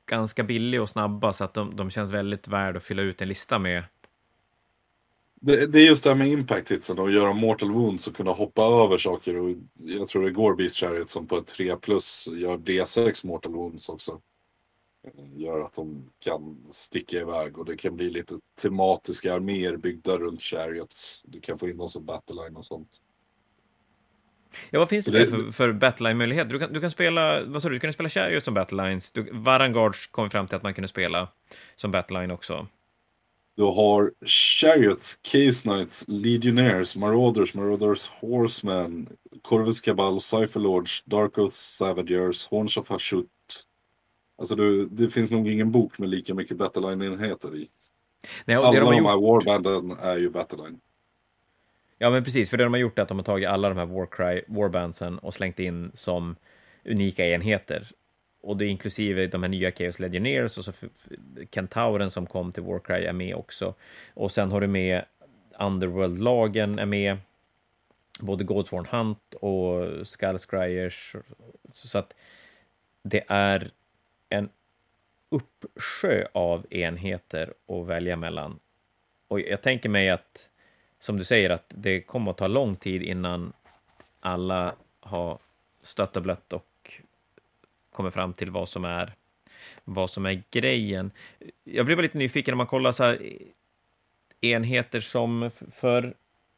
[0.07, 3.29] ganska billiga och snabba så att de, de känns väldigt värda att fylla ut en
[3.29, 3.85] lista med.
[5.45, 8.31] Det, det är just det här med impact hitsen och göra mortal wounds och kunna
[8.31, 9.37] hoppa över saker.
[9.37, 13.53] Och jag tror det går Beast Chariot som på ett 3 plus gör D6 mortal
[13.53, 14.21] wounds också.
[15.37, 20.43] Gör att de kan sticka iväg och det kan bli lite tematiska arméer byggda runt
[20.43, 21.23] Chariots.
[21.25, 22.89] Du kan få in dem som battleline och sånt.
[24.71, 26.51] Ja, vad finns det, det för, för battleline-möjligheter?
[26.51, 29.13] Du kan, du kan spela, vad sa du, du kan spela Chariot som battlelines.
[29.33, 31.29] Varangards kom fram till att man kunde spela
[31.77, 32.67] som battleline också.
[33.57, 39.09] Du har Chariots, Case Knights, Legionnaires, Marauders, Marauders Horsemen,
[39.43, 43.29] Corvus Cabal, Cypherlords, Dark Oath Savagers, Horns of Hashut.
[44.39, 47.69] Alltså du, det finns nog ingen bok med lika mycket battleline-enheter i.
[48.45, 49.23] Nej, Alla de, de här gjort...
[49.23, 50.81] warbanden är ju battleline.
[51.99, 53.79] Ja, men precis, för det de har gjort är att de har tagit alla de
[53.79, 56.37] här Warcry, Warbandsen och slängt in som
[56.85, 57.87] unika enheter.
[58.43, 60.73] Och det är inklusive de här nya Chaos Legionnaires och så
[61.51, 63.75] Kentauren som kom till Warcry är med också.
[64.15, 65.05] Och sen har du med
[65.59, 67.17] Underworld-lagen är med,
[68.21, 71.17] både Godsworn Hunt och Skullscryers.
[71.75, 72.15] Så att
[73.03, 73.71] det är
[74.29, 74.49] en
[75.29, 78.59] uppsjö av enheter att välja mellan.
[79.29, 80.49] Och jag tänker mig att
[81.01, 83.53] som du säger, att det kommer att ta lång tid innan
[84.21, 85.39] alla har
[85.83, 86.67] stött och blött och
[87.93, 89.15] kommer fram till vad som är
[89.85, 91.11] vad som är grejen.
[91.65, 93.19] Jag blev lite nyfiken när man kollar så här
[94.41, 96.15] eh, enheter som för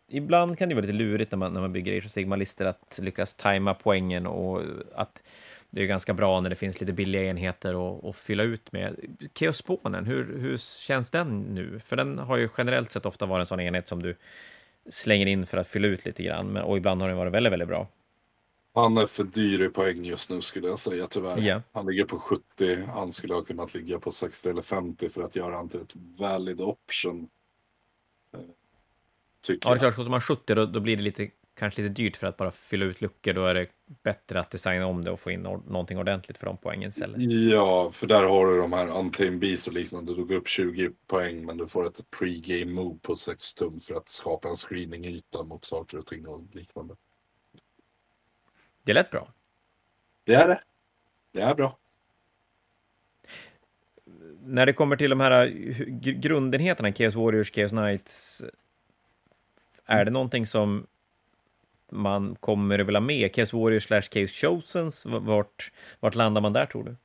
[0.08, 2.98] ibland kan det vara lite lurigt när man, när man bygger Age of Sigma-listor att
[3.02, 4.62] lyckas tajma poängen och
[4.94, 5.22] att
[5.70, 8.96] det är ganska bra när det finns lite billiga enheter att, att fylla ut med.
[9.34, 10.56] Keospånen, hur, hur
[10.86, 11.80] känns den nu?
[11.80, 14.16] För den har ju generellt sett ofta varit en sån enhet som du
[14.90, 17.52] slänger in för att fylla ut lite grann, men, och ibland har den varit väldigt,
[17.52, 17.88] väldigt bra.
[18.74, 21.40] Han är för dyr i poäng just nu skulle jag säga tyvärr.
[21.40, 21.62] Yeah.
[21.72, 25.36] Han ligger på 70, han skulle ha kunnat ligga på 60 eller 50 för att
[25.36, 27.28] göra han till ett valid option.
[28.34, 28.40] Eh,
[29.42, 31.94] tycker ja, det är klart, som man 70 då, då blir det lite kanske lite
[31.94, 33.32] dyrt för att bara fylla ut luckor.
[33.32, 33.68] Då är det
[34.02, 37.32] bättre att designa om det och få in någonting ordentligt för de poängen istället.
[37.50, 40.14] Ja, för där har du de här Untamed Beast och liknande.
[40.14, 43.94] Du går upp 20 poäng men du får ett pre-game move på 6 tum för
[43.94, 46.94] att skapa en screening-yta mot saker och ting och liknande.
[48.84, 49.32] Det lät bra.
[50.24, 50.60] Det är det.
[51.32, 51.78] Det är bra.
[54.46, 55.46] När det kommer till de här
[55.96, 58.44] grundenheterna, Chaos Warriors, Chaos Knights,
[59.84, 60.86] är det någonting som
[61.90, 63.34] man kommer att vilja med?
[63.34, 66.96] Chaos Warriors slash Chaos Chosens, vart, vart landar man där tror du?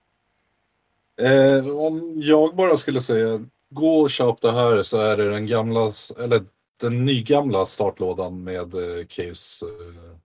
[1.25, 5.45] Eh, om jag bara skulle säga gå och köp det här så är det den
[5.45, 6.43] gamla, eller
[6.81, 10.17] den nygamla startlådan med eh, Chaos eh,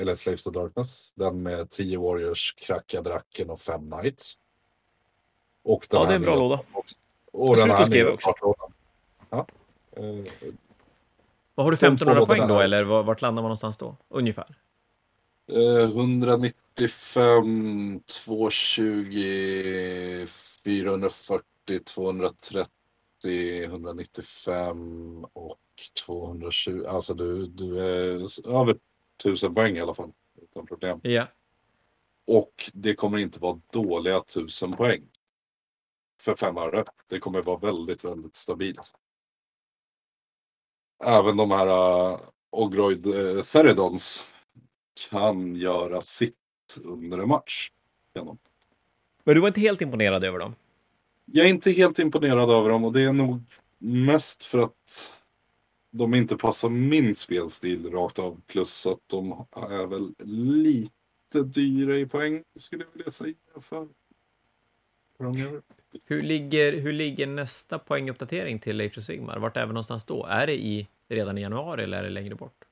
[0.00, 1.12] eller Slaves to Darkness.
[1.14, 4.38] Den med 10 Warriors, Kracka Draken och 5 Knights.
[5.64, 6.60] Och den ja, det är en bra låda.
[6.72, 6.84] Och,
[7.32, 8.72] och den här nya startlådan.
[9.30, 9.46] Ja.
[9.96, 10.04] Eh,
[11.54, 13.96] vad har du 1500 poäng då, eller vart landar man någonstans då?
[14.08, 14.46] Ungefär?
[15.52, 20.26] Eh, 195, 220,
[20.64, 21.44] 440,
[21.84, 22.68] 230,
[23.64, 25.58] 195 och
[26.04, 26.84] 220.
[26.88, 28.20] Alltså du, du är
[28.60, 28.76] över
[29.24, 30.12] 1000 poäng i alla fall.
[30.42, 31.00] Utan problem.
[31.02, 31.26] Ja.
[32.26, 35.02] Och det kommer inte vara dåliga tusen poäng.
[36.20, 36.84] För fem öre.
[37.08, 38.92] Det kommer vara väldigt, väldigt stabilt.
[41.04, 42.20] Även de här uh,
[42.50, 44.26] Ogroid uh, Theridons
[45.10, 46.36] kan göra sitt
[46.82, 47.70] under en match.
[48.14, 48.38] Genom.
[49.24, 50.54] Men du var inte helt imponerad över dem?
[51.24, 53.42] Jag är inte helt imponerad över dem och det är nog
[53.78, 55.12] mest för att
[55.94, 58.40] de inte passar min spelstil rakt av.
[58.46, 63.34] Plus att de är väl lite dyra i poäng skulle jag vilja säga.
[63.60, 63.88] För
[66.04, 69.38] hur ligger, hur ligger nästa poänguppdatering till Age of Sigmar?
[69.38, 70.26] Vart är vi någonstans då?
[70.26, 72.64] Är det i, redan i januari eller är det längre bort?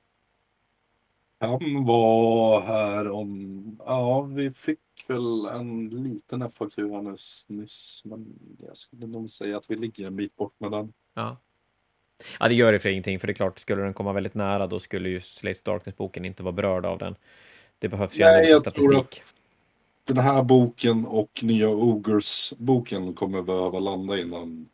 [1.39, 3.79] Han var här om...
[3.85, 7.15] Ja, vi fick väl en liten FAQ här
[7.51, 10.93] nyss men jag skulle nog säga att vi ligger en bit bort med den.
[11.13, 11.37] Ja.
[12.39, 14.67] Ja, det gör det för ingenting, för det är klart, skulle den komma väldigt nära,
[14.67, 17.15] då skulle ju Slate Darkness-boken inte vara berörd av den.
[17.79, 19.21] Det behövs ju Nej, lite statistik.
[20.03, 24.69] den här boken och nya Ogers-boken kommer behöva landa innan,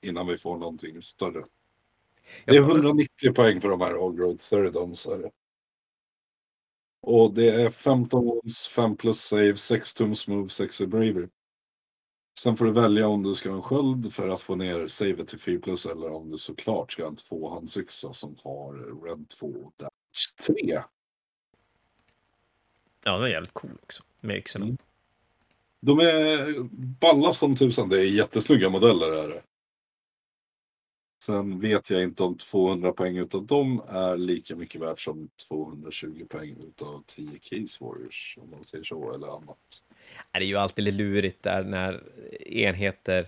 [0.00, 1.44] innan vi får någonting större.
[2.44, 5.08] Det är 190 poäng för de här Ogre Theridons.
[7.02, 11.26] Och det är 15 wounds, 5 plus save, 6 tums move, 6 bravery.
[12.42, 15.28] Sen får du välja om du ska ha en sköld för att få ner savet
[15.28, 19.46] till 4 plus eller om du såklart ska ha en tvåhandsyxa som har red 2
[19.76, 20.82] damage 3.
[23.04, 24.64] Ja, den är jävligt cool också med yxorna.
[24.64, 24.76] Mm.
[25.80, 26.62] De är
[27.00, 27.88] balla som tusan.
[27.88, 29.12] Det är jättesnygga modeller.
[29.12, 29.42] Är
[31.24, 36.26] Sen vet jag inte om 200 poäng utav dem är lika mycket värt som 220
[36.28, 38.38] poäng utav 10 Case Warriors.
[38.40, 39.69] Om man säger så, eller annat.
[40.32, 42.00] Det är ju alltid lite lurigt där när
[42.46, 43.26] enheter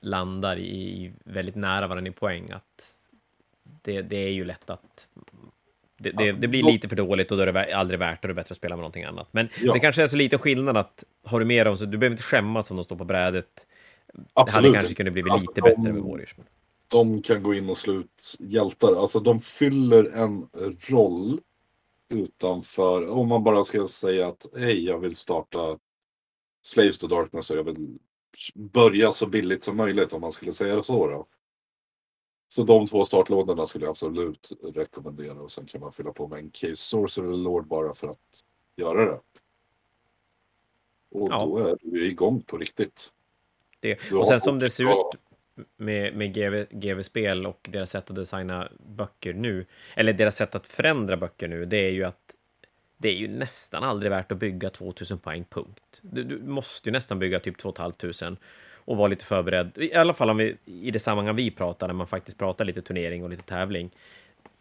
[0.00, 2.50] landar i väldigt nära varandra i poäng.
[2.50, 2.94] Att
[3.62, 5.08] det, det är ju lätt att
[5.96, 8.28] det, det, det, blir lite för dåligt och då är det aldrig värt det.
[8.28, 9.28] Det är bättre att spela med någonting annat.
[9.30, 9.72] Men ja.
[9.72, 12.22] det kanske är så lite skillnad att har du mer av så du behöver inte
[12.22, 13.66] skämmas om de står på brädet.
[14.32, 14.62] Absolut.
[14.62, 16.34] Det hade kanske kunnat bli lite alltså, bättre med Warriors.
[16.88, 19.00] De kan gå in och slå ut hjältar.
[19.00, 20.46] Alltså de fyller en
[20.88, 21.40] roll
[22.10, 25.78] utanför, om man bara ska säga att hej, jag vill starta
[26.62, 27.98] Slaves to Darkness och jag vill
[28.54, 31.06] börja så billigt som möjligt om man skulle säga det så.
[31.06, 31.26] Då.
[32.48, 36.38] Så de två startlådorna skulle jag absolut rekommendera och sen kan man fylla på med
[36.38, 38.44] en Case Sorcerer Lord bara för att
[38.76, 39.20] göra det.
[41.10, 41.44] Och ja.
[41.44, 43.12] då är du igång på riktigt.
[43.80, 44.12] Det.
[44.12, 45.20] Och sen som det ser ut
[45.76, 50.66] med, med GV, GV-spel och deras sätt att designa böcker nu, eller deras sätt att
[50.66, 52.34] förändra böcker nu, det är ju att
[52.96, 56.00] det är ju nästan aldrig värt att bygga 2000 poäng, punkt.
[56.02, 58.36] Du, du måste ju nästan bygga typ 2500
[58.84, 61.94] och vara lite förberedd, i alla fall om vi, i det sammanhang vi pratar, när
[61.94, 63.90] man faktiskt pratar lite turnering och lite tävling.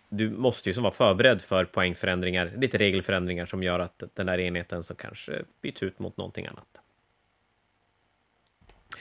[0.10, 4.40] Du måste ju som vara förberedd för poängförändringar, lite regelförändringar som gör att den där
[4.40, 6.79] enheten så kanske byts ut mot någonting annat.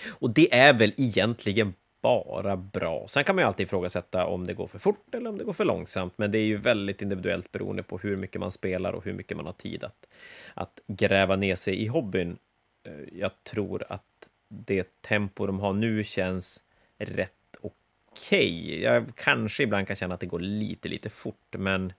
[0.09, 3.09] Och det är väl egentligen bara bra.
[3.09, 5.53] Sen kan man ju alltid ifrågasätta om det går för fort eller om det går
[5.53, 9.05] för långsamt, men det är ju väldigt individuellt beroende på hur mycket man spelar och
[9.05, 10.09] hur mycket man har tid att,
[10.55, 12.39] att gräva ner sig i hobbyn.
[12.85, 16.63] Eh, jag tror att det tempo de har nu känns
[16.99, 18.63] rätt okej.
[18.65, 18.81] Okay.
[18.81, 21.93] Jag kanske ibland kan känna att det går lite, lite fort, men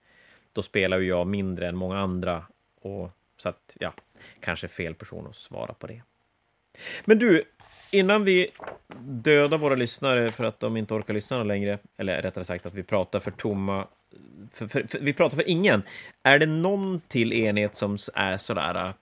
[0.52, 2.44] då spelar ju jag mindre än många andra
[2.80, 3.92] och så att ja,
[4.40, 6.02] kanske fel person att svara på det.
[7.04, 7.44] Men du,
[7.90, 8.50] innan vi
[9.00, 12.82] dödar våra lyssnare för att de inte orkar lyssna längre, eller rättare sagt att vi
[12.82, 13.86] pratar för tomma,
[14.52, 15.82] för, för, för, vi pratar för ingen.
[16.22, 18.94] Är det någon till enhet som är sådär,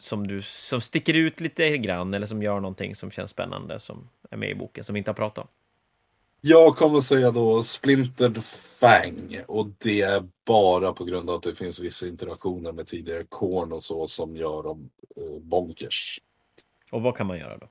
[0.00, 4.08] som, du, som sticker ut lite grann, eller som gör någonting som känns spännande, som
[4.30, 5.48] är med i boken, som vi inte har pratat om?
[6.42, 11.54] Jag kommer säga då Splintered Fang och det är bara på grund av att det
[11.54, 16.20] finns vissa interaktioner med tidigare Korn och så som gör dem eh, bonkers.
[16.90, 17.68] Och vad kan man göra då?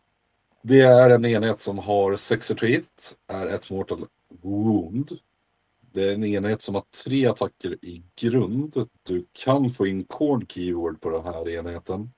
[0.62, 4.06] Det är en enhet som har 6 hit, är ett mortal
[4.42, 5.12] wound.
[5.92, 8.88] Det är en enhet som har tre attacker i grund.
[9.04, 12.12] Du kan få in cord keyword på den här enheten.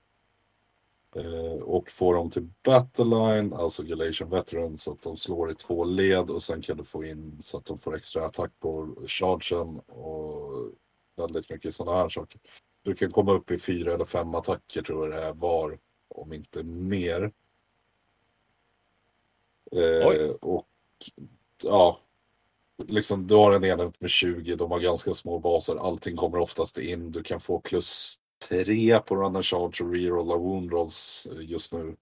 [1.15, 5.83] Eh, och få dem till Battleline, alltså Galatian Veteran, så att de slår i två
[5.83, 9.79] led och sen kan du få in så att de får extra attack på chargen
[9.79, 10.51] och
[11.17, 12.39] väldigt mycket sådana här saker.
[12.83, 15.77] Du kan komma upp i fyra eller fem attacker tror jag det är var,
[16.07, 17.31] om inte mer.
[19.75, 20.67] Eh, och
[21.63, 21.99] ja,
[22.87, 26.77] liksom du har en enhet med 20, de har ganska små baser, allting kommer oftast
[26.77, 28.19] in, du kan få plus
[28.49, 31.95] 3 på run and charge och rerolla wound rolls eh, just nu.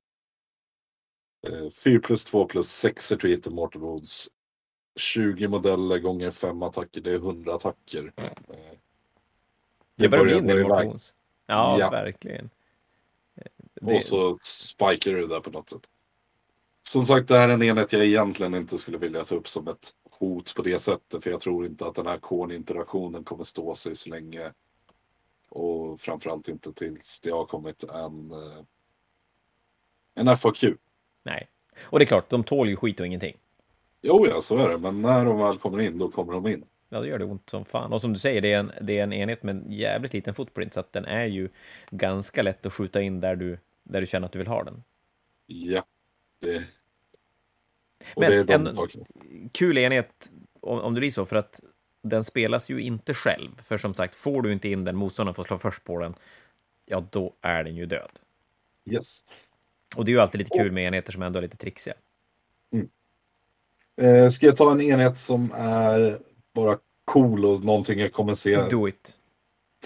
[1.47, 4.29] Eh, 4 plus 2 plus 6 retreat och mortal wounds.
[4.95, 8.13] 20 modeller gånger 5 attacker, det är 100 attacker.
[8.17, 8.25] Eh,
[9.95, 11.13] det börjar bli en del mortal wounds.
[11.47, 11.89] Ja, Ja.
[11.89, 12.49] verkligen.
[13.81, 15.89] Och så spikar du det där på något sätt.
[16.81, 19.67] Som sagt, det här är en enhet jag egentligen inte skulle vilja ta upp som
[19.67, 21.23] ett hot på det sättet.
[21.23, 24.51] För jag tror inte att den här korninteraktionen kommer stå sig så länge.
[25.49, 28.63] Och framförallt inte tills det har kommit en, eh,
[30.15, 30.63] en FAQ.
[31.23, 31.49] Nej.
[31.83, 33.37] Och det är klart, de tål ju skit och ingenting.
[34.01, 34.77] Jo, ja, så är det.
[34.77, 36.65] Men när de väl kommer in, då kommer de in.
[36.89, 37.93] Ja, då gör det ont som fan.
[37.93, 40.33] Och som du säger, det är en, det är en enhet med en jävligt liten
[40.33, 41.49] footprint, så att den är ju
[41.91, 44.83] ganska lätt att skjuta in där du, där du känner att du vill ha den.
[45.45, 45.83] Ja.
[46.39, 46.57] Det...
[48.15, 49.05] Och Men det är de en- sakerna.
[49.51, 51.59] Kul enhet, om, om det blir så, för att
[52.03, 53.61] den spelas ju inte själv.
[53.61, 56.15] För som sagt, får du inte in den, motståndaren får slå först på den,
[56.85, 58.11] ja, då är den ju död.
[58.91, 59.23] Yes.
[59.95, 61.93] Och det är ju alltid lite kul med enheter som ändå är lite trixiga.
[64.01, 66.19] Eh, ska jag ta en enhet som är
[66.53, 69.15] bara cool och någonting jag kommer se Do it.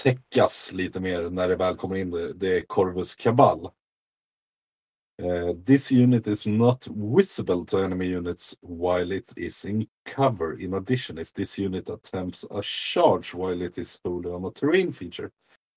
[0.04, 2.12] täckas lite mer när det väl kommer in.
[2.12, 3.70] Det, det är Corvus Cabal.
[5.22, 6.88] Eh, this unit is not
[7.18, 9.86] visible to enemy units while it is in
[10.16, 10.62] cover.
[10.62, 14.92] In addition, if this unit attempts a charge while it is holding on a terrain
[14.94, 15.30] feature,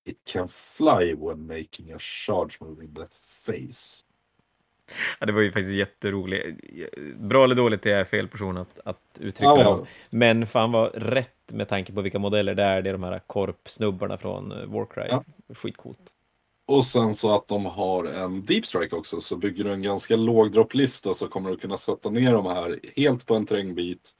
[0.05, 3.15] it can fly when making a charge move in that
[3.45, 4.03] phase.
[5.19, 6.59] Ja, det var ju faktiskt jätteroligt.
[7.17, 9.57] Bra eller dåligt, det är fel person att, att uttrycka Ja.
[9.57, 9.85] det om.
[10.09, 12.81] Men fan var rätt med tanke på vilka modeller det är.
[12.81, 15.07] Det är de här korpsnubbarna från eh, Warcry.
[15.09, 15.23] Ja.
[15.53, 15.99] Skitcoolt.
[16.67, 20.15] Och sen så att de har en deep strike också så bygger du en ganska
[20.15, 24.11] låg dropplista så kommer du kunna sätta ner de här helt på en trängbit.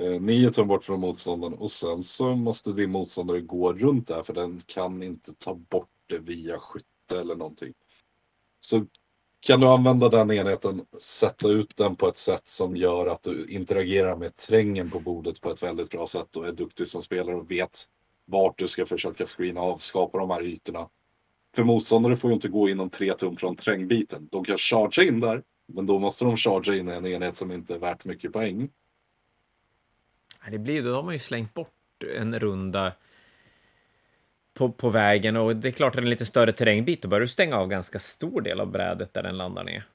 [0.00, 4.22] Eh, nio tum bort från motståndaren och sen så måste din motståndare gå runt där
[4.22, 7.72] för den kan inte ta bort det via skytte eller någonting.
[8.60, 8.86] Så
[9.40, 13.46] kan du använda den enheten, sätta ut den på ett sätt som gör att du
[13.48, 17.36] interagerar med trängen på bordet på ett väldigt bra sätt och är duktig som spelare
[17.36, 17.88] och vet
[18.24, 20.88] vart du ska försöka screena av, skapa de här ytorna.
[21.54, 24.28] För motståndare får ju inte gå inom tre tum från trängbiten.
[24.30, 27.74] De kan chargea in där, men då måste de chargea in en enhet som inte
[27.74, 28.70] är värt mycket poäng.
[30.50, 31.68] Det blir, då har man ju slängt bort
[32.16, 32.92] en runda
[34.54, 37.02] på, på vägen och det är klart en lite större terrängbit.
[37.02, 39.88] Då börjar du stänga av ganska stor del av brädet där den landar ner.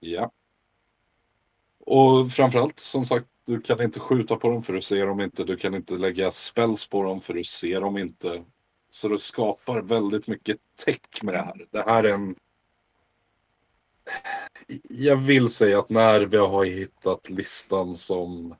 [0.00, 0.30] Ja.
[1.78, 5.44] Och framförallt, som sagt, du kan inte skjuta på dem för du ser dem inte.
[5.44, 8.44] Du kan inte lägga spells på dem för du ser dem inte.
[8.94, 11.66] Så du skapar väldigt mycket tech med det här.
[11.70, 12.34] Det här är en...
[14.88, 18.54] Jag vill säga att när vi har hittat listan som...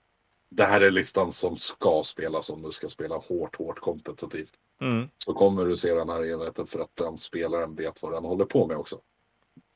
[0.48, 4.52] Det här är listan som ska spelas om du ska spela hårt, hårt kompetitivt.
[4.80, 5.08] Mm.
[5.16, 8.44] Så kommer du se den här enheten för att den spelaren vet vad den håller
[8.44, 9.00] på med också.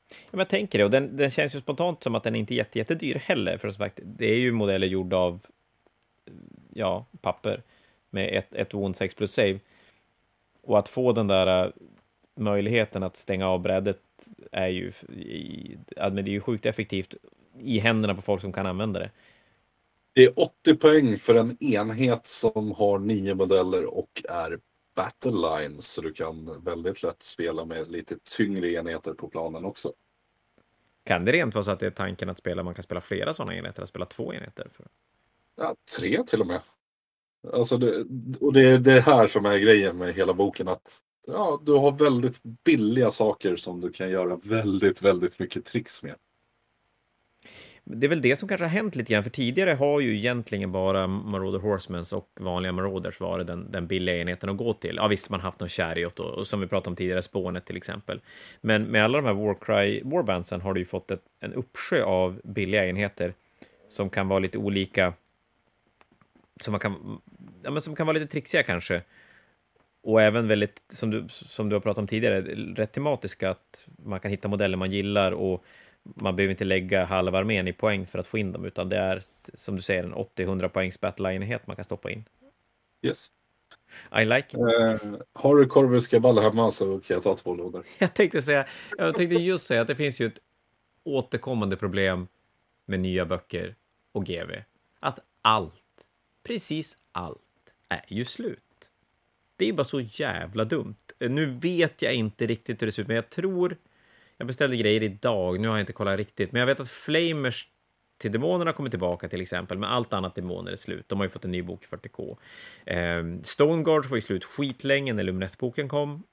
[0.09, 2.55] Ja, jag tänker det, och den, den känns ju spontant som att den inte är
[2.55, 5.39] jätte, jättedyr heller, för som sagt, det är ju modeller gjorda av
[6.73, 7.63] ja, papper
[8.09, 9.59] med ett, ett wound 6 plus save.
[10.69, 11.71] Och att få den där äh,
[12.35, 14.01] möjligheten att stänga av brädet
[14.51, 14.91] är ju,
[15.95, 17.15] men det är ju sjukt effektivt
[17.59, 19.11] i händerna på folk som kan använda det.
[20.13, 24.59] Det är 80 poäng för en enhet som har nio modeller och är
[24.95, 25.87] battle lines.
[25.87, 29.93] Så du kan väldigt lätt spela med lite tyngre enheter på planen också.
[31.03, 33.33] Kan det rent vara så att det är tanken att spela, man kan spela flera
[33.33, 34.67] sådana enheter, att spela två enheter?
[34.73, 34.87] För...
[35.55, 36.61] Ja, tre till och med.
[37.53, 38.05] Alltså det,
[38.39, 40.67] och det är det här som är grejen med hela boken.
[40.67, 46.03] att ja, Du har väldigt billiga saker som du kan göra väldigt, väldigt mycket tricks
[46.03, 46.15] med.
[47.91, 50.71] Det är väl det som kanske har hänt lite grann, för tidigare har ju egentligen
[50.71, 54.95] bara Marauder Horsemans och vanliga Marauders varit den, den billiga enheten att gå till.
[54.95, 57.65] Ja visst, man har haft någon Chariot och, och som vi pratade om tidigare, Spånet
[57.65, 58.21] till exempel.
[58.61, 62.41] Men med alla de här Warcry Warbandsen har du ju fått ett, en uppsjö av
[62.43, 63.33] billiga enheter
[63.87, 65.13] som kan vara lite olika,
[66.61, 67.21] som, man kan,
[67.63, 69.01] ja, men som kan vara lite trixiga kanske.
[70.03, 72.41] Och även väldigt, som du, som du har pratat om tidigare,
[72.75, 75.63] rätt tematiska, att man kan hitta modeller man gillar och
[76.03, 78.97] man behöver inte lägga halva armén i poäng för att få in dem, utan det
[78.97, 79.21] är
[79.53, 82.25] som du säger en 80-100 poängs battle-enhet man kan stoppa in.
[83.01, 83.31] Yes.
[84.21, 84.53] I like it.
[84.53, 87.83] Eh, har du Corvus Cabal hemma så kan jag ta två lådor.
[87.99, 88.65] Jag tänkte säga,
[88.97, 90.39] jag tänkte just säga att det finns ju ett
[91.03, 92.27] återkommande problem
[92.85, 93.75] med nya böcker
[94.11, 94.51] och GV.
[94.99, 95.73] Att allt,
[96.43, 97.39] precis allt,
[97.89, 98.89] är ju slut.
[99.55, 100.95] Det är bara så jävla dumt.
[101.19, 103.77] Nu vet jag inte riktigt hur det ser ut, men jag tror...
[104.37, 107.67] Jag beställde grejer idag, nu har jag inte kollat riktigt, men jag vet att Flamers
[108.17, 111.09] till demonerna kommer tillbaka till exempel, men allt annat demoner är slut.
[111.09, 112.37] De har ju fått en ny bok i 40K.
[112.85, 116.23] Eh, Stoneguards var ju slut skitlänge när Lumineth-boken kom.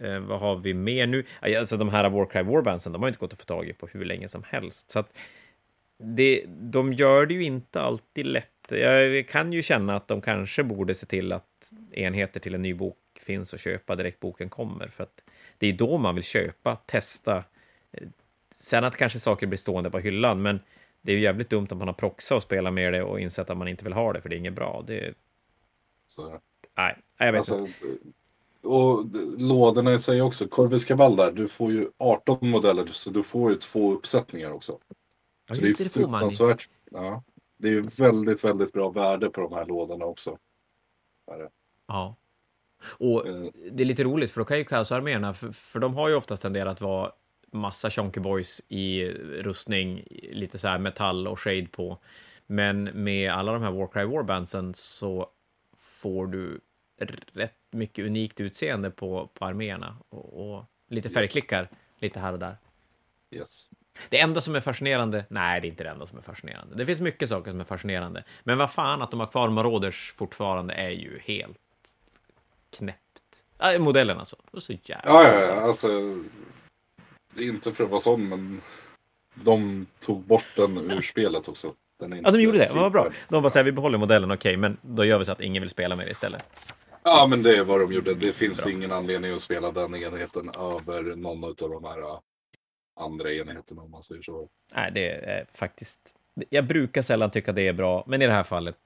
[0.00, 1.24] Eh, vad har vi mer nu?
[1.40, 3.86] Alltså de här Warcry Warbandsen, de har ju inte gått att få tag i på
[3.86, 4.90] hur länge som helst.
[4.90, 5.16] Så att
[5.98, 8.50] det, de gör det ju inte alltid lätt.
[8.68, 12.74] Jag kan ju känna att de kanske borde se till att enheter till en ny
[12.74, 14.88] bok finns att köpa direkt boken kommer.
[14.88, 15.22] För att
[15.58, 17.44] det är då man vill köpa, testa.
[18.54, 20.60] Sen att kanske saker blir stående på hyllan, men
[21.02, 23.50] det är ju jävligt dumt om man har proxa och spelar med det och insett
[23.50, 24.84] att man inte vill ha det, för det är inget bra.
[24.86, 25.14] Det...
[26.06, 26.40] Så,
[26.76, 27.72] Nej, jag vet alltså, inte.
[28.62, 29.04] och
[29.38, 30.48] lådorna i sig också.
[30.48, 34.78] Corvus Cabal där, du får ju 18 modeller så du får ju två uppsättningar också.
[35.48, 36.68] Ja, Så det är det, fruktansvärt.
[36.90, 37.22] Ja,
[37.56, 40.38] det är ju väldigt, väldigt bra värde på de här lådorna också.
[41.86, 42.16] Ja.
[42.98, 46.08] Och Eh, det är lite roligt, för då kan ju Kaos-arméerna, för, för de har
[46.08, 47.12] ju oftast tenderat att vara
[47.52, 49.08] massa Chonky Boys i
[49.42, 51.98] rustning, lite så här metall och shade på.
[52.46, 55.30] Men med alla de här Warcry Warbandsen så
[55.76, 56.60] får du
[57.32, 61.68] rätt mycket unikt utseende på, på arméerna och, och lite färgklickar
[61.98, 62.56] lite här och där.
[63.30, 63.70] Yes.
[64.08, 66.74] Det enda som är fascinerande, nej, det är inte det enda som är fascinerande.
[66.74, 70.14] Det finns mycket saker som är fascinerande, men vad fan att de har kvar Marauders
[70.16, 71.58] fortfarande är ju helt
[72.76, 73.00] knäppt.
[73.62, 75.10] Äh, modellen alltså, det så jävla...
[75.10, 75.88] Ja, ja, ja, alltså.
[77.34, 78.60] Det är inte för att vara sån, men
[79.34, 81.72] de tog bort den ur spelet också.
[82.00, 83.10] Den är Ja, de inte gjorde det, vad bra.
[83.28, 85.70] De bara säger vi behåller modellen, okej, men då gör vi så att ingen vill
[85.70, 86.48] spela med det istället.
[87.02, 88.14] Ja, men det är vad de gjorde.
[88.14, 88.72] Det finns Bra.
[88.72, 92.20] ingen anledning att spela den enheten över någon av de här
[92.96, 94.48] andra enheterna om man säger så.
[94.74, 96.14] Nej, det är faktiskt...
[96.50, 98.76] Jag brukar sällan tycka det är bra, men i det här fallet,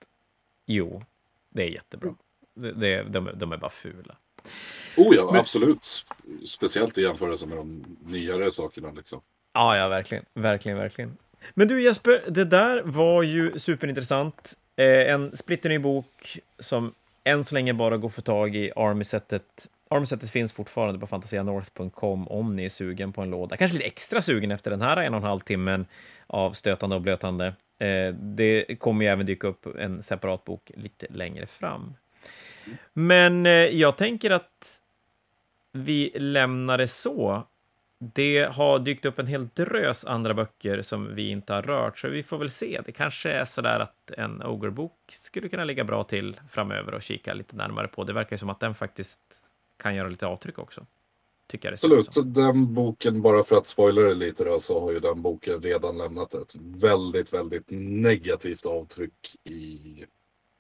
[0.67, 1.03] jo,
[1.49, 2.15] det är jättebra.
[2.55, 4.17] Det, det, de, de är bara fula.
[4.97, 6.07] Oh ja, Men- absolut.
[6.47, 9.21] Speciellt i jämförelse med de nyare sakerna liksom.
[9.53, 10.25] Ja, ja, verkligen.
[10.35, 11.17] Verkligen, verkligen.
[11.55, 14.55] Men du Jesper, det där var ju superintressant.
[14.77, 19.69] Eh, en splitterny bok som än så länge bara går att få tag i Army-sättet.
[19.95, 23.57] Armsetet finns fortfarande på fantasianorth.com om ni är sugen på en låda.
[23.57, 25.87] Kanske lite extra sugen efter den här en och en halv timmen
[26.27, 27.47] av stötande och blötande.
[27.79, 31.95] Eh, det kommer ju även dyka upp en separat bok lite längre fram.
[32.93, 34.81] Men eh, jag tänker att
[35.73, 37.47] vi lämnar det så.
[37.99, 42.09] Det har dykt upp en hel drös andra böcker som vi inte har rört, så
[42.09, 42.81] vi får väl se.
[42.87, 47.03] Det kanske är så där att en Ogre-bok skulle kunna ligga bra till framöver och
[47.03, 48.05] kika lite närmare på.
[48.05, 49.50] Det verkar ju som att den faktiskt
[49.81, 50.87] kan göra lite avtryck också.
[51.51, 54.93] Tycker jag Absolut, så den boken, bara för att spoila det lite då, så har
[54.93, 60.05] ju den boken redan lämnat ett väldigt, väldigt negativt avtryck i,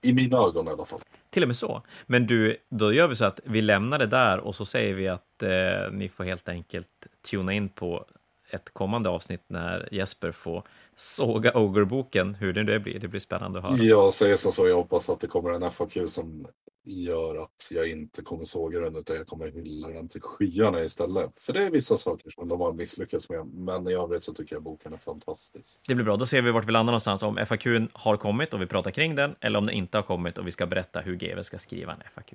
[0.02, 1.00] i mina ögon i alla fall.
[1.30, 1.82] Till och med så.
[2.06, 5.08] Men du, då gör vi så att vi lämnar det där och så säger vi
[5.08, 8.06] att eh, ni får helt enkelt tuna in på
[8.50, 10.62] ett kommande avsnitt när Jesper får
[11.00, 12.34] såga Ogre-boken.
[12.34, 13.76] Hur det nu blir, det blir spännande att höra.
[13.76, 16.46] Jag säger som så, jag hoppas att det kommer en FAQ som
[16.84, 21.30] gör att jag inte kommer såga den utan jag kommer hylla den till skyarna istället.
[21.36, 23.46] För det är vissa saker som de har misslyckats med.
[23.46, 25.80] Men i övrigt så tycker jag boken är fantastisk.
[25.88, 27.22] Det blir bra, då ser vi vart vi landar någonstans.
[27.22, 30.38] Om FAQn har kommit och vi pratar kring den, eller om den inte har kommit
[30.38, 32.34] och vi ska berätta hur GW ska skriva en FAQ.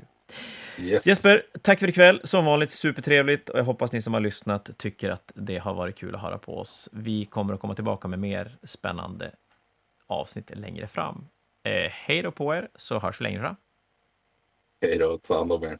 [0.80, 1.06] Yes.
[1.06, 2.22] Jesper, tack för ikväll.
[2.24, 5.96] Som vanligt supertrevligt och jag hoppas ni som har lyssnat tycker att det har varit
[5.96, 6.90] kul att höra på oss.
[6.92, 8.20] Vi kommer att komma tillbaka med
[8.61, 9.36] mer spännande
[10.07, 11.27] avsnitt längre fram.
[11.64, 13.56] Eh, hej då på er, så hörs vi längre fram.
[14.82, 15.80] Hej då, ta hand om er.